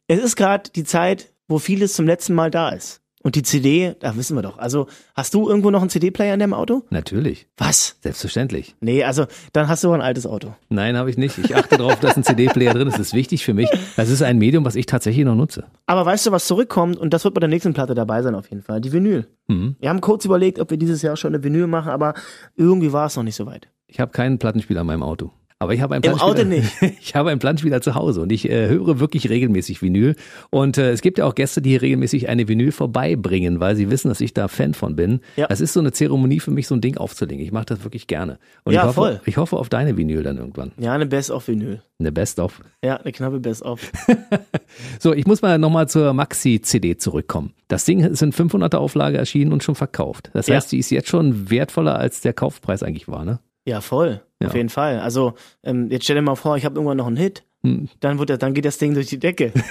es 0.08 0.20
ist 0.24 0.36
gerade 0.36 0.70
die 0.76 0.84
Zeit, 0.84 1.30
wo 1.48 1.60
vieles 1.60 1.94
zum 1.94 2.06
letzten 2.08 2.34
Mal 2.34 2.50
da 2.52 2.70
ist. 2.70 3.02
Und 3.24 3.36
die 3.36 3.42
CD, 3.42 3.96
da 4.00 4.18
wissen 4.18 4.36
wir 4.36 4.42
doch. 4.42 4.58
Also, 4.58 4.88
hast 5.16 5.34
du 5.34 5.48
irgendwo 5.48 5.72
noch 5.72 5.80
einen 5.80 5.90
CD-Player 5.90 6.34
in 6.34 6.42
deinem 6.42 6.54
Auto? 6.54 6.84
Natürlich. 6.90 7.48
Was? 7.56 7.96
Selbstverständlich. 8.02 8.76
Nee, 8.82 9.06
also, 9.06 9.26
dann 9.54 9.70
hast 9.70 9.84
du 9.86 9.92
ein 9.94 10.02
altes 10.02 10.28
Auto. 10.28 10.54
Nein, 10.68 10.98
habe 10.98 11.10
ich 11.10 11.18
nicht. 11.18 11.38
Ich 11.38 11.56
achte 11.56 11.78
darauf, 11.78 12.02
dass 12.02 12.18
ein 12.18 12.24
CD-Player 12.24 12.74
drin 12.74 12.88
ist. 12.90 13.00
Das 13.00 13.08
ist 13.08 13.14
wichtig 13.14 13.46
für 13.46 13.54
mich. 13.54 13.70
Das 13.96 14.10
ist 14.10 14.22
ein 14.22 14.38
Medium, 14.38 14.66
was 14.66 14.76
ich 14.76 14.88
tatsächlich 14.88 15.24
noch 15.24 15.36
nutze. 15.36 15.64
Aber 15.86 16.06
weißt 16.06 16.26
du, 16.26 16.32
was 16.32 16.46
zurückkommt? 16.48 16.98
Und 16.98 17.14
das 17.14 17.24
wird 17.24 17.34
bei 17.34 17.40
der 17.40 17.50
nächsten 17.50 17.74
Platte 17.74 17.96
dabei 17.96 18.22
sein 18.22 18.36
auf 18.36 18.50
jeden 18.50 18.62
Fall. 18.62 18.82
Die 18.82 18.92
Vinyl. 18.92 19.26
Mhm. 19.48 19.78
Wir 19.80 19.90
haben 19.90 20.02
kurz 20.02 20.26
überlegt, 20.26 20.60
ob 20.60 20.70
wir 20.70 20.78
dieses 20.78 21.02
Jahr 21.02 21.16
schon 21.16 21.34
eine 21.34 21.44
Vinyl 21.44 21.68
machen, 21.68 21.92
aber 21.92 22.16
irgendwie 22.58 22.92
war 22.92 23.06
es 23.06 23.16
noch 23.16 23.24
nicht 23.24 23.36
so 23.36 23.46
weit. 23.46 23.70
Ich 23.88 24.02
habe 24.02 24.12
keinen 24.12 24.38
Plattenspieler 24.38 24.82
in 24.82 24.88
meinem 24.88 25.04
Auto. 25.04 25.32
Aber 25.64 25.74
ich 25.74 25.82
habe 25.82 25.96
einen 25.96 26.04
Im 26.04 26.18
Plattenspieler. 26.18 26.42
Auto 26.42 26.84
nicht. 26.84 26.98
Ich 27.02 27.16
habe 27.16 27.30
einen 27.30 27.40
Plattenspieler 27.40 27.82
zu 27.82 27.96
Hause 27.96 28.22
und 28.22 28.32
ich 28.32 28.50
äh, 28.50 28.68
höre 28.68 29.00
wirklich 29.00 29.30
regelmäßig 29.30 29.82
Vinyl. 29.82 30.16
Und 30.50 30.78
äh, 30.78 30.92
es 30.92 31.02
gibt 31.02 31.18
ja 31.18 31.26
auch 31.26 31.36
Gäste, 31.36 31.62
die 31.62 31.70
hier 31.72 31.82
regelmäßig 31.82 32.28
eine 32.30 32.48
Vinyl 32.48 32.72
vorbeibringen, 32.72 33.60
weil 33.60 33.76
sie 33.76 33.90
wissen, 33.90 34.10
dass 34.10 34.20
ich 34.22 34.34
da 34.34 34.48
Fan 34.48 34.74
von 34.74 34.96
bin. 34.96 35.22
Ja. 35.36 35.48
Es 35.50 35.62
ist 35.62 35.74
so 35.74 35.80
eine 35.80 35.92
Zeremonie 35.92 36.40
für 36.40 36.52
mich, 36.52 36.68
so 36.68 36.76
ein 36.76 36.82
Ding 36.82 36.98
aufzulegen. 36.98 37.44
Ich 37.44 37.52
mache 37.52 37.66
das 37.66 37.84
wirklich 37.84 38.08
gerne. 38.08 38.40
Und 38.64 38.74
Ja, 38.74 38.82
ich 38.82 38.88
hoffe, 38.88 38.94
voll. 38.96 39.22
ich 39.26 39.38
hoffe 39.38 39.58
auf 39.58 39.70
deine 39.70 39.96
Vinyl 39.98 40.24
dann 40.24 40.38
irgendwann. 40.38 40.72
Ja, 40.78 40.94
eine 40.94 41.06
Best-of-Vinyl. 41.06 41.82
Eine 42.00 42.12
Best-of. 42.12 42.60
Ja, 42.84 42.98
eine 42.98 43.12
knappe 43.12 43.40
Best-of. 43.40 43.80
So, 45.00 45.14
ich 45.14 45.28
muss 45.28 45.42
mal 45.42 45.58
nochmal 45.60 45.88
zur 45.88 46.14
Maxi-CD 46.14 46.98
zurückkommen. 46.98 47.54
Das 47.68 47.86
Ding 47.86 48.00
ist 48.00 48.22
in 48.22 48.32
500er 48.34 48.78
Auflage 48.78 49.18
erschienen 49.18 49.54
und 49.54 49.64
schon 49.64 49.76
verkauft. 49.76 50.32
Das 50.34 50.48
Ja. 50.48 50.56
heißt, 50.56 50.72
die 50.72 50.80
ist 50.80 50.90
jetzt 50.90 51.10
schon 51.10 51.50
wertvoller, 51.50 51.96
als 51.98 52.22
der 52.22 52.34
Kaufpreis 52.34 52.82
eigentlich 52.84 53.08
war, 53.08 53.24
ne? 53.26 53.40
Ja, 53.66 53.80
voll. 53.82 54.22
Ja. 54.44 54.50
Auf 54.50 54.56
jeden 54.56 54.70
Fall. 54.70 55.00
Also, 55.00 55.34
ähm, 55.64 55.90
jetzt 55.90 56.04
stell 56.04 56.16
dir 56.16 56.22
mal 56.22 56.36
vor, 56.36 56.58
ich 56.58 56.66
habe 56.66 56.76
irgendwann 56.76 56.98
noch 56.98 57.08
einen 57.08 57.18
Hit. 57.18 57.44
Hm. 57.64 57.88
Dann, 58.02 58.20
wird 58.20 58.30
das, 58.30 58.40
dann 58.40 58.54
geht 58.54 58.66
das 58.66 58.78
Ding 58.78 58.94
durch 58.94 59.08
die 59.08 59.20
Decke. 59.20 59.52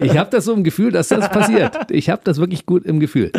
Ich 0.00 0.16
habe 0.16 0.30
das 0.30 0.44
so 0.44 0.52
im 0.52 0.62
Gefühl, 0.62 0.92
dass 0.92 1.08
das 1.08 1.28
passiert. 1.28 1.90
Ich 1.90 2.08
habe 2.08 2.22
das 2.22 2.38
wirklich 2.38 2.66
gut 2.66 2.84
im 2.84 3.00
Gefühl. 3.00 3.32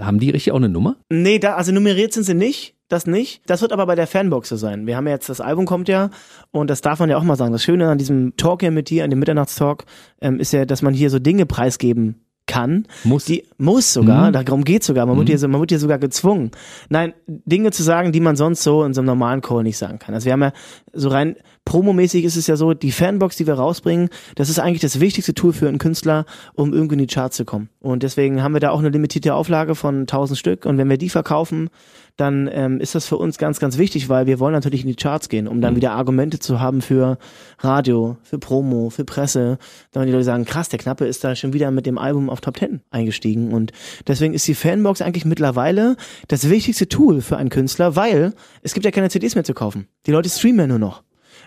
Haben 0.00 0.18
die 0.18 0.30
richtig 0.30 0.52
auch 0.52 0.56
eine 0.56 0.70
Nummer? 0.70 0.96
Nee, 1.10 1.38
da, 1.38 1.56
also 1.56 1.70
nummeriert 1.70 2.14
sind 2.14 2.22
sie 2.22 2.32
nicht. 2.32 2.76
Das 2.88 3.06
nicht. 3.06 3.42
Das 3.44 3.60
wird 3.60 3.72
aber 3.72 3.84
bei 3.84 3.94
der 3.94 4.06
Fanbox 4.06 4.48
so 4.48 4.56
sein. 4.56 4.86
Wir 4.86 4.96
haben 4.96 5.06
ja 5.06 5.12
jetzt, 5.12 5.28
das 5.28 5.42
Album 5.42 5.66
kommt 5.66 5.88
ja 5.90 6.08
und 6.50 6.70
das 6.70 6.80
darf 6.80 7.00
man 7.00 7.10
ja 7.10 7.18
auch 7.18 7.22
mal 7.22 7.36
sagen. 7.36 7.52
Das 7.52 7.62
Schöne 7.62 7.90
an 7.90 7.98
diesem 7.98 8.36
Talk 8.38 8.62
hier 8.62 8.70
mit 8.70 8.88
dir, 8.88 9.04
an 9.04 9.10
dem 9.10 9.18
Mitternachtstalk, 9.18 9.84
ähm, 10.22 10.40
ist 10.40 10.54
ja, 10.54 10.64
dass 10.64 10.80
man 10.80 10.94
hier 10.94 11.10
so 11.10 11.18
Dinge 11.18 11.44
preisgeben 11.44 12.24
kann. 12.48 12.86
Muss. 13.04 13.26
Die 13.26 13.44
muss 13.58 13.92
sogar, 13.92 14.28
Mhm. 14.30 14.32
darum 14.32 14.64
geht's 14.64 14.86
sogar. 14.86 15.06
Man, 15.06 15.16
wird 15.16 15.28
hier, 15.28 15.48
man 15.48 15.60
wird 15.60 15.70
hier 15.70 15.78
sogar 15.78 15.98
gezwungen. 15.98 16.50
Nein, 16.88 17.12
Dinge 17.28 17.70
zu 17.70 17.84
sagen, 17.84 18.10
die 18.10 18.18
man 18.20 18.34
sonst 18.34 18.64
so 18.64 18.82
in 18.82 18.94
so 18.94 19.00
einem 19.00 19.06
normalen 19.06 19.40
Call 19.40 19.62
nicht 19.62 19.78
sagen 19.78 20.00
kann. 20.00 20.14
Also 20.14 20.24
wir 20.24 20.32
haben 20.32 20.42
ja 20.42 20.52
so 20.92 21.10
rein 21.10 21.36
promomäßig 21.68 22.24
ist 22.24 22.36
es 22.36 22.46
ja 22.46 22.56
so, 22.56 22.72
die 22.72 22.90
Fanbox, 22.90 23.36
die 23.36 23.46
wir 23.46 23.52
rausbringen, 23.52 24.08
das 24.36 24.48
ist 24.48 24.58
eigentlich 24.58 24.80
das 24.80 25.00
wichtigste 25.00 25.34
Tool 25.34 25.52
für 25.52 25.68
einen 25.68 25.76
Künstler, 25.76 26.24
um 26.54 26.72
irgendwie 26.72 26.94
in 26.94 27.00
die 27.00 27.06
Charts 27.06 27.36
zu 27.36 27.44
kommen. 27.44 27.68
Und 27.78 28.02
deswegen 28.02 28.42
haben 28.42 28.54
wir 28.54 28.60
da 28.60 28.70
auch 28.70 28.78
eine 28.78 28.88
limitierte 28.88 29.34
Auflage 29.34 29.74
von 29.74 30.00
1000 30.00 30.38
Stück. 30.38 30.64
Und 30.64 30.78
wenn 30.78 30.88
wir 30.88 30.96
die 30.96 31.10
verkaufen, 31.10 31.68
dann 32.16 32.48
ähm, 32.50 32.80
ist 32.80 32.94
das 32.94 33.04
für 33.04 33.18
uns 33.18 33.36
ganz, 33.36 33.60
ganz 33.60 33.76
wichtig, 33.76 34.08
weil 34.08 34.26
wir 34.26 34.40
wollen 34.40 34.54
natürlich 34.54 34.80
in 34.80 34.88
die 34.88 34.96
Charts 34.96 35.28
gehen, 35.28 35.46
um 35.46 35.60
dann 35.60 35.76
wieder 35.76 35.92
Argumente 35.92 36.38
zu 36.38 36.58
haben 36.58 36.80
für 36.80 37.18
Radio, 37.58 38.16
für 38.22 38.38
Promo, 38.38 38.88
für 38.88 39.04
Presse. 39.04 39.58
Dann 39.92 40.06
die 40.06 40.12
Leute 40.12 40.24
sagen, 40.24 40.46
krass, 40.46 40.70
der 40.70 40.78
Knappe 40.78 41.04
ist 41.04 41.22
da 41.22 41.36
schon 41.36 41.52
wieder 41.52 41.70
mit 41.70 41.84
dem 41.84 41.98
Album 41.98 42.30
auf 42.30 42.40
Top 42.40 42.56
10 42.56 42.80
eingestiegen. 42.90 43.52
Und 43.52 43.72
deswegen 44.06 44.32
ist 44.32 44.48
die 44.48 44.54
Fanbox 44.54 45.02
eigentlich 45.02 45.26
mittlerweile 45.26 45.96
das 46.28 46.48
wichtigste 46.48 46.88
Tool 46.88 47.20
für 47.20 47.36
einen 47.36 47.50
Künstler, 47.50 47.94
weil 47.94 48.32
es 48.62 48.72
gibt 48.72 48.86
ja 48.86 48.90
keine 48.90 49.10
CDs 49.10 49.34
mehr 49.34 49.44
zu 49.44 49.52
kaufen. 49.52 49.86
Die 50.06 50.12
Leute 50.12 50.30
streamen 50.30 50.60
ja 50.60 50.66
nur 50.66 50.78
noch. 50.78 51.02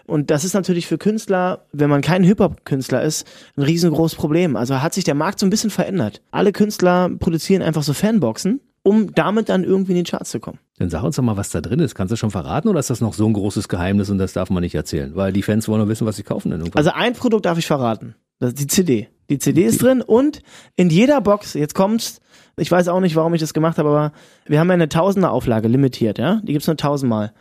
Und 0.05 0.31
das 0.31 0.43
ist 0.43 0.53
natürlich 0.53 0.87
für 0.87 0.97
Künstler, 0.97 1.65
wenn 1.71 1.89
man 1.89 2.01
kein 2.01 2.23
Hip-Hop-Künstler 2.23 3.03
ist, 3.03 3.27
ein 3.55 3.63
riesengroßes 3.63 4.17
Problem. 4.17 4.55
Also 4.55 4.81
hat 4.81 4.93
sich 4.93 5.03
der 5.03 5.15
Markt 5.15 5.39
so 5.39 5.45
ein 5.45 5.49
bisschen 5.49 5.69
verändert. 5.69 6.21
Alle 6.31 6.51
Künstler 6.51 7.09
produzieren 7.19 7.61
einfach 7.61 7.83
so 7.83 7.93
Fanboxen, 7.93 8.61
um 8.83 9.13
damit 9.13 9.49
dann 9.49 9.63
irgendwie 9.63 9.91
in 9.91 10.03
die 10.03 10.09
Charts 10.09 10.31
zu 10.31 10.39
kommen. 10.39 10.59
Dann 10.79 10.89
sag 10.89 11.03
uns 11.03 11.15
doch 11.15 11.23
mal, 11.23 11.37
was 11.37 11.49
da 11.49 11.61
drin 11.61 11.79
ist. 11.79 11.95
Kannst 11.95 12.11
du 12.11 12.15
schon 12.15 12.31
verraten 12.31 12.67
oder 12.67 12.79
ist 12.79 12.89
das 12.89 13.01
noch 13.01 13.13
so 13.13 13.25
ein 13.27 13.33
großes 13.33 13.69
Geheimnis 13.69 14.09
und 14.09 14.17
das 14.17 14.33
darf 14.33 14.49
man 14.49 14.61
nicht 14.61 14.75
erzählen? 14.75 15.15
Weil 15.15 15.31
die 15.31 15.43
Fans 15.43 15.67
wollen 15.67 15.79
nur 15.79 15.89
wissen, 15.89 16.07
was 16.07 16.15
sie 16.15 16.23
kaufen 16.23 16.49
denn 16.49 16.59
irgendwann. 16.59 16.79
Also 16.79 16.91
ein 16.91 17.13
Produkt 17.13 17.45
darf 17.45 17.57
ich 17.57 17.67
verraten. 17.67 18.15
Das 18.39 18.49
ist 18.49 18.59
die 18.59 18.67
CD. 18.67 19.09
Die 19.29 19.37
CD 19.37 19.63
ist 19.63 19.81
drin 19.81 20.01
und 20.01 20.41
in 20.75 20.89
jeder 20.89 21.21
Box, 21.21 21.53
jetzt 21.53 21.75
kommt's, 21.75 22.19
ich 22.57 22.69
weiß 22.69 22.89
auch 22.89 22.99
nicht, 22.99 23.15
warum 23.15 23.33
ich 23.33 23.39
das 23.39 23.53
gemacht 23.53 23.77
habe, 23.77 23.89
aber 23.89 24.11
wir 24.45 24.59
haben 24.59 24.67
ja 24.67 24.73
eine 24.73 24.89
Tausender 24.89 25.31
Auflage 25.31 25.67
limitiert, 25.67 26.17
ja? 26.17 26.41
Die 26.43 26.51
gibt's 26.51 26.67
nur 26.67 26.75
tausendmal. 26.75 27.31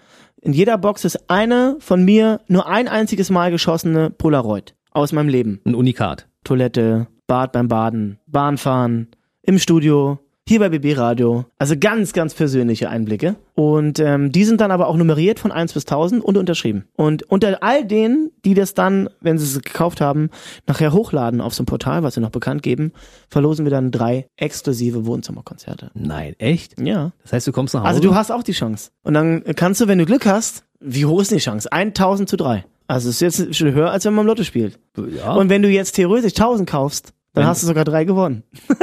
In 0.43 0.53
jeder 0.55 0.79
Box 0.79 1.05
ist 1.05 1.29
eine 1.31 1.77
von 1.81 2.03
mir 2.03 2.41
nur 2.49 2.67
ein 2.67 2.89
einziges 2.89 3.29
Mal 3.31 3.51
geschossene 3.51 4.11
Polaroid 4.11 4.75
aus 4.91 5.13
meinem 5.13 5.29
Leben. 5.29 5.61
ein 5.67 5.75
Unikat. 5.75 6.29
Toilette, 6.45 7.09
Bad 7.27 7.53
beim 7.53 7.69
Baden, 7.69 8.19
Bahnfahren, 8.27 9.09
im 9.43 9.59
Studio, 9.59 10.19
hier 10.51 10.59
bei 10.59 10.69
BB 10.69 10.99
Radio. 10.99 11.45
Also 11.61 11.77
ganz, 11.79 12.13
ganz 12.13 12.35
persönliche 12.35 12.91
Einblicke. 12.91 13.37
Und 13.55 14.01
ähm, 14.01 14.33
die 14.33 14.45
sind 14.45 14.61
dann 14.61 14.73
aber 14.73 14.89
auch 14.89 14.97
nummeriert 14.97 15.39
von 15.39 15.53
1 15.53 15.75
bis 15.75 15.85
1000 15.85 16.25
und 16.25 16.37
unterschrieben. 16.37 16.87
Und 16.97 17.23
unter 17.31 17.63
all 17.63 17.85
denen, 17.85 18.33
die 18.45 18.55
das 18.55 18.75
dann, 18.75 19.09
wenn 19.21 19.39
sie 19.39 19.45
es 19.45 19.63
gekauft 19.63 20.01
haben, 20.01 20.29
nachher 20.67 20.93
hochladen 20.93 21.41
auf 21.41 21.55
so 21.55 21.63
ein 21.63 21.67
Portal, 21.67 22.03
was 22.03 22.17
wir 22.17 22.21
noch 22.21 22.31
bekannt 22.31 22.65
geben, 22.65 22.91
verlosen 23.29 23.65
wir 23.65 23.71
dann 23.71 23.93
drei 23.93 24.27
exklusive 24.37 25.07
Wohnzimmerkonzerte. 25.07 25.93
Nein, 25.95 26.35
echt? 26.39 26.81
Ja. 26.81 27.13
Das 27.23 27.33
heißt, 27.33 27.47
du 27.47 27.53
kommst 27.53 27.75
nach 27.75 27.83
Hause? 27.83 27.89
Also 27.89 28.01
du 28.01 28.17
hast 28.17 28.33
auch 28.33 28.43
die 28.43 28.51
Chance. 28.51 28.91
Und 29.05 29.15
dann 29.15 29.45
kannst 29.55 29.81
du, 29.81 29.87
wenn 29.87 29.99
du 29.99 30.05
Glück 30.05 30.27
hast, 30.27 30.65
wie 30.81 31.07
hoch 31.07 31.21
ist 31.23 31.31
die 31.31 31.39
Chance? 31.39 31.71
1000 31.71 32.29
zu 32.29 32.37
3. 32.37 32.65
Also 32.89 33.09
es 33.09 33.23
ist 33.23 33.39
jetzt 33.39 33.55
schon 33.55 33.73
höher, 33.73 33.93
als 33.93 34.05
wenn 34.05 34.15
man 34.15 34.25
im 34.25 34.27
Lotto 34.27 34.43
spielt. 34.43 34.81
ja. 35.17 35.33
Und 35.33 35.49
wenn 35.49 35.63
du 35.63 35.69
jetzt 35.69 35.93
theoretisch 35.93 36.33
1000 36.33 36.69
kaufst, 36.69 37.13
dann 37.35 37.47
hast 37.47 37.63
du 37.63 37.69
sogar 37.69 37.85
drei 37.85 38.03
gewonnen. 38.03 38.43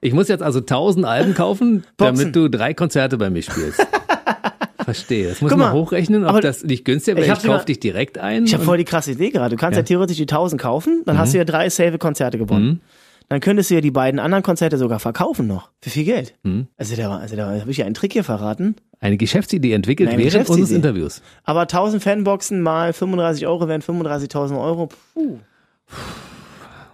ich 0.00 0.12
muss 0.12 0.28
jetzt 0.28 0.42
also 0.42 0.60
1000 0.60 1.04
Alben 1.06 1.34
kaufen, 1.34 1.84
Boxen. 1.96 2.16
damit 2.16 2.36
du 2.36 2.48
drei 2.48 2.74
Konzerte 2.74 3.16
bei 3.18 3.30
mir 3.30 3.42
spielst. 3.42 3.86
Verstehe. 4.84 5.28
Das 5.28 5.40
muss 5.42 5.50
Guck 5.50 5.58
man 5.58 5.68
mal, 5.68 5.74
hochrechnen, 5.78 6.24
ob 6.24 6.30
aber 6.30 6.40
das 6.40 6.64
nicht 6.64 6.84
günstiger 6.84 7.16
wäre. 7.16 7.26
ich 7.26 7.30
Ich, 7.30 7.34
hab 7.36 7.42
sogar- 7.42 7.58
kauf 7.58 7.64
dich 7.66 7.78
direkt 7.80 8.16
ein. 8.18 8.44
Ich 8.44 8.54
habe 8.54 8.64
voll 8.64 8.78
die 8.78 8.84
krasse 8.84 9.12
Idee 9.12 9.30
gerade. 9.30 9.54
Du 9.56 9.60
kannst 9.60 9.76
ja, 9.76 9.80
Ja. 9.82 9.86
theoretisch 9.86 10.16
die 10.16 10.26
1000 10.26 10.60
kaufen, 10.60 11.02
dann 11.04 11.18
hast 11.18 11.34
du 11.34 11.38
ja 11.38 11.44
drei 11.44 11.68
safe 11.68 11.98
Konzerte 11.98 12.38
gewonnen. 12.38 12.66
Mhm. 12.66 12.80
Dann 13.28 13.40
könntest 13.40 13.68
du 13.68 13.74
ja 13.74 13.82
die 13.82 13.90
beiden 13.90 14.18
anderen 14.20 14.42
Konzerte 14.42 14.78
sogar 14.78 15.00
verkaufen 15.00 15.46
noch. 15.46 15.68
Für 15.82 15.90
viel 15.90 16.04
Geld. 16.04 16.34
Mhm. 16.44 16.68
Also 16.78 16.96
da, 16.96 17.18
also 17.18 17.36
da 17.36 17.60
habe 17.60 17.70
ich 17.70 17.76
ja 17.76 17.84
einen 17.84 17.92
Trick 17.94 18.14
hier 18.14 18.24
verraten. 18.24 18.76
eine 19.00 19.18
Geschäftsidee 19.18 19.74
entwickelt 19.74 20.08
Eine 20.08 20.16
während 20.18 20.32
Geschäftsidee. 20.32 20.60
unseres 20.62 20.74
Interviews. 20.76 21.22
Aber 21.44 21.60
1000 21.62 22.02
Fanboxen 22.02 22.62
mal 22.62 22.94
35 22.94 23.46
Euro 23.46 23.68
wären 23.68 23.82
35.000 23.82 24.58
Euro. 24.58 24.88
Puh. 25.12 25.38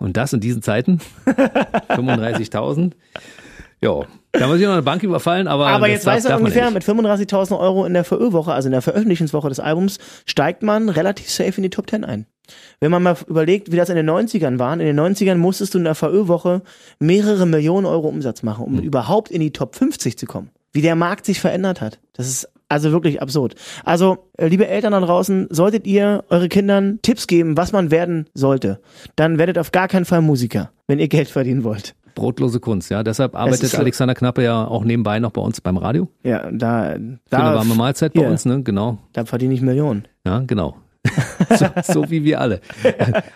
Und 0.05 0.19
das 0.19 0.35
in 0.35 0.41
diesen 0.41 0.61
Zeiten? 0.61 1.01
35.000? 1.27 2.93
Ja, 3.81 4.03
da 4.33 4.47
muss 4.47 4.59
ich 4.59 4.67
noch 4.67 4.75
eine 4.75 4.83
Bank 4.83 5.03
überfallen, 5.03 5.49
aber, 5.49 5.69
Aber 5.69 5.89
jetzt 5.89 6.07
darf, 6.07 6.17
weißt 6.17 6.27
du 6.27 6.29
darf 6.29 6.41
man 6.41 6.47
ungefähr, 6.47 6.71
mit 6.71 6.87
nicht. 6.87 7.33
35.000 7.33 7.59
Euro 7.59 7.87
in 7.87 7.95
der 7.95 8.05
VÖ-Woche, 8.05 8.53
also 8.53 8.69
in 8.69 8.73
der 8.73 8.83
Veröffentlichungswoche 8.83 9.49
des 9.49 9.61
Albums, 9.61 9.99
steigt 10.27 10.63
man 10.63 10.91
relativ 10.91 11.31
safe 11.31 11.55
in 11.57 11.63
die 11.63 11.71
Top 11.71 11.89
10 11.89 12.05
ein. 12.05 12.27
Wenn 12.81 12.91
man 12.91 13.03
mal 13.03 13.17
überlegt, 13.27 13.73
wie 13.73 13.77
das 13.77 13.89
in 13.89 13.97
den 13.97 14.09
90ern 14.09 14.59
waren, 14.59 14.81
in 14.81 14.87
den 14.95 15.01
90ern 15.01 15.37
musstest 15.37 15.73
du 15.73 15.79
in 15.79 15.85
der 15.85 15.95
VÖ-Woche 15.95 16.61
mehrere 16.99 17.47
Millionen 17.47 17.87
Euro 17.87 18.09
Umsatz 18.09 18.43
machen, 18.43 18.67
um 18.67 18.81
überhaupt 18.81 19.31
in 19.31 19.41
die 19.41 19.53
Top 19.53 19.75
50 19.75 20.19
zu 20.19 20.27
kommen. 20.27 20.51
Wie 20.73 20.83
der 20.83 20.97
Markt 20.97 21.25
sich 21.25 21.41
verändert 21.41 21.81
hat. 21.81 21.99
Das 22.13 22.27
ist 22.27 22.51
also 22.75 22.91
wirklich 22.91 23.23
absurd. 23.23 23.55
Also, 23.85 24.19
äh, 24.37 24.49
liebe 24.49 24.67
Eltern 24.67 24.93
da 24.93 25.01
draußen, 25.01 25.47
solltet 25.51 25.87
ihr 25.87 26.25
eure 26.29 26.49
Kindern 26.49 26.99
Tipps 27.03 27.29
geben, 27.29 27.57
was 27.57 27.71
man 27.71 27.93
werden 27.93 28.27
sollte, 28.35 28.81
dann 29.15 29.39
werdet 29.39 29.59
auf 29.59 29.71
gar 29.71 29.87
keinen 29.87 30.05
Fall 30.05 30.23
Musiker, 30.23 30.71
wenn 30.89 30.99
ihr 30.99 31.07
Geld 31.07 31.29
verdienen 31.29 31.63
wollt. 31.63 31.95
Brotlose 32.17 32.59
Kunst, 32.59 32.91
ja. 32.91 33.03
Deshalb 33.05 33.37
arbeitet. 33.37 33.75
Alexander 33.77 34.15
Knappe 34.15 34.43
ja 34.43 34.67
auch 34.67 34.85
nebenbei 34.85 35.21
noch 35.21 35.31
bei 35.31 35.41
uns 35.41 35.61
beim 35.61 35.77
Radio. 35.77 36.09
Ja, 36.25 36.51
da, 36.51 36.91
Für 36.91 36.95
eine 36.95 37.19
da, 37.31 37.55
warme 37.55 37.75
Mahlzeit 37.75 38.13
bei 38.13 38.21
hier. 38.21 38.31
uns, 38.31 38.45
ne? 38.45 38.63
Genau. 38.63 38.99
da 39.13 39.25
verdiene 39.25 39.55
ich 39.55 39.63
Millionen. 39.63 40.07
Ja, 40.27 40.41
genau. 40.41 40.77
so, 41.57 41.67
so 41.83 42.11
wie 42.11 42.25
wir 42.25 42.41
alle. 42.41 42.61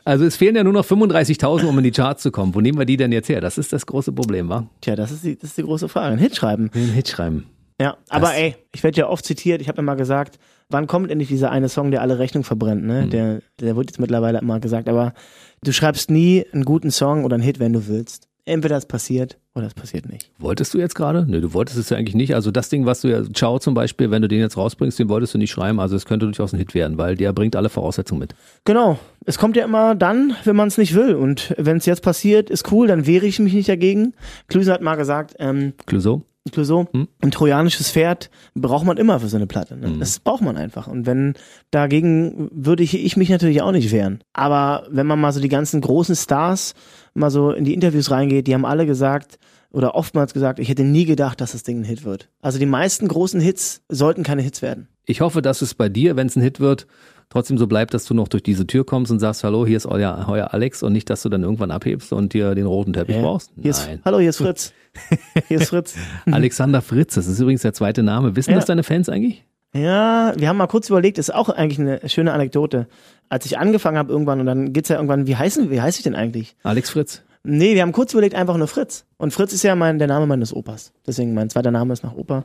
Also 0.04 0.24
es 0.24 0.36
fehlen 0.36 0.56
ja 0.56 0.64
nur 0.64 0.72
noch 0.72 0.86
35.000, 0.86 1.66
um 1.66 1.76
in 1.78 1.84
die 1.84 1.90
Charts 1.90 2.22
zu 2.22 2.30
kommen. 2.30 2.54
Wo 2.54 2.60
nehmen 2.60 2.78
wir 2.78 2.86
die 2.86 2.96
denn 2.96 3.12
jetzt 3.12 3.28
her? 3.28 3.40
Das 3.40 3.58
ist 3.58 3.72
das 3.72 3.84
große 3.84 4.12
Problem, 4.12 4.48
wa? 4.48 4.66
Tja, 4.80 4.96
das 4.96 5.12
ist 5.12 5.22
die, 5.24 5.36
das 5.36 5.50
ist 5.50 5.58
die 5.58 5.64
große 5.64 5.88
Frage. 5.88 6.14
Ein 6.14 6.18
Hit 6.18 6.34
schreiben. 6.34 6.70
Den 6.74 6.92
Hit 6.92 7.08
schreiben. 7.08 7.46
Ja, 7.80 7.96
aber 8.08 8.26
Das- 8.28 8.36
ey, 8.36 8.56
ich 8.74 8.82
werde 8.82 8.98
ja 8.98 9.08
oft 9.08 9.24
zitiert. 9.24 9.60
Ich 9.60 9.68
habe 9.68 9.80
immer 9.80 9.94
gesagt, 9.96 10.38
wann 10.68 10.86
kommt 10.86 11.10
endlich 11.10 11.28
dieser 11.28 11.50
eine 11.50 11.68
Song, 11.68 11.90
der 11.90 12.02
alle 12.02 12.18
Rechnung 12.18 12.44
verbrennt, 12.44 12.84
ne? 12.84 13.02
Mhm. 13.06 13.10
Der, 13.10 13.40
der 13.60 13.76
wird 13.76 13.90
jetzt 13.90 14.00
mittlerweile 14.00 14.38
immer 14.40 14.60
gesagt, 14.60 14.88
aber 14.88 15.14
du 15.62 15.72
schreibst 15.72 16.10
nie 16.10 16.44
einen 16.52 16.64
guten 16.64 16.90
Song 16.90 17.24
oder 17.24 17.34
einen 17.34 17.42
Hit, 17.44 17.60
wenn 17.60 17.72
du 17.72 17.86
willst. 17.86 18.26
Entweder 18.44 18.78
es 18.78 18.86
passiert 18.86 19.36
oder 19.54 19.66
es 19.66 19.74
passiert 19.74 20.08
nicht. 20.08 20.30
Wolltest 20.38 20.72
du 20.72 20.78
jetzt 20.78 20.94
gerade? 20.94 21.26
Nee, 21.28 21.40
du 21.40 21.52
wolltest 21.52 21.76
es 21.78 21.90
ja 21.90 21.98
eigentlich 21.98 22.14
nicht. 22.14 22.34
Also 22.34 22.50
das 22.50 22.70
Ding, 22.70 22.86
was 22.86 23.02
du 23.02 23.08
ja, 23.08 23.22
Ciao 23.34 23.58
zum 23.58 23.74
Beispiel, 23.74 24.10
wenn 24.10 24.22
du 24.22 24.28
den 24.28 24.40
jetzt 24.40 24.56
rausbringst, 24.56 24.98
den 24.98 25.10
wolltest 25.10 25.34
du 25.34 25.38
nicht 25.38 25.50
schreiben. 25.50 25.78
Also 25.80 25.96
es 25.96 26.06
könnte 26.06 26.24
durchaus 26.24 26.54
ein 26.54 26.58
Hit 26.58 26.72
werden, 26.74 26.96
weil 26.96 27.14
der 27.14 27.34
bringt 27.34 27.56
alle 27.56 27.68
Voraussetzungen 27.68 28.20
mit. 28.20 28.34
Genau. 28.64 28.98
Es 29.26 29.36
kommt 29.36 29.54
ja 29.56 29.66
immer 29.66 29.94
dann, 29.94 30.34
wenn 30.44 30.56
man 30.56 30.68
es 30.68 30.78
nicht 30.78 30.94
will. 30.94 31.14
Und 31.14 31.54
wenn 31.58 31.76
es 31.76 31.84
jetzt 31.84 32.00
passiert, 32.02 32.48
ist 32.48 32.72
cool, 32.72 32.86
dann 32.86 33.06
wehre 33.06 33.26
ich 33.26 33.38
mich 33.38 33.52
nicht 33.52 33.68
dagegen. 33.68 34.14
Klüse 34.48 34.72
hat 34.72 34.80
mal 34.80 34.94
gesagt, 34.96 35.34
ähm, 35.38 35.74
Clouseau? 35.84 36.22
Clouseau, 36.50 36.86
Hm? 36.92 37.08
ein 37.20 37.30
trojanisches 37.30 37.90
Pferd 37.90 38.30
braucht 38.54 38.84
man 38.86 38.96
immer 38.96 39.20
für 39.20 39.28
so 39.28 39.36
eine 39.36 39.46
Platte. 39.46 39.76
Ne? 39.76 39.88
Mhm. 39.88 40.00
Das 40.00 40.20
braucht 40.20 40.42
man 40.42 40.56
einfach. 40.56 40.86
Und 40.86 41.06
wenn 41.06 41.34
dagegen 41.70 42.48
würde 42.52 42.82
ich, 42.82 42.94
ich 42.94 43.16
mich 43.16 43.28
natürlich 43.28 43.62
auch 43.62 43.72
nicht 43.72 43.92
wehren. 43.92 44.22
Aber 44.32 44.86
wenn 44.90 45.06
man 45.06 45.20
mal 45.20 45.32
so 45.32 45.40
die 45.40 45.48
ganzen 45.48 45.80
großen 45.80 46.16
Stars 46.16 46.74
mal 47.14 47.30
so 47.30 47.50
in 47.50 47.64
die 47.64 47.74
Interviews 47.74 48.10
reingeht, 48.10 48.46
die 48.46 48.54
haben 48.54 48.64
alle 48.64 48.86
gesagt 48.86 49.38
oder 49.70 49.94
oftmals 49.94 50.32
gesagt, 50.32 50.58
ich 50.58 50.68
hätte 50.68 50.82
nie 50.84 51.04
gedacht, 51.04 51.40
dass 51.40 51.52
das 51.52 51.62
Ding 51.62 51.80
ein 51.80 51.84
Hit 51.84 52.04
wird. 52.04 52.30
Also 52.40 52.58
die 52.58 52.66
meisten 52.66 53.06
großen 53.06 53.40
Hits 53.40 53.82
sollten 53.88 54.22
keine 54.22 54.42
Hits 54.42 54.62
werden. 54.62 54.88
Ich 55.04 55.20
hoffe, 55.20 55.42
dass 55.42 55.62
es 55.62 55.74
bei 55.74 55.88
dir, 55.88 56.16
wenn 56.16 56.26
es 56.26 56.36
ein 56.36 56.42
Hit 56.42 56.60
wird, 56.60 56.86
trotzdem 57.30 57.58
so 57.58 57.66
bleibt, 57.66 57.94
dass 57.94 58.04
du 58.04 58.14
noch 58.14 58.28
durch 58.28 58.42
diese 58.42 58.66
Tür 58.66 58.84
kommst 58.86 59.10
und 59.12 59.18
sagst, 59.18 59.44
hallo, 59.44 59.66
hier 59.66 59.76
ist 59.76 59.86
euer, 59.86 60.26
euer 60.28 60.52
Alex 60.54 60.82
und 60.82 60.92
nicht, 60.92 61.08
dass 61.10 61.22
du 61.22 61.28
dann 61.28 61.42
irgendwann 61.42 61.70
abhebst 61.70 62.12
und 62.12 62.32
dir 62.32 62.54
den 62.54 62.66
roten 62.66 62.92
Teppich 62.92 63.16
Ja. 63.16 63.22
brauchst. 63.22 63.52
Hier 63.60 63.70
ist, 63.70 63.86
Nein. 63.86 64.00
hallo, 64.04 64.18
hier 64.18 64.30
ist 64.30 64.38
Fritz. 64.38 64.72
Hier 65.48 65.60
ist 65.60 65.68
Fritz. 65.68 65.94
Alexander 66.28 66.82
Fritz, 66.82 67.14
das 67.14 67.28
ist 67.28 67.38
übrigens 67.38 67.62
der 67.62 67.72
zweite 67.72 68.02
Name. 68.02 68.34
Wissen 68.34 68.50
Ja. 68.50 68.56
das 68.56 68.64
deine 68.64 68.82
Fans 68.82 69.08
eigentlich? 69.08 69.44
Ja, 69.74 70.32
wir 70.36 70.48
haben 70.48 70.56
mal 70.56 70.66
kurz 70.66 70.88
überlegt, 70.88 71.18
ist 71.18 71.32
auch 71.32 71.50
eigentlich 71.50 71.78
eine 71.78 72.00
schöne 72.08 72.32
Anekdote. 72.32 72.88
Als 73.28 73.46
ich 73.46 73.58
angefangen 73.58 73.96
habe 73.98 74.10
irgendwann 74.10 74.40
und 74.40 74.46
dann 74.46 74.72
geht's 74.72 74.88
ja 74.88 74.96
irgendwann, 74.96 75.26
wie 75.28 75.36
heißen, 75.36 75.70
wie 75.70 75.80
heiße 75.80 75.98
ich 76.00 76.02
denn 76.04 76.14
eigentlich? 76.16 76.56
Alex 76.64 76.90
Fritz. 76.90 77.22
Nee, 77.44 77.74
wir 77.74 77.82
haben 77.82 77.92
kurz 77.92 78.12
überlegt, 78.12 78.34
einfach 78.34 78.56
nur 78.56 78.66
Fritz. 78.66 79.04
Und 79.18 79.32
Fritz 79.32 79.52
ist 79.52 79.62
ja 79.62 79.76
mein, 79.76 79.98
der 80.00 80.08
Name 80.08 80.26
meines 80.26 80.52
Opas. 80.52 80.92
Deswegen 81.06 81.32
mein 81.34 81.48
zweiter 81.48 81.70
Name 81.70 81.92
ist 81.92 82.02
nach 82.02 82.14
Opa. 82.14 82.42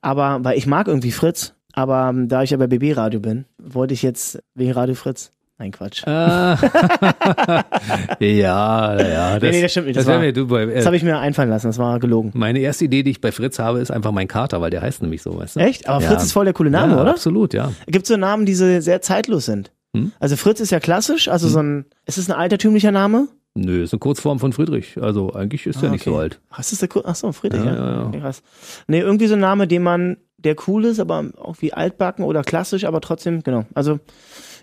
Aber, 0.00 0.44
weil 0.44 0.56
ich 0.56 0.66
mag 0.68 0.86
irgendwie 0.86 1.10
Fritz. 1.10 1.54
Aber 1.76 2.08
ähm, 2.10 2.26
da 2.28 2.42
ich 2.42 2.50
ja 2.50 2.56
bei 2.56 2.66
BB 2.66 2.96
Radio 2.96 3.20
bin, 3.20 3.44
wollte 3.58 3.94
ich 3.94 4.02
jetzt 4.02 4.42
wegen 4.54 4.72
Radio 4.72 4.94
Fritz. 4.96 5.30
Nein, 5.58 5.70
Quatsch. 5.72 6.06
Ah. 6.06 6.58
ja, 8.20 9.00
ja. 9.00 9.38
Das, 9.38 9.50
nee, 9.50 9.62
das 9.62 9.70
stimmt 9.70 9.86
nicht. 9.86 9.96
Das, 9.96 10.04
Das 10.06 10.22
äh, 10.22 10.74
Das 10.74 10.86
habe 10.86 10.96
ich 10.96 11.02
mir 11.02 11.18
einfallen 11.18 11.48
lassen, 11.48 11.66
das 11.68 11.78
war 11.78 11.98
gelogen. 11.98 12.30
meine 12.34 12.58
erste 12.58 12.84
Idee, 12.84 13.02
die 13.02 13.10
ich 13.12 13.20
bei 13.20 13.32
Fritz 13.32 13.58
habe, 13.58 13.78
ist 13.80 13.90
einfach 13.90 14.12
mein 14.12 14.28
Kater, 14.28 14.60
weil 14.60 14.70
der 14.70 14.82
heißt 14.82 15.02
nämlich 15.02 15.22
so, 15.22 15.38
weißt 15.38 15.56
du? 15.56 15.60
Echt? 15.60 15.88
Aber 15.88 16.02
Ja. 16.02 16.10
Fritz 16.10 16.24
ist 16.24 16.32
voll 16.32 16.44
der 16.44 16.54
coole 16.54 16.70
Name, 16.70 16.94
ja, 16.94 17.00
oder? 17.02 17.10
Absolut, 17.12 17.54
ja. 17.54 17.72
Gibt 17.86 18.06
so 18.06 18.16
Namen, 18.16 18.46
die 18.46 18.54
so 18.54 18.80
sehr 18.80 19.00
zeitlos 19.00 19.46
sind. 19.46 19.72
Hm? 19.94 20.12
Also 20.20 20.36
Fritz 20.36 20.60
ist 20.60 20.70
ja 20.70 20.80
klassisch, 20.80 21.28
also 21.28 21.48
so 21.48 21.60
ein, 21.60 21.86
ist 22.04 22.18
es 22.18 22.28
ein 22.30 22.36
altertümlicher 22.36 22.92
Name? 22.92 23.28
Nö, 23.54 23.82
ist 23.82 23.94
eine 23.94 24.00
Kurzform 24.00 24.38
von 24.38 24.52
Friedrich. 24.52 24.98
Also 25.00 25.32
eigentlich 25.32 25.66
ist 25.66 25.80
der 25.80 25.88
Ah, 25.88 25.92
nicht 25.92 26.04
so 26.04 26.12
okay. 26.12 26.20
alt. 26.20 26.40
Ach, 26.50 26.58
ist 26.58 26.82
der, 26.82 26.88
Ku- 26.88 27.00
ach 27.02 27.14
so, 27.14 27.32
Friedrich, 27.32 27.64
Ja, 27.64 27.74
ja. 27.74 27.90
ja. 28.02 28.06
Okay, 28.08 28.20
krass. 28.20 28.42
Nee, 28.86 29.00
irgendwie 29.00 29.26
so 29.28 29.32
ein 29.34 29.40
Name, 29.40 29.66
den 29.66 29.82
man, 29.82 30.18
der 30.38 30.56
cool 30.66 30.84
ist, 30.84 31.00
aber 31.00 31.30
auch 31.38 31.56
wie 31.60 31.72
altbacken 31.72 32.24
oder 32.24 32.42
klassisch, 32.42 32.84
aber 32.84 33.00
trotzdem, 33.00 33.42
genau. 33.42 33.64
Also, 33.74 33.98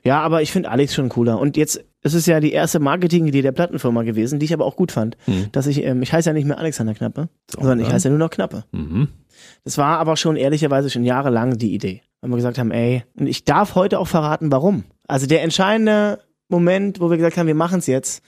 ja, 0.03 0.21
aber 0.21 0.41
ich 0.41 0.51
finde 0.51 0.69
Alex 0.69 0.93
schon 0.93 1.09
cooler. 1.09 1.39
Und 1.39 1.57
jetzt, 1.57 1.83
es 2.01 2.13
ist 2.13 2.27
ja 2.27 2.39
die 2.39 2.51
erste 2.51 2.79
Marketingidee 2.79 3.41
der 3.41 3.53
Plattenfirma 3.53 4.03
gewesen, 4.03 4.39
die 4.39 4.45
ich 4.45 4.53
aber 4.53 4.65
auch 4.65 4.75
gut 4.75 4.91
fand. 4.91 5.17
Hm. 5.25 5.47
Dass 5.51 5.67
ich, 5.67 5.83
ähm, 5.83 6.01
ich 6.01 6.13
heiße 6.13 6.29
ja 6.29 6.33
nicht 6.33 6.45
mehr 6.45 6.59
Alexander 6.59 6.93
Knappe, 6.93 7.29
sondern 7.49 7.79
ich 7.79 7.85
dann? 7.85 7.95
heiße 7.95 8.07
ja 8.07 8.09
nur 8.09 8.19
noch 8.19 8.29
Knappe. 8.29 8.65
Mhm. 8.71 9.07
Das 9.63 9.77
war 9.77 9.99
aber 9.99 10.17
schon 10.17 10.35
ehrlicherweise 10.35 10.89
schon 10.89 11.05
jahrelang 11.05 11.57
die 11.57 11.73
Idee. 11.73 12.01
Weil 12.21 12.29
wir 12.29 12.35
gesagt 12.37 12.57
haben, 12.57 12.71
ey, 12.71 13.03
und 13.15 13.27
ich 13.27 13.45
darf 13.45 13.75
heute 13.75 13.99
auch 13.99 14.07
verraten, 14.07 14.51
warum. 14.51 14.83
Also 15.07 15.27
der 15.27 15.41
entscheidende 15.41 16.19
Moment, 16.49 16.99
wo 16.99 17.09
wir 17.09 17.17
gesagt 17.17 17.37
haben, 17.37 17.47
wir 17.47 17.55
machen 17.55 17.79
es 17.79 17.87
jetzt. 17.87 18.23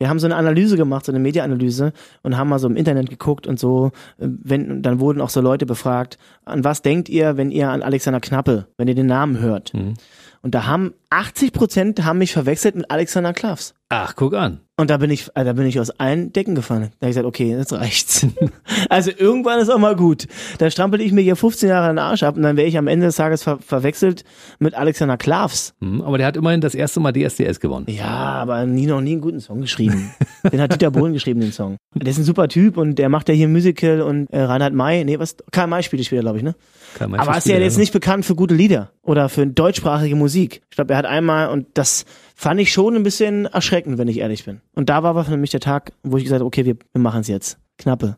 Wir 0.00 0.08
haben 0.08 0.18
so 0.18 0.26
eine 0.26 0.36
Analyse 0.36 0.78
gemacht, 0.78 1.04
so 1.04 1.12
eine 1.12 1.18
Media-Analyse 1.18 1.92
und 2.22 2.38
haben 2.38 2.48
mal 2.48 2.58
so 2.58 2.66
im 2.66 2.76
Internet 2.76 3.10
geguckt 3.10 3.46
und 3.46 3.60
so, 3.60 3.92
äh, 4.18 4.26
wenn, 4.26 4.82
dann 4.82 4.98
wurden 4.98 5.20
auch 5.20 5.28
so 5.28 5.42
Leute 5.42 5.66
befragt, 5.66 6.16
an 6.46 6.64
was 6.64 6.80
denkt 6.80 7.10
ihr, 7.10 7.36
wenn 7.36 7.50
ihr 7.50 7.68
an 7.68 7.82
Alexander 7.82 8.20
Knappe, 8.20 8.66
wenn 8.78 8.88
ihr 8.88 8.94
den 8.94 9.06
Namen 9.06 9.38
hört? 9.40 9.74
Mhm. 9.74 9.94
Und 10.42 10.54
da 10.54 10.66
haben 10.66 10.94
80 11.10 11.52
Prozent 11.52 12.04
haben 12.04 12.18
mich 12.18 12.32
verwechselt 12.32 12.76
mit 12.76 12.90
Alexander 12.90 13.34
Klavs. 13.34 13.74
Ach, 13.90 14.16
guck 14.16 14.32
an. 14.32 14.60
Und 14.80 14.88
da 14.88 14.96
bin 14.96 15.10
ich, 15.10 15.28
äh, 15.34 15.44
da 15.44 15.52
bin 15.52 15.66
ich 15.66 15.78
aus 15.78 15.90
allen 15.90 16.32
Decken 16.32 16.54
gefallen. 16.54 16.88
Da 17.00 17.04
habe 17.06 17.10
ich 17.10 17.16
gesagt, 17.16 17.26
okay, 17.26 17.50
jetzt 17.50 17.74
reicht's. 17.74 18.26
also 18.88 19.10
irgendwann 19.14 19.60
ist 19.60 19.68
auch 19.68 19.78
mal 19.78 19.94
gut. 19.94 20.26
Da 20.56 20.70
strampel 20.70 21.02
ich 21.02 21.12
mir 21.12 21.20
hier 21.20 21.36
15 21.36 21.68
Jahre 21.68 21.88
den 21.88 21.98
Arsch 21.98 22.22
ab 22.22 22.36
und 22.36 22.42
dann 22.42 22.56
wäre 22.56 22.66
ich 22.66 22.78
am 22.78 22.86
Ende 22.86 23.04
des 23.04 23.16
Tages 23.16 23.42
ver 23.42 23.58
verwechselt 23.58 24.24
mit 24.58 24.72
Alexander 24.72 25.18
Klavs. 25.18 25.74
Mhm. 25.80 26.00
Aber 26.00 26.16
der 26.16 26.26
hat 26.26 26.38
immerhin 26.38 26.62
das 26.62 26.74
erste 26.74 26.98
Mal 26.98 27.12
DSDS 27.12 27.60
gewonnen. 27.60 27.84
Ja, 27.90 28.06
aber 28.06 28.64
nie 28.64 28.86
noch 28.86 29.02
nie 29.02 29.12
einen 29.12 29.20
guten 29.20 29.40
Song 29.40 29.60
geschrieben. 29.60 30.14
den 30.50 30.62
hat 30.62 30.72
Dieter 30.72 30.90
Bohlen 30.90 31.12
geschrieben, 31.12 31.40
den 31.40 31.52
Song. 31.52 31.76
Der 31.94 32.08
ist 32.08 32.16
ein 32.16 32.24
super 32.24 32.48
Typ 32.48 32.78
und 32.78 32.94
der 32.94 33.10
macht 33.10 33.28
ja 33.28 33.34
hier 33.34 33.48
ein 33.48 33.52
Musical 33.52 34.00
und 34.00 34.28
äh, 34.30 34.40
Reinhard 34.40 34.72
May, 34.72 35.04
nee, 35.04 35.18
was, 35.18 35.36
Karl 35.50 35.66
May 35.66 35.82
spielt 35.82 36.06
später, 36.06 36.22
glaube 36.22 36.38
ich, 36.38 36.42
ne? 36.42 36.54
Kein 36.94 37.14
Aber 37.14 37.36
ist 37.36 37.46
ja 37.46 37.58
jetzt 37.58 37.78
nicht 37.78 37.92
bekannt 37.92 38.24
für 38.24 38.34
gute 38.34 38.54
Lieder 38.54 38.90
oder 39.02 39.28
für 39.28 39.46
deutschsprachige 39.46 40.16
Musik. 40.16 40.62
Ich 40.70 40.76
glaube, 40.76 40.94
er 40.94 40.98
hat 40.98 41.06
einmal, 41.06 41.48
und 41.50 41.66
das 41.74 42.04
fand 42.34 42.60
ich 42.60 42.72
schon 42.72 42.96
ein 42.96 43.02
bisschen 43.02 43.46
erschreckend, 43.46 43.98
wenn 43.98 44.08
ich 44.08 44.18
ehrlich 44.18 44.44
bin. 44.44 44.60
Und 44.74 44.88
da 44.88 45.02
war 45.02 45.24
für 45.24 45.36
mich 45.36 45.50
der 45.50 45.60
Tag, 45.60 45.92
wo 46.02 46.16
ich 46.16 46.24
gesagt 46.24 46.40
habe, 46.40 46.46
okay, 46.46 46.64
wir, 46.64 46.76
wir 46.92 47.00
machen 47.00 47.20
es 47.20 47.28
jetzt. 47.28 47.58
Knappe. 47.78 48.16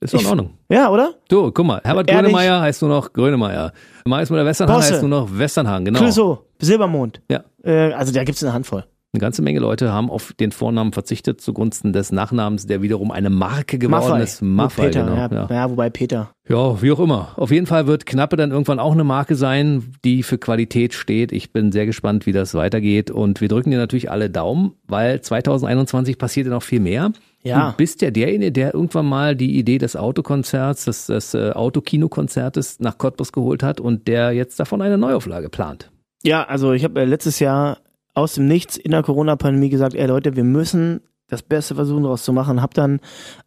Ist 0.00 0.12
doch 0.12 0.20
in 0.20 0.26
Ordnung. 0.26 0.50
Ja, 0.68 0.90
oder? 0.90 1.14
Du, 1.28 1.50
guck 1.50 1.64
mal, 1.64 1.80
Herbert 1.82 2.10
Ehrlich? 2.10 2.32
Grönemeyer 2.32 2.60
heißt 2.60 2.82
nur 2.82 2.90
noch 2.90 3.12
Grönemeyer. 3.12 3.72
Mais 4.04 4.28
mit 4.28 4.38
der 4.38 4.44
Westernhang 4.44 4.76
Bosse. 4.76 4.92
heißt 4.92 5.02
nur 5.02 5.08
noch 5.08 5.38
Westernhang, 5.38 5.86
genau. 5.86 5.98
Clouseau, 6.00 6.44
Silbermond. 6.60 7.22
Ja. 7.30 7.44
Äh, 7.64 7.92
also 7.92 8.12
da 8.12 8.22
gibt's 8.24 8.42
eine 8.44 8.52
Handvoll. 8.52 8.84
Eine 9.16 9.22
ganze 9.22 9.40
Menge 9.40 9.60
Leute 9.60 9.94
haben 9.94 10.10
auf 10.10 10.34
den 10.34 10.52
Vornamen 10.52 10.92
verzichtet 10.92 11.40
zugunsten 11.40 11.94
des 11.94 12.12
Nachnamens, 12.12 12.66
der 12.66 12.82
wiederum 12.82 13.10
eine 13.10 13.30
Marke 13.30 13.78
geworden 13.78 14.10
Maffei. 14.10 14.22
ist. 14.22 14.42
Maffei, 14.42 14.84
Peter, 14.88 15.04
genau. 15.04 15.16
ja, 15.16 15.30
Ja. 15.32 15.48
ja. 15.48 15.70
wobei 15.70 15.88
Peter. 15.88 16.32
ja, 16.46 16.82
wie 16.82 16.92
auch 16.92 17.00
immer. 17.00 17.30
Auf 17.36 17.50
jeden 17.50 17.64
Fall 17.64 17.86
wird 17.86 18.04
Knappe 18.04 18.36
dann 18.36 18.50
irgendwann 18.50 18.78
auch 18.78 18.92
eine 18.92 19.04
Marke 19.04 19.34
sein, 19.34 19.94
die 20.04 20.22
für 20.22 20.36
Qualität 20.36 20.92
steht. 20.92 21.32
Ich 21.32 21.50
bin 21.50 21.72
sehr 21.72 21.86
gespannt, 21.86 22.26
wie 22.26 22.32
das 22.32 22.52
weitergeht. 22.52 23.10
Und 23.10 23.40
wir 23.40 23.48
drücken 23.48 23.70
dir 23.70 23.78
natürlich 23.78 24.10
alle 24.10 24.28
Daumen, 24.28 24.74
weil 24.86 25.22
2021 25.22 26.18
passiert 26.18 26.46
ja 26.46 26.52
noch 26.52 26.62
viel 26.62 26.80
mehr. 26.80 27.12
Ja. 27.42 27.70
Du 27.70 27.76
bist 27.78 28.02
ja 28.02 28.10
derjenige, 28.10 28.52
der 28.52 28.74
irgendwann 28.74 29.06
mal 29.06 29.34
die 29.34 29.56
Idee 29.58 29.78
des 29.78 29.96
Autokonzerts, 29.96 30.84
des, 30.84 31.06
des 31.06 31.32
äh, 31.32 31.52
Autokinokonzertes 31.52 32.80
nach 32.80 32.98
Cottbus 32.98 33.32
geholt 33.32 33.62
hat 33.62 33.80
und 33.80 34.08
der 34.08 34.32
jetzt 34.32 34.60
davon 34.60 34.82
eine 34.82 34.98
Neuauflage 34.98 35.48
plant. 35.48 35.90
Ja, 36.22 36.44
also 36.44 36.72
ich 36.74 36.84
habe 36.84 37.00
äh, 37.00 37.04
letztes 37.06 37.38
Jahr 37.38 37.78
aus 38.16 38.34
dem 38.34 38.48
Nichts 38.48 38.76
in 38.76 38.90
der 38.90 39.02
Corona-Pandemie 39.02 39.68
gesagt, 39.68 39.94
ey 39.94 40.06
Leute, 40.06 40.36
wir 40.36 40.44
müssen 40.44 41.02
das 41.28 41.42
Beste 41.42 41.74
versuchen 41.74 42.04
daraus 42.04 42.22
zu 42.22 42.32
machen. 42.32 42.62
Hab 42.62 42.72
dann 42.74 43.00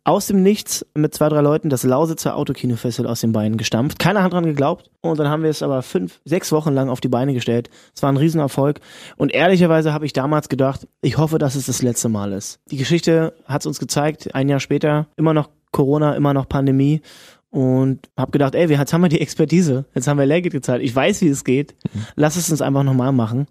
aus 0.03 0.27
dem 0.27 0.43
Nichts 0.43 0.85
mit 0.95 1.13
zwei, 1.13 1.29
drei 1.29 1.41
Leuten 1.41 1.69
das 1.69 1.83
Lausitzer 1.83 2.35
Autokino-Festival 2.35 3.09
aus 3.09 3.21
den 3.21 3.31
Beinen 3.31 3.57
gestampft. 3.57 3.99
Keiner 3.99 4.21
hat 4.21 4.33
dran 4.33 4.45
geglaubt. 4.45 4.91
Und 5.01 5.17
dann 5.17 5.29
haben 5.29 5.43
wir 5.43 5.49
es 5.49 5.63
aber 5.63 5.81
fünf, 5.81 6.19
sechs 6.25 6.51
Wochen 6.51 6.73
lang 6.73 6.89
auf 6.89 6.99
die 6.99 7.07
Beine 7.07 7.33
gestellt. 7.33 7.69
Es 7.95 8.03
war 8.03 8.11
ein 8.11 8.17
Riesenerfolg. 8.17 8.81
Und 9.15 9.33
ehrlicherweise 9.33 9.93
habe 9.93 10.05
ich 10.05 10.13
damals 10.13 10.49
gedacht, 10.49 10.87
ich 11.01 11.17
hoffe, 11.17 11.37
dass 11.37 11.55
es 11.55 11.67
das 11.67 11.81
letzte 11.81 12.09
Mal 12.09 12.33
ist. 12.33 12.59
Die 12.69 12.77
Geschichte 12.77 13.33
hat 13.45 13.61
es 13.61 13.65
uns 13.65 13.79
gezeigt, 13.79 14.35
ein 14.35 14.49
Jahr 14.49 14.59
später, 14.59 15.07
immer 15.15 15.33
noch 15.33 15.49
Corona, 15.71 16.15
immer 16.15 16.33
noch 16.33 16.49
Pandemie. 16.49 17.01
Und 17.49 18.09
habe 18.17 18.31
gedacht, 18.31 18.55
ey, 18.55 18.69
wir, 18.69 18.77
jetzt 18.77 18.93
haben 18.93 19.01
wir 19.01 19.09
die 19.09 19.21
Expertise, 19.21 19.85
jetzt 19.95 20.07
haben 20.07 20.19
wir 20.19 20.25
Lehrgeld 20.27 20.53
gezahlt, 20.53 20.83
ich 20.83 20.95
weiß, 20.95 21.21
wie 21.21 21.29
es 21.29 21.43
geht, 21.43 21.73
lass 22.15 22.35
es 22.35 22.51
uns 22.51 22.61
einfach 22.61 22.83
nochmal 22.83 23.11
machen. 23.11 23.47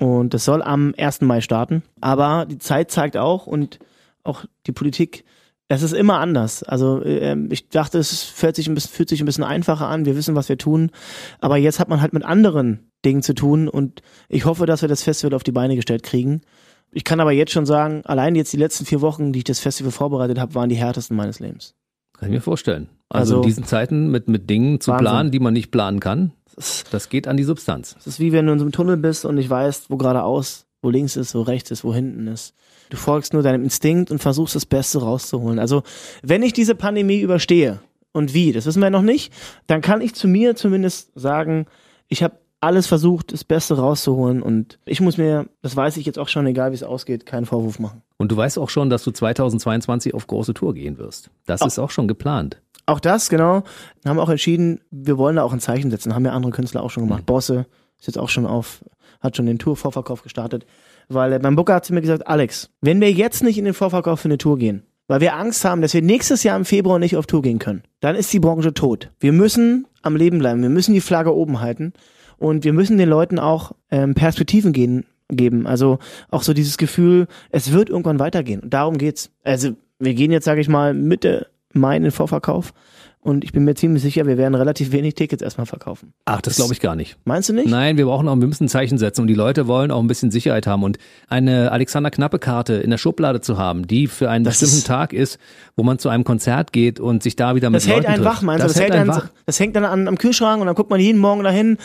Und 0.00 0.34
das 0.34 0.44
soll 0.44 0.62
am 0.62 0.94
1. 0.96 1.20
Mai 1.22 1.40
starten. 1.40 1.82
Aber 2.00 2.46
die 2.46 2.58
Zeit 2.58 2.90
zeigt 2.90 3.16
auch 3.16 3.46
und 3.46 3.78
auch 4.24 4.44
die 4.66 4.72
Politik, 4.72 5.24
es 5.68 5.82
ist 5.82 5.92
immer 5.92 6.18
anders. 6.18 6.62
Also 6.62 7.04
ähm, 7.04 7.48
ich 7.52 7.68
dachte, 7.68 7.98
es 7.98 8.22
fühlt 8.24 8.56
sich, 8.56 8.66
ein 8.66 8.74
bisschen, 8.74 8.90
fühlt 8.90 9.08
sich 9.08 9.20
ein 9.22 9.26
bisschen 9.26 9.44
einfacher 9.44 9.86
an, 9.86 10.04
wir 10.06 10.16
wissen, 10.16 10.34
was 10.34 10.48
wir 10.48 10.58
tun. 10.58 10.90
Aber 11.40 11.56
jetzt 11.58 11.78
hat 11.78 11.88
man 11.88 12.00
halt 12.00 12.12
mit 12.12 12.24
anderen 12.24 12.90
Dingen 13.04 13.22
zu 13.22 13.34
tun 13.34 13.68
und 13.68 14.02
ich 14.28 14.46
hoffe, 14.46 14.66
dass 14.66 14.82
wir 14.82 14.88
das 14.88 15.02
Festival 15.04 15.34
auf 15.34 15.44
die 15.44 15.52
Beine 15.52 15.76
gestellt 15.76 16.02
kriegen. 16.02 16.40
Ich 16.92 17.04
kann 17.04 17.20
aber 17.20 17.30
jetzt 17.32 17.52
schon 17.52 17.66
sagen, 17.66 18.02
allein 18.04 18.34
jetzt 18.34 18.52
die 18.52 18.56
letzten 18.56 18.84
vier 18.84 19.00
Wochen, 19.00 19.32
die 19.32 19.38
ich 19.40 19.44
das 19.44 19.60
Festival 19.60 19.92
vorbereitet 19.92 20.38
habe, 20.40 20.54
waren 20.56 20.68
die 20.70 20.74
härtesten 20.76 21.16
meines 21.16 21.38
Lebens. 21.38 21.74
Kann 22.18 22.28
ich 22.30 22.34
mir 22.34 22.40
vorstellen. 22.40 22.88
Also, 23.08 23.34
Also- 23.36 23.42
in 23.42 23.48
diesen 23.48 23.64
Zeiten 23.64 24.10
mit, 24.10 24.28
mit 24.28 24.50
Dingen 24.50 24.80
zu 24.80 24.90
Wahnsinn. 24.90 25.04
planen, 25.04 25.30
die 25.30 25.38
man 25.40 25.52
nicht 25.52 25.70
planen 25.70 26.00
kann, 26.00 26.32
ist, 26.54 26.86
das 26.92 27.08
geht 27.08 27.26
an 27.28 27.36
die 27.36 27.44
Substanz. 27.44 27.94
das 27.94 28.06
ist 28.06 28.20
wie 28.20 28.32
wenn 28.32 28.46
du 28.46 28.52
in 28.52 28.58
so 28.58 28.64
einem 28.64 28.72
Tunnel 28.72 28.96
bist 28.96 29.24
und 29.24 29.34
nicht 29.36 29.50
weißt, 29.50 29.90
wo 29.90 29.96
geradeaus, 29.96 30.66
wo 30.82 30.90
links 30.90 31.16
ist, 31.16 31.34
wo 31.34 31.42
rechts 31.42 31.70
ist, 31.70 31.84
wo 31.84 31.94
hinten 31.94 32.26
ist. 32.26 32.54
Du 32.90 32.96
folgst 32.96 33.32
nur 33.32 33.42
deinem 33.42 33.62
Instinkt 33.64 34.10
und 34.10 34.18
versuchst 34.18 34.54
das 34.56 34.66
Beste 34.66 35.00
rauszuholen. 35.00 35.58
Also, 35.58 35.82
wenn 36.22 36.42
ich 36.42 36.52
diese 36.52 36.74
Pandemie 36.74 37.20
überstehe 37.20 37.80
und 38.12 38.34
wie, 38.34 38.52
das 38.52 38.66
wissen 38.66 38.82
wir 38.82 38.90
noch 38.90 39.02
nicht, 39.02 39.32
dann 39.66 39.80
kann 39.80 40.00
ich 40.00 40.14
zu 40.14 40.26
mir 40.26 40.56
zumindest 40.56 41.12
sagen, 41.14 41.66
ich 42.08 42.22
habe 42.22 42.34
alles 42.62 42.86
versucht, 42.86 43.32
das 43.32 43.44
Beste 43.44 43.76
rauszuholen 43.78 44.42
und 44.42 44.78
ich 44.84 45.00
muss 45.00 45.16
mir, 45.16 45.46
das 45.62 45.76
weiß 45.76 45.96
ich 45.96 46.04
jetzt 46.04 46.18
auch 46.18 46.28
schon, 46.28 46.46
egal 46.46 46.72
wie 46.72 46.74
es 46.74 46.82
ausgeht, 46.82 47.24
keinen 47.24 47.46
Vorwurf 47.46 47.78
machen. 47.78 48.02
Und 48.18 48.32
du 48.32 48.36
weißt 48.36 48.58
auch 48.58 48.68
schon, 48.68 48.90
dass 48.90 49.02
du 49.02 49.12
2022 49.12 50.12
auf 50.12 50.26
große 50.26 50.52
Tour 50.52 50.74
gehen 50.74 50.98
wirst. 50.98 51.30
Das 51.46 51.62
Oh. 51.62 51.66
ist 51.66 51.78
auch 51.78 51.90
schon 51.90 52.06
geplant. 52.08 52.60
Auch 52.90 52.98
das, 52.98 53.28
genau, 53.28 53.62
haben 54.04 54.18
auch 54.18 54.28
entschieden, 54.28 54.80
wir 54.90 55.16
wollen 55.16 55.36
da 55.36 55.44
auch 55.44 55.52
ein 55.52 55.60
Zeichen 55.60 55.92
setzen, 55.92 56.12
haben 56.12 56.24
ja 56.24 56.32
andere 56.32 56.50
Künstler 56.50 56.82
auch 56.82 56.90
schon 56.90 57.04
gemacht. 57.04 57.24
Bosse, 57.24 57.66
Ist 58.00 58.08
jetzt 58.08 58.18
auch 58.18 58.28
schon 58.28 58.46
auf, 58.46 58.84
hat 59.20 59.36
schon 59.36 59.46
den 59.46 59.60
Tour-Vorverkauf 59.60 60.24
gestartet. 60.24 60.66
Weil 61.08 61.32
äh, 61.34 61.38
mein 61.38 61.54
Booker 61.54 61.74
hat 61.74 61.84
zu 61.84 61.94
mir 61.94 62.00
gesagt, 62.00 62.26
Alex, 62.26 62.70
wenn 62.80 63.00
wir 63.00 63.12
jetzt 63.12 63.44
nicht 63.44 63.58
in 63.58 63.64
den 63.64 63.74
Vorverkauf 63.74 64.18
für 64.18 64.28
eine 64.28 64.38
Tour 64.38 64.58
gehen, 64.58 64.82
weil 65.06 65.20
wir 65.20 65.36
Angst 65.36 65.64
haben, 65.64 65.82
dass 65.82 65.94
wir 65.94 66.02
nächstes 66.02 66.42
Jahr 66.42 66.56
im 66.56 66.64
Februar 66.64 66.98
nicht 66.98 67.16
auf 67.16 67.26
Tour 67.26 67.42
gehen 67.42 67.60
können, 67.60 67.84
dann 68.00 68.16
ist 68.16 68.32
die 68.32 68.40
Branche 68.40 68.74
tot. 68.74 69.10
Wir 69.20 69.32
müssen 69.32 69.86
am 70.02 70.16
Leben 70.16 70.40
bleiben, 70.40 70.60
wir 70.60 70.68
müssen 70.68 70.92
die 70.92 71.00
Flagge 71.00 71.32
oben 71.32 71.60
halten 71.60 71.92
und 72.38 72.64
wir 72.64 72.72
müssen 72.72 72.98
den 72.98 73.08
Leuten 73.08 73.38
auch 73.38 73.70
ähm, 73.92 74.14
Perspektiven 74.14 74.72
gehen, 74.72 75.06
geben. 75.28 75.68
Also 75.68 76.00
auch 76.32 76.42
so 76.42 76.54
dieses 76.54 76.76
Gefühl, 76.76 77.28
es 77.50 77.70
wird 77.70 77.88
irgendwann 77.88 78.18
weitergehen. 78.18 78.58
Und 78.58 78.74
darum 78.74 78.98
geht's. 78.98 79.30
Also 79.44 79.76
wir 80.00 80.14
gehen 80.14 80.32
jetzt, 80.32 80.44
sage 80.44 80.60
ich 80.60 80.68
mal, 80.68 80.92
Mitte 80.92 81.46
Mai 81.72 81.96
in 81.96 82.02
den 82.02 82.12
Vorverkauf. 82.12 82.72
Und 83.22 83.44
ich 83.44 83.52
bin 83.52 83.64
mir 83.64 83.74
ziemlich 83.74 84.02
sicher, 84.02 84.26
wir 84.26 84.38
werden 84.38 84.54
relativ 84.54 84.92
wenig 84.92 85.14
Tickets 85.14 85.42
erstmal 85.42 85.66
verkaufen. 85.66 86.14
Ach, 86.24 86.40
das 86.40 86.56
glaube 86.56 86.72
ich 86.72 86.80
gar 86.80 86.96
nicht. 86.96 87.18
Meinst 87.26 87.50
du 87.50 87.52
nicht? 87.52 87.68
Nein, 87.68 87.98
wir 87.98 88.06
brauchen 88.06 88.26
auch, 88.28 88.36
wir 88.36 88.46
müssen 88.46 88.64
ein 88.64 88.68
Zeichen 88.68 88.96
setzen 88.96 89.20
und 89.20 89.26
die 89.26 89.34
Leute 89.34 89.66
wollen 89.66 89.90
auch 89.90 90.00
ein 90.00 90.06
bisschen 90.06 90.30
Sicherheit 90.30 90.66
haben 90.66 90.82
und 90.82 90.96
eine 91.28 91.70
Alexander 91.70 92.10
Knappe 92.10 92.38
Karte 92.38 92.74
in 92.76 92.88
der 92.88 92.96
Schublade 92.96 93.42
zu 93.42 93.58
haben, 93.58 93.86
die 93.86 94.06
für 94.06 94.30
einen 94.30 94.44
Das 94.44 94.58
bestimmten 94.60 94.86
Tag 94.86 95.12
ist, 95.12 95.38
wo 95.76 95.82
man 95.82 95.98
zu 95.98 96.08
einem 96.08 96.24
Konzert 96.24 96.72
geht 96.72 96.98
und 96.98 97.22
sich 97.22 97.36
da 97.36 97.54
wieder 97.54 97.68
mit 97.68 97.82
Das 97.82 97.86
hält 97.86 97.98
Leuten 97.98 98.06
einen 98.08 98.22
trifft. 98.22 98.36
wach, 98.36 98.42
meinst 98.42 98.64
du? 98.64 98.68
Das, 98.68 98.80
hält 98.80 98.92
einen 98.92 99.08
wach. 99.08 99.28
das 99.44 99.60
hängt 99.60 99.76
dann 99.76 99.84
an, 99.84 100.08
am 100.08 100.16
Kühlschrank 100.16 100.62
und 100.62 100.66
dann 100.66 100.74
guckt 100.74 100.88
man 100.88 100.98
jeden 100.98 101.20
Morgen 101.20 101.44
dahin. 101.44 101.76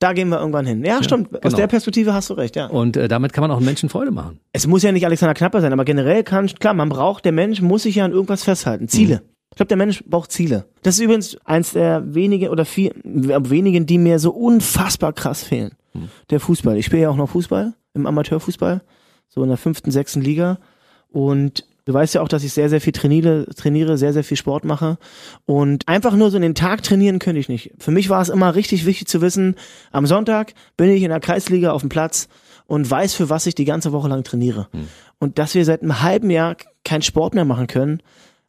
Da 0.00 0.14
gehen 0.14 0.30
wir 0.30 0.38
irgendwann 0.38 0.64
hin. 0.66 0.82
Ja, 0.82 1.02
stimmt. 1.02 1.32
Aus 1.34 1.40
genau. 1.42 1.56
der 1.56 1.66
Perspektive 1.66 2.14
hast 2.14 2.30
du 2.30 2.34
recht, 2.34 2.56
ja. 2.56 2.66
Und 2.66 2.96
äh, 2.96 3.06
damit 3.06 3.34
kann 3.34 3.42
man 3.42 3.50
auch 3.50 3.60
Menschen 3.60 3.90
Freude 3.90 4.10
machen. 4.10 4.40
Es 4.52 4.66
muss 4.66 4.82
ja 4.82 4.92
nicht 4.92 5.04
Alexander 5.04 5.34
Knapper 5.34 5.60
sein, 5.60 5.74
aber 5.74 5.84
generell 5.84 6.24
kann, 6.24 6.46
klar, 6.46 6.72
man 6.72 6.88
braucht, 6.88 7.26
der 7.26 7.32
Mensch 7.32 7.60
muss 7.60 7.82
sich 7.82 7.96
ja 7.96 8.06
an 8.06 8.12
irgendwas 8.12 8.42
festhalten. 8.42 8.88
Ziele. 8.88 9.22
Ich 9.50 9.56
glaube, 9.56 9.68
der 9.68 9.76
Mensch 9.76 10.02
braucht 10.06 10.32
Ziele. 10.32 10.64
Das 10.82 10.94
ist 10.94 11.00
übrigens 11.00 11.36
eins 11.44 11.72
der 11.72 12.14
wenigen 12.14 12.48
oder 12.48 12.64
vier, 12.64 12.92
wenigen, 13.04 13.84
die 13.84 13.98
mir 13.98 14.18
so 14.18 14.30
unfassbar 14.30 15.12
krass 15.12 15.42
fehlen. 15.42 15.72
Der 16.30 16.40
Fußball. 16.40 16.78
Ich 16.78 16.86
spiele 16.86 17.02
ja 17.02 17.10
auch 17.10 17.16
noch 17.16 17.28
Fußball, 17.30 17.74
im 17.94 18.06
Amateurfußball, 18.06 18.80
so 19.28 19.42
in 19.42 19.48
der 19.48 19.58
fünften, 19.58 19.90
sechsten 19.90 20.22
Liga. 20.22 20.58
Und 21.08 21.66
du 21.90 21.94
weißt 21.94 22.14
ja 22.14 22.22
auch, 22.22 22.28
dass 22.28 22.44
ich 22.44 22.52
sehr, 22.52 22.68
sehr 22.68 22.80
viel 22.80 22.92
trainiere, 22.92 23.46
trainiere, 23.56 23.98
sehr, 23.98 24.12
sehr 24.12 24.22
viel 24.22 24.36
Sport 24.36 24.64
mache. 24.64 24.96
Und 25.44 25.88
einfach 25.88 26.14
nur 26.14 26.30
so 26.30 26.36
in 26.36 26.42
den 26.42 26.54
Tag 26.54 26.84
trainieren 26.84 27.18
könnte 27.18 27.40
ich 27.40 27.48
nicht. 27.48 27.72
Für 27.78 27.90
mich 27.90 28.08
war 28.08 28.22
es 28.22 28.28
immer 28.28 28.54
richtig 28.54 28.86
wichtig 28.86 29.08
zu 29.08 29.20
wissen, 29.20 29.56
am 29.90 30.06
Sonntag 30.06 30.54
bin 30.76 30.88
ich 30.88 31.02
in 31.02 31.10
der 31.10 31.18
Kreisliga 31.18 31.72
auf 31.72 31.82
dem 31.82 31.88
Platz 31.88 32.28
und 32.66 32.88
weiß, 32.88 33.14
für 33.14 33.28
was 33.28 33.46
ich 33.46 33.56
die 33.56 33.64
ganze 33.64 33.90
Woche 33.90 34.08
lang 34.08 34.22
trainiere. 34.22 34.68
Und 35.18 35.38
dass 35.40 35.56
wir 35.56 35.64
seit 35.64 35.82
einem 35.82 36.00
halben 36.00 36.30
Jahr 36.30 36.56
keinen 36.84 37.02
Sport 37.02 37.34
mehr 37.34 37.44
machen 37.44 37.66
können, 37.66 38.00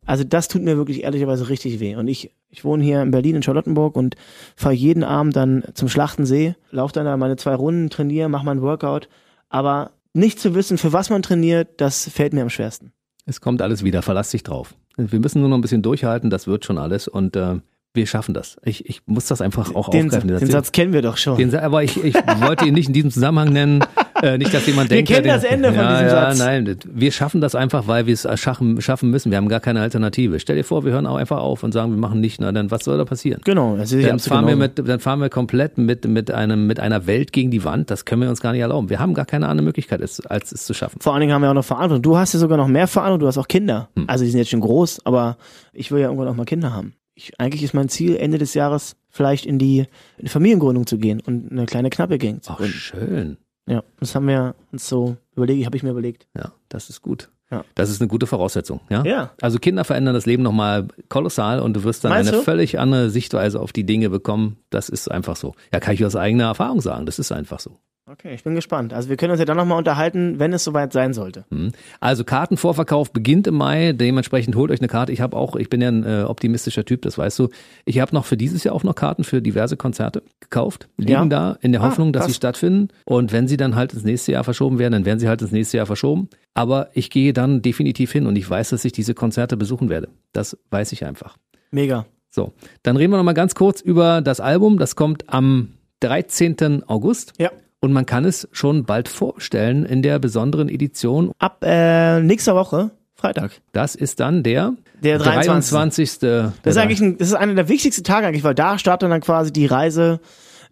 also 0.05 0.23
das 0.23 0.47
tut 0.47 0.61
mir 0.61 0.77
wirklich 0.77 1.01
ehrlicherweise 1.03 1.49
richtig 1.49 1.79
weh. 1.79 1.95
Und 1.95 2.07
ich, 2.07 2.31
ich 2.51 2.63
wohne 2.63 2.83
hier 2.83 3.01
in 3.01 3.09
Berlin 3.09 3.37
in 3.37 3.43
Charlottenburg 3.43 3.95
und 3.95 4.15
fahre 4.55 4.75
jeden 4.75 5.03
Abend 5.03 5.35
dann 5.35 5.63
zum 5.73 5.89
Schlachtensee, 5.89 6.55
laufe 6.69 6.93
dann 6.93 7.05
da 7.05 7.17
meine 7.17 7.37
zwei 7.37 7.55
Runden, 7.55 7.89
trainiere, 7.89 8.29
mache 8.29 8.45
mein 8.45 8.61
Workout. 8.61 9.09
Aber 9.49 9.93
nicht 10.13 10.39
zu 10.39 10.53
wissen, 10.53 10.77
für 10.77 10.93
was 10.93 11.09
man 11.09 11.23
trainiert, 11.23 11.81
das 11.81 12.07
fällt 12.07 12.33
mir 12.33 12.43
am 12.43 12.49
schwersten. 12.51 12.93
Es 13.31 13.39
kommt 13.39 13.61
alles 13.61 13.83
wieder, 13.85 14.01
verlass 14.01 14.29
dich 14.31 14.43
drauf. 14.43 14.75
Wir 14.97 15.19
müssen 15.21 15.39
nur 15.39 15.49
noch 15.49 15.57
ein 15.57 15.61
bisschen 15.61 15.81
durchhalten, 15.81 16.29
das 16.29 16.47
wird 16.47 16.65
schon 16.65 16.77
alles 16.77 17.07
und 17.07 17.37
äh, 17.37 17.55
wir 17.93 18.05
schaffen 18.05 18.33
das. 18.33 18.57
Ich, 18.63 18.89
ich 18.89 19.01
muss 19.05 19.25
das 19.25 19.39
einfach 19.39 19.73
auch 19.73 19.89
Den, 19.89 20.07
aufgreifen. 20.07 20.27
den 20.27 20.51
Satz 20.51 20.73
kennen 20.73 20.91
wir 20.91 21.01
doch 21.01 21.15
schon. 21.15 21.37
Den, 21.37 21.55
aber 21.55 21.81
ich, 21.81 22.03
ich 22.03 22.13
wollte 22.41 22.65
ihn 22.65 22.73
nicht 22.73 22.87
in 22.87 22.93
diesem 22.93 23.09
Zusammenhang 23.09 23.53
nennen. 23.53 23.85
Äh, 24.21 24.37
nicht, 24.37 24.53
dass 24.53 24.65
jemand 24.65 24.89
Wir 24.89 24.97
denkt. 24.97 25.11
kennen 25.11 25.27
ja, 25.27 25.35
das 25.35 25.43
Ende 25.43 25.69
von 25.69 25.75
ja, 25.83 25.91
diesem 25.91 26.05
ja, 26.05 26.11
Satz. 26.11 26.39
Nein, 26.39 26.77
wir 26.85 27.11
schaffen 27.11 27.41
das 27.41 27.55
einfach, 27.55 27.87
weil 27.87 28.05
wir 28.05 28.13
es 28.13 28.27
schaffen, 28.39 28.81
schaffen 28.81 29.09
müssen. 29.09 29.31
Wir 29.31 29.37
haben 29.37 29.47
gar 29.47 29.59
keine 29.59 29.81
Alternative. 29.81 30.39
Stell 30.39 30.55
dir 30.55 30.63
vor, 30.63 30.85
wir 30.85 30.91
hören 30.91 31.05
auch 31.07 31.15
einfach 31.15 31.39
auf 31.39 31.63
und 31.63 31.71
sagen, 31.71 31.91
wir 31.91 31.97
machen 31.97 32.19
nicht. 32.19 32.39
Na, 32.39 32.51
dann 32.51 32.71
was 32.71 32.83
soll 32.83 32.97
da 32.97 33.05
passieren? 33.05 33.41
genau, 33.43 33.77
das 33.77 33.91
ist 33.91 34.07
Dann 34.07 34.19
fahren, 34.19 34.47
wir 34.47 34.55
mit, 34.55 34.77
dann 34.87 34.99
fahren 34.99 35.19
wir 35.19 35.29
komplett 35.29 35.77
mit, 35.77 36.07
mit, 36.07 36.31
einem, 36.31 36.67
mit 36.67 36.79
einer 36.79 37.07
Welt 37.07 37.33
gegen 37.33 37.51
die 37.51 37.63
Wand. 37.63 37.89
Das 37.89 38.05
können 38.05 38.21
wir 38.21 38.29
uns 38.29 38.41
gar 38.41 38.51
nicht 38.51 38.61
erlauben. 38.61 38.89
Wir 38.89 38.99
haben 38.99 39.13
gar 39.13 39.25
keine 39.25 39.47
andere 39.47 39.65
Möglichkeit, 39.65 40.01
es, 40.01 40.25
als 40.25 40.51
es 40.51 40.65
zu 40.65 40.73
schaffen. 40.73 40.99
Vor 41.01 41.13
allen 41.13 41.21
Dingen 41.21 41.33
haben 41.33 41.41
wir 41.41 41.49
auch 41.49 41.55
noch 41.55 41.65
Verantwortung. 41.65 42.01
Du 42.03 42.17
hast 42.17 42.33
ja 42.33 42.39
sogar 42.39 42.57
noch 42.57 42.67
mehr 42.67 42.87
Verantwortung, 42.87 43.21
du 43.21 43.27
hast 43.27 43.37
auch 43.37 43.47
Kinder. 43.47 43.89
Hm. 43.95 44.05
Also 44.07 44.23
die 44.23 44.29
sind 44.29 44.39
jetzt 44.39 44.51
schon 44.51 44.61
groß, 44.61 45.05
aber 45.05 45.37
ich 45.73 45.91
will 45.91 45.99
ja 45.99 46.07
irgendwann 46.07 46.27
auch 46.27 46.35
mal 46.35 46.45
Kinder 46.45 46.73
haben. 46.73 46.93
Ich, 47.15 47.39
eigentlich 47.39 47.63
ist 47.63 47.73
mein 47.73 47.89
Ziel, 47.89 48.15
Ende 48.15 48.37
des 48.37 48.53
Jahres 48.53 48.95
vielleicht 49.09 49.45
in 49.45 49.59
die, 49.59 49.79
in 49.79 50.25
die 50.25 50.29
Familiengründung 50.29 50.87
zu 50.87 50.97
gehen 50.97 51.19
und 51.19 51.51
eine 51.51 51.65
kleine 51.65 51.89
knappe 51.89 52.17
Gang 52.17 52.41
zu 52.43 52.51
Ach, 52.51 52.57
gründen. 52.57 52.73
schön. 52.73 53.37
Ja, 53.67 53.83
das 53.99 54.15
haben 54.15 54.27
wir 54.27 54.55
uns 54.71 54.87
so 54.87 55.17
überlegt, 55.35 55.65
habe 55.65 55.77
ich 55.77 55.83
mir 55.83 55.91
überlegt. 55.91 56.27
Ja, 56.35 56.51
das 56.69 56.89
ist 56.89 57.01
gut. 57.01 57.29
Ja. 57.51 57.65
Das 57.75 57.89
ist 57.89 57.99
eine 58.01 58.07
gute 58.07 58.27
Voraussetzung. 58.27 58.79
Ja? 58.89 59.03
Ja. 59.03 59.31
Also 59.41 59.59
Kinder 59.59 59.83
verändern 59.83 60.13
das 60.13 60.25
Leben 60.25 60.41
nochmal 60.41 60.87
kolossal 61.09 61.59
und 61.59 61.73
du 61.73 61.83
wirst 61.83 62.03
dann 62.03 62.11
Meinst 62.11 62.29
eine 62.29 62.37
du? 62.37 62.43
völlig 62.43 62.79
andere 62.79 63.09
Sichtweise 63.09 63.59
auf 63.59 63.73
die 63.73 63.85
Dinge 63.85 64.09
bekommen. 64.09 64.57
Das 64.69 64.87
ist 64.87 65.11
einfach 65.11 65.35
so. 65.35 65.53
Ja, 65.73 65.81
kann 65.81 65.93
ich 65.93 66.05
aus 66.05 66.15
eigener 66.15 66.45
Erfahrung 66.45 66.79
sagen. 66.79 67.05
Das 67.05 67.19
ist 67.19 67.31
einfach 67.33 67.59
so. 67.59 67.77
Okay, 68.07 68.33
ich 68.33 68.43
bin 68.43 68.55
gespannt. 68.55 68.93
Also 68.93 69.09
wir 69.09 69.15
können 69.15 69.31
uns 69.31 69.39
ja 69.39 69.45
dann 69.45 69.55
nochmal 69.57 69.77
unterhalten, 69.77 70.39
wenn 70.39 70.51
es 70.53 70.63
soweit 70.63 70.91
sein 70.91 71.13
sollte. 71.13 71.45
Mhm. 71.51 71.71
Also 71.99 72.23
Kartenvorverkauf 72.23 73.13
beginnt 73.13 73.45
im 73.47 73.55
Mai. 73.55 73.93
Dementsprechend 73.93 74.55
holt 74.55 74.71
euch 74.71 74.79
eine 74.81 74.87
Karte. 74.87 75.11
Ich 75.13 75.21
habe 75.21 75.37
auch, 75.37 75.55
ich 75.55 75.69
bin 75.69 75.81
ja 75.81 75.87
ein 75.89 76.03
äh, 76.03 76.23
optimistischer 76.23 76.83
Typ, 76.83 77.03
das 77.03 77.17
weißt 77.17 77.37
du. 77.39 77.49
Ich 77.85 77.99
habe 77.99 78.13
noch 78.15 78.25
für 78.25 78.37
dieses 78.37 78.63
Jahr 78.63 78.73
auch 78.75 78.83
noch 78.83 78.95
Karten 78.95 79.23
für 79.23 79.41
diverse 79.41 79.77
Konzerte 79.77 80.23
gekauft. 80.39 80.89
Liegen 80.97 81.11
Ja. 81.11 81.25
da 81.25 81.57
in 81.61 81.71
der 81.71 81.81
Ah, 81.81 81.85
Hoffnung, 81.85 82.11
dass 82.11 82.23
krass. 82.23 82.31
sie 82.31 82.37
stattfinden. 82.37 82.87
Und 83.05 83.31
wenn 83.31 83.47
sie 83.47 83.55
dann 83.55 83.75
halt 83.75 83.93
ins 83.93 84.03
nächste 84.03 84.31
Jahr 84.31 84.43
verschoben 84.43 84.79
werden, 84.79 84.93
dann 84.93 85.05
werden 85.05 85.19
sie 85.19 85.29
halt 85.29 85.41
ins 85.43 85.51
nächste 85.51 85.77
Jahr 85.77 85.85
verschoben. 85.85 86.27
Aber 86.55 86.89
ich 86.93 87.11
gehe 87.11 87.33
dann 87.33 87.61
definitiv 87.61 88.11
hin 88.11 88.25
und 88.25 88.35
ich 88.35 88.49
weiß, 88.49 88.71
dass 88.71 88.83
ich 88.83 88.91
diese 88.93 89.13
Konzerte 89.13 89.57
besuchen 89.57 89.89
werde. 89.89 90.09
Das 90.33 90.57
weiß 90.71 90.91
ich 90.91 91.05
einfach. 91.05 91.37
Mega. 91.69 92.05
So, 92.31 92.51
dann 92.83 92.97
reden 92.97 93.13
wir 93.13 93.17
noch 93.17 93.23
mal 93.23 93.33
ganz 93.33 93.53
kurz 93.55 93.79
über 93.79 94.21
das 94.21 94.39
Album. 94.39 94.79
Das 94.79 94.95
kommt 94.95 95.29
am 95.31 95.73
13. 96.01 96.83
August. 96.87 97.33
Ja. 97.37 97.51
Und 97.81 97.93
man 97.93 98.05
kann 98.05 98.25
es 98.25 98.47
schon 98.51 98.85
bald 98.85 99.09
vorstellen 99.09 99.85
in 99.85 100.03
der 100.03 100.19
besonderen 100.19 100.69
Edition. 100.69 101.31
Ab 101.39 101.63
äh, 101.63 102.21
nächster 102.21 102.55
Woche, 102.55 102.91
Freitag. 103.15 103.59
Das 103.71 103.95
ist 103.95 104.19
dann 104.19 104.43
der, 104.43 104.73
Der 105.01 105.17
23. 105.17 106.19
23. 106.19 106.19
Das 106.63 106.75
ist 106.75 106.77
eigentlich 106.77 107.01
ein, 107.01 107.17
das 107.17 107.29
ist 107.29 107.33
einer 107.33 107.55
der 107.55 107.69
wichtigsten 107.69 108.03
Tage 108.03 108.27
eigentlich, 108.27 108.43
weil 108.43 108.53
da 108.53 108.77
startet 108.77 109.09
dann 109.09 109.21
quasi 109.21 109.51
die 109.51 109.65
Reise, 109.65 110.19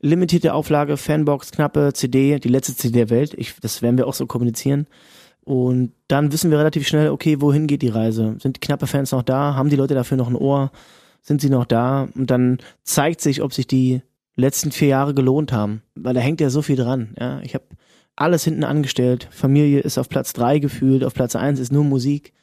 limitierte 0.02 0.54
Auflage, 0.54 0.98
Fanbox, 0.98 1.52
knappe 1.52 1.94
CD, 1.94 2.40
die 2.40 2.48
letzte 2.48 2.76
CD 2.76 3.00
der 3.00 3.10
Welt. 3.10 3.34
Ich, 3.36 3.56
das 3.60 3.82
werden 3.82 3.98
wir 3.98 4.08
auch 4.08 4.14
so 4.14 4.28
kommunizieren. 4.28 4.86
Und 5.44 5.94
dann 6.08 6.32
wissen 6.32 6.52
wir 6.52 6.60
relativ 6.60 6.88
schnell, 6.88 7.10
okay, 7.10 7.42
wohin 7.42 7.66
geht 7.66 7.82
die 7.82 7.90
Reise? 7.90 8.36
Sind 8.40 8.58
die 8.58 8.60
knappe 8.60 8.86
Fans 8.86 9.12
noch 9.12 9.24
da? 9.24 9.56
Haben 9.56 9.70
die 9.70 9.76
Leute 9.76 9.96
dafür 9.96 10.16
noch 10.16 10.28
ein 10.28 10.36
Ohr? 10.36 10.72
Sind 11.24 11.42
sie 11.42 11.50
noch 11.50 11.66
da? 11.66 12.08
Und 12.14 12.30
dann 12.30 12.60
zeigt 12.84 13.22
sich, 13.22 13.42
ob 13.42 13.52
sich 13.52 13.66
die 13.66 14.02
letzten 14.40 14.72
vier 14.72 14.90
Jahre 14.90 15.14
gelohnt 15.14 15.52
haben. 15.52 15.82
Weil 15.96 16.14
da 16.14 16.20
hängt 16.20 16.42
ja 16.42 16.50
so 16.50 16.62
viel 16.62 16.76
dran. 16.76 17.16
Ja, 17.20 17.42
ich 17.42 17.54
habe 17.54 17.66
alles 18.16 18.44
hinten 18.44 18.64
angestellt. 18.64 19.28
Familie 19.32 19.80
ist 19.80 19.98
auf 19.98 20.10
Platz 20.10 20.34
drei 20.34 20.60
gefühlt, 20.60 21.04
auf 21.04 21.14
Platz 21.14 21.36
eins 21.36 21.60
ist 21.60 21.72
nur 21.72 21.84
Musik. 21.84 22.34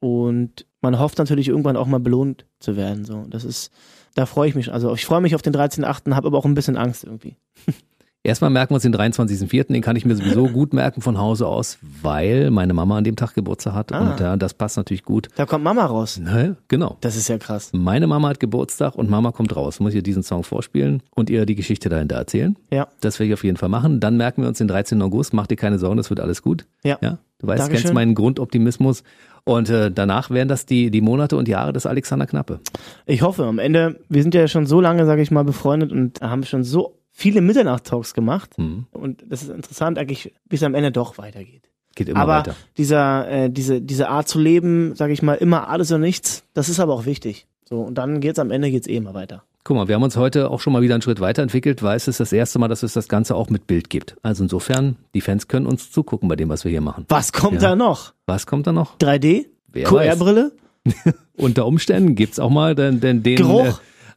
Und 0.00 0.66
man 0.80 0.98
hofft 0.98 1.18
natürlich 1.18 1.48
irgendwann 1.48 1.76
auch 1.76 1.86
mal 1.86 2.00
belohnt 2.00 2.44
zu 2.58 2.76
werden. 2.76 3.04
So, 3.04 3.24
das 3.28 3.44
ist, 3.44 3.70
da 4.14 4.26
freue 4.26 4.48
ich 4.48 4.54
mich. 4.54 4.72
Also 4.72 4.92
ich 4.94 5.06
freue 5.06 5.20
mich 5.20 5.34
auf 5.34 5.42
den 5.42 5.54
13.8., 5.54 6.14
habe 6.14 6.26
aber 6.26 6.38
auch 6.38 6.44
ein 6.44 6.54
bisschen 6.54 6.76
Angst 6.76 7.04
irgendwie. 7.04 7.36
Erstmal 8.24 8.50
merken 8.50 8.70
wir 8.70 8.74
uns 8.76 8.84
den 8.84 8.94
23.04., 8.94 9.72
den 9.72 9.82
kann 9.82 9.96
ich 9.96 10.04
mir 10.04 10.14
sowieso 10.14 10.46
gut 10.48 10.72
merken 10.72 11.00
von 11.00 11.18
Hause 11.18 11.48
aus, 11.48 11.78
weil 12.02 12.52
meine 12.52 12.72
Mama 12.72 12.96
an 12.98 13.02
dem 13.02 13.16
Tag 13.16 13.34
Geburtstag 13.34 13.74
hat 13.74 13.92
Ah. 13.92 14.12
und 14.12 14.20
ja, 14.20 14.36
das 14.36 14.54
passt 14.54 14.76
natürlich 14.76 15.02
gut. 15.02 15.28
Da 15.34 15.44
kommt 15.44 15.64
Mama 15.64 15.84
raus. 15.84 16.18
Ne? 16.18 16.56
Genau. 16.68 16.98
Das 17.00 17.16
ist 17.16 17.26
ja 17.28 17.38
krass. 17.38 17.70
Meine 17.72 18.06
Mama 18.06 18.28
hat 18.28 18.38
Geburtstag 18.38 18.94
und 18.94 19.10
Mama 19.10 19.32
kommt 19.32 19.56
raus. 19.56 19.80
Muss 19.80 19.92
ihr 19.94 20.02
diesen 20.04 20.22
Song 20.22 20.44
vorspielen 20.44 21.02
und 21.16 21.30
ihr 21.30 21.46
die 21.46 21.56
Geschichte 21.56 21.88
dahinter 21.88 22.14
erzählen. 22.14 22.56
Ja. 22.70 22.86
Das 23.00 23.18
werde 23.18 23.28
ich 23.28 23.34
auf 23.34 23.42
jeden 23.42 23.56
Fall 23.56 23.68
machen. 23.68 23.98
Dann 23.98 24.16
merken 24.16 24.42
wir 24.42 24.48
uns 24.48 24.58
den 24.58 24.68
13. 24.68 25.02
August. 25.02 25.34
Mach 25.34 25.48
dir 25.48 25.56
keine 25.56 25.80
Sorgen, 25.80 25.96
das 25.96 26.08
wird 26.08 26.20
alles 26.20 26.42
gut. 26.42 26.64
Ja. 26.84 26.98
Ja. 27.00 27.18
Du 27.40 27.48
weißt, 27.48 27.58
Dankeschön. 27.60 27.82
kennst 27.82 27.94
meinen 27.94 28.14
Grundoptimismus. 28.14 29.02
Und 29.44 29.68
äh, 29.68 29.90
danach 29.90 30.30
wären 30.30 30.46
das 30.46 30.64
die, 30.64 30.92
die 30.92 31.00
Monate 31.00 31.36
und 31.36 31.48
Jahre 31.48 31.72
des 31.72 31.86
Alexander 31.86 32.26
Knappe. 32.28 32.60
Ich 33.04 33.22
hoffe, 33.22 33.44
am 33.46 33.58
Ende, 33.58 33.98
wir 34.08 34.22
sind 34.22 34.32
ja 34.34 34.46
schon 34.46 34.66
so 34.66 34.80
lange, 34.80 35.06
sage 35.06 35.22
ich 35.22 35.32
mal, 35.32 35.42
befreundet 35.42 35.90
und 35.90 36.20
haben 36.20 36.44
schon 36.44 36.62
so 36.62 36.98
viele 37.12 37.40
Mitternacht-Talks 37.40 38.14
gemacht. 38.14 38.58
Mhm. 38.58 38.86
Und 38.92 39.22
das 39.28 39.42
ist 39.42 39.50
interessant 39.50 39.98
eigentlich, 39.98 40.32
wie 40.48 40.56
es 40.56 40.62
am 40.62 40.74
Ende 40.74 40.90
doch 40.90 41.18
weitergeht. 41.18 41.68
Geht 41.94 42.08
immer 42.08 42.20
aber 42.20 42.38
weiter. 42.38 42.56
dieser, 42.78 43.28
äh, 43.28 43.50
diese, 43.50 43.80
diese 43.82 44.08
Art 44.08 44.26
zu 44.26 44.40
leben, 44.40 44.94
sage 44.94 45.12
ich 45.12 45.22
mal, 45.22 45.34
immer 45.34 45.68
alles 45.68 45.90
oder 45.92 45.98
nichts, 45.98 46.42
das 46.54 46.68
ist 46.70 46.80
aber 46.80 46.94
auch 46.94 47.04
wichtig. 47.04 47.46
So, 47.68 47.80
und 47.82 47.96
dann 47.96 48.20
geht's 48.20 48.38
am 48.38 48.50
Ende 48.50 48.70
geht's 48.70 48.86
eh 48.88 48.96
immer 48.96 49.12
weiter. 49.14 49.44
Guck 49.64 49.76
mal, 49.76 49.86
wir 49.88 49.94
haben 49.94 50.02
uns 50.02 50.16
heute 50.16 50.50
auch 50.50 50.58
schon 50.58 50.72
mal 50.72 50.82
wieder 50.82 50.94
einen 50.94 51.02
Schritt 51.02 51.20
weiterentwickelt, 51.20 51.82
weil 51.84 51.96
es 51.96 52.08
ist 52.08 52.18
das 52.18 52.32
erste 52.32 52.58
Mal, 52.58 52.66
dass 52.68 52.82
es 52.82 52.94
das 52.94 53.08
Ganze 53.08 53.36
auch 53.36 53.48
mit 53.48 53.66
Bild 53.68 53.90
gibt. 53.90 54.16
Also 54.22 54.42
insofern, 54.42 54.96
die 55.14 55.20
Fans 55.20 55.46
können 55.46 55.66
uns 55.66 55.90
zugucken 55.92 56.28
bei 56.28 56.34
dem, 56.34 56.48
was 56.48 56.64
wir 56.64 56.70
hier 56.72 56.80
machen. 56.80 57.04
Was 57.08 57.32
kommt 57.32 57.62
Ja. 57.62 57.68
da 57.70 57.76
noch? 57.76 58.12
Was 58.26 58.46
kommt 58.46 58.66
da 58.66 58.72
noch? 58.72 58.96
3D? 58.98 59.46
Wer 59.68 59.84
QR-Brille? 59.84 60.52
Unter 61.36 61.66
Umständen 61.66 62.14
gibt's 62.16 62.40
auch 62.40 62.50
mal 62.50 62.74
den, 62.74 63.00
den, 63.00 63.22
den 63.22 63.36
Geruch? 63.36 63.66
Äh, 63.66 63.72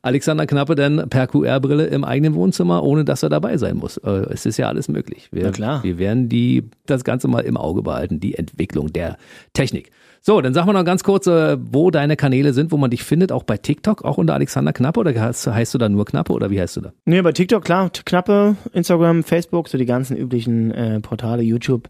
Alexander 0.05 0.45
Knappe 0.45 0.75
dann 0.75 1.09
per 1.09 1.25
QR-Brille 1.27 1.87
im 1.87 2.03
eigenen 2.03 2.35
Wohnzimmer, 2.35 2.83
ohne 2.83 3.05
dass 3.05 3.23
er 3.23 3.29
dabei 3.29 3.57
sein 3.57 3.77
muss. 3.77 3.97
Äh, 3.97 4.09
es 4.29 4.45
ist 4.45 4.57
ja 4.57 4.67
alles 4.67 4.87
möglich. 4.87 5.29
Wir, 5.31 5.45
Na 5.45 5.51
klar. 5.51 5.83
wir 5.83 5.97
werden 5.97 6.29
die, 6.29 6.69
das 6.85 7.03
Ganze 7.03 7.27
mal 7.27 7.39
im 7.39 7.57
Auge 7.57 7.81
behalten, 7.81 8.19
die 8.19 8.35
Entwicklung 8.35 8.93
der 8.93 9.17
Technik. 9.53 9.91
So, 10.21 10.41
dann 10.41 10.53
sag 10.53 10.65
mal 10.65 10.73
noch 10.73 10.85
ganz 10.85 11.03
kurz, 11.03 11.27
äh, 11.27 11.57
wo 11.59 11.91
deine 11.91 12.15
Kanäle 12.15 12.53
sind, 12.53 12.71
wo 12.71 12.77
man 12.77 12.91
dich 12.91 13.03
findet, 13.03 13.31
auch 13.31 13.43
bei 13.43 13.57
TikTok, 13.57 14.05
auch 14.05 14.17
unter 14.17 14.33
Alexander 14.35 14.73
Knappe 14.73 14.99
oder 14.99 15.19
heißt, 15.19 15.47
heißt 15.47 15.73
du 15.73 15.77
da 15.79 15.89
nur 15.89 16.05
Knappe 16.05 16.33
oder 16.33 16.49
wie 16.49 16.59
heißt 16.59 16.77
du 16.77 16.81
da? 16.81 16.93
Nee, 17.05 17.21
bei 17.21 17.31
TikTok, 17.31 17.63
klar, 17.63 17.89
Knappe, 17.89 18.55
Instagram, 18.73 19.23
Facebook, 19.23 19.69
so 19.69 19.77
die 19.77 19.85
ganzen 19.85 20.15
üblichen 20.17 20.71
äh, 20.71 20.99
Portale, 20.99 21.41
YouTube. 21.41 21.89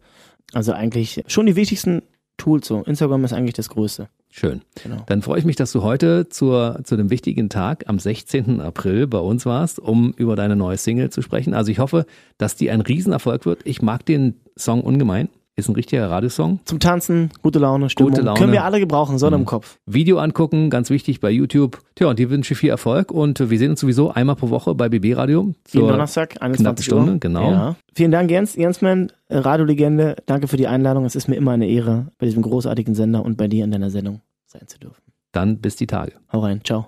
Also 0.53 0.72
eigentlich 0.72 1.24
schon 1.28 1.45
die 1.45 1.55
wichtigsten 1.55 2.01
Tools 2.38 2.68
so. 2.68 2.84
Instagram 2.84 3.24
ist 3.24 3.34
eigentlich 3.34 3.54
das 3.54 3.70
Größte. 3.70 4.10
Schön. 4.30 4.62
Genau. 4.84 5.04
Dann 5.08 5.22
freue 5.22 5.40
ich 5.40 5.46
mich, 5.46 5.56
dass 5.56 5.72
du 5.72 5.82
heute 5.82 6.28
zur, 6.28 6.82
zu 6.84 6.98
dem 6.98 7.10
wichtigen 7.10 7.50
Tag 7.50 7.86
am 7.88 8.00
16. 8.00 8.60
April 8.60 9.08
bei 9.08 9.20
uns 9.20 9.46
warst, 9.46 9.80
um 9.80 10.14
über 10.18 10.36
deine 10.36 10.56
neue 10.56 10.78
Single 10.78 11.10
zu 11.10 11.22
sprechen. 11.22 11.54
Also 11.54 11.72
ich 11.72 11.80
hoffe, 11.80 12.06
dass 12.38 12.56
die 12.56 12.70
ein 12.70 12.82
Riesenerfolg 12.82 13.46
wird. 13.46 13.62
Ich 13.64 13.82
mag 13.82 14.06
den 14.06 14.36
Song 14.58 14.82
ungemein. 14.82 15.30
Ist 15.58 15.70
ein 15.70 15.76
richtiger 15.76 16.10
Radiosong. 16.10 16.60
Zum 16.66 16.82
Tanzen, 16.82 17.30
gute 17.41 17.60
Laune, 17.60 17.89
Stimmung. 17.89 18.12
Gute 18.12 18.24
Laune. 18.24 18.38
Können 18.38 18.51
wir 18.51 18.66
alle 18.66 18.78
gebrauchen, 18.82 19.18
Sonne 19.18 19.38
im 19.38 19.45
Kopf. 19.45 19.80
Video 19.86 20.18
angucken, 20.18 20.70
ganz 20.70 20.89
wichtig 20.89 21.22
bei 21.22 21.32
YouTube. 21.32 21.80
Tja, 21.95 22.08
und 22.10 22.20
dir 22.20 22.30
wünsche 22.30 22.53
ich 22.53 22.60
viel 22.60 22.72
Erfolg 22.72 23.10
und 23.10 23.39
wir 23.39 23.58
sehen 23.58 23.72
uns 23.72 23.80
sowieso 23.80 24.12
einmal 24.12 24.36
pro 24.36 24.49
Woche 24.49 24.76
bei 24.76 24.89
BB 24.89 25.16
Radio. 25.16 25.53
Jeden 25.72 25.88
Donnerstag, 25.88 26.41
21 26.41 26.62
knappen 26.62 26.84
Stunde, 26.84 27.12
Uhr. 27.14 27.20
genau. 27.20 27.51
Ja. 27.51 27.76
Vielen 27.93 28.12
Dank, 28.12 28.30
Jens, 28.30 28.56
Jensmann, 28.58 29.14
Radiolegende. 29.30 30.18
Danke 30.26 30.49
für 30.49 30.58
die 30.58 30.68
Einladung. 30.68 31.06
Es 31.06 31.16
ist 31.16 31.30
mir 31.30 31.36
immer 31.36 31.51
eine 31.51 31.70
Ehre, 31.70 32.08
bei 32.18 32.26
diesem 32.26 32.41
großartigen 32.41 32.93
Sender 32.93 33.24
und 33.24 33.38
bei 33.38 33.47
dir 33.47 33.64
in 33.64 33.72
deiner 33.72 33.89
Sendung 33.89 34.20
sein 34.47 34.68
zu 34.68 34.78
dürfen. 34.78 35.01
Dann 35.32 35.60
bis 35.60 35.78
die 35.78 35.88
Tage. 35.88 36.14
Hau 36.34 36.41
rein, 36.41 36.60
ciao. 36.66 36.88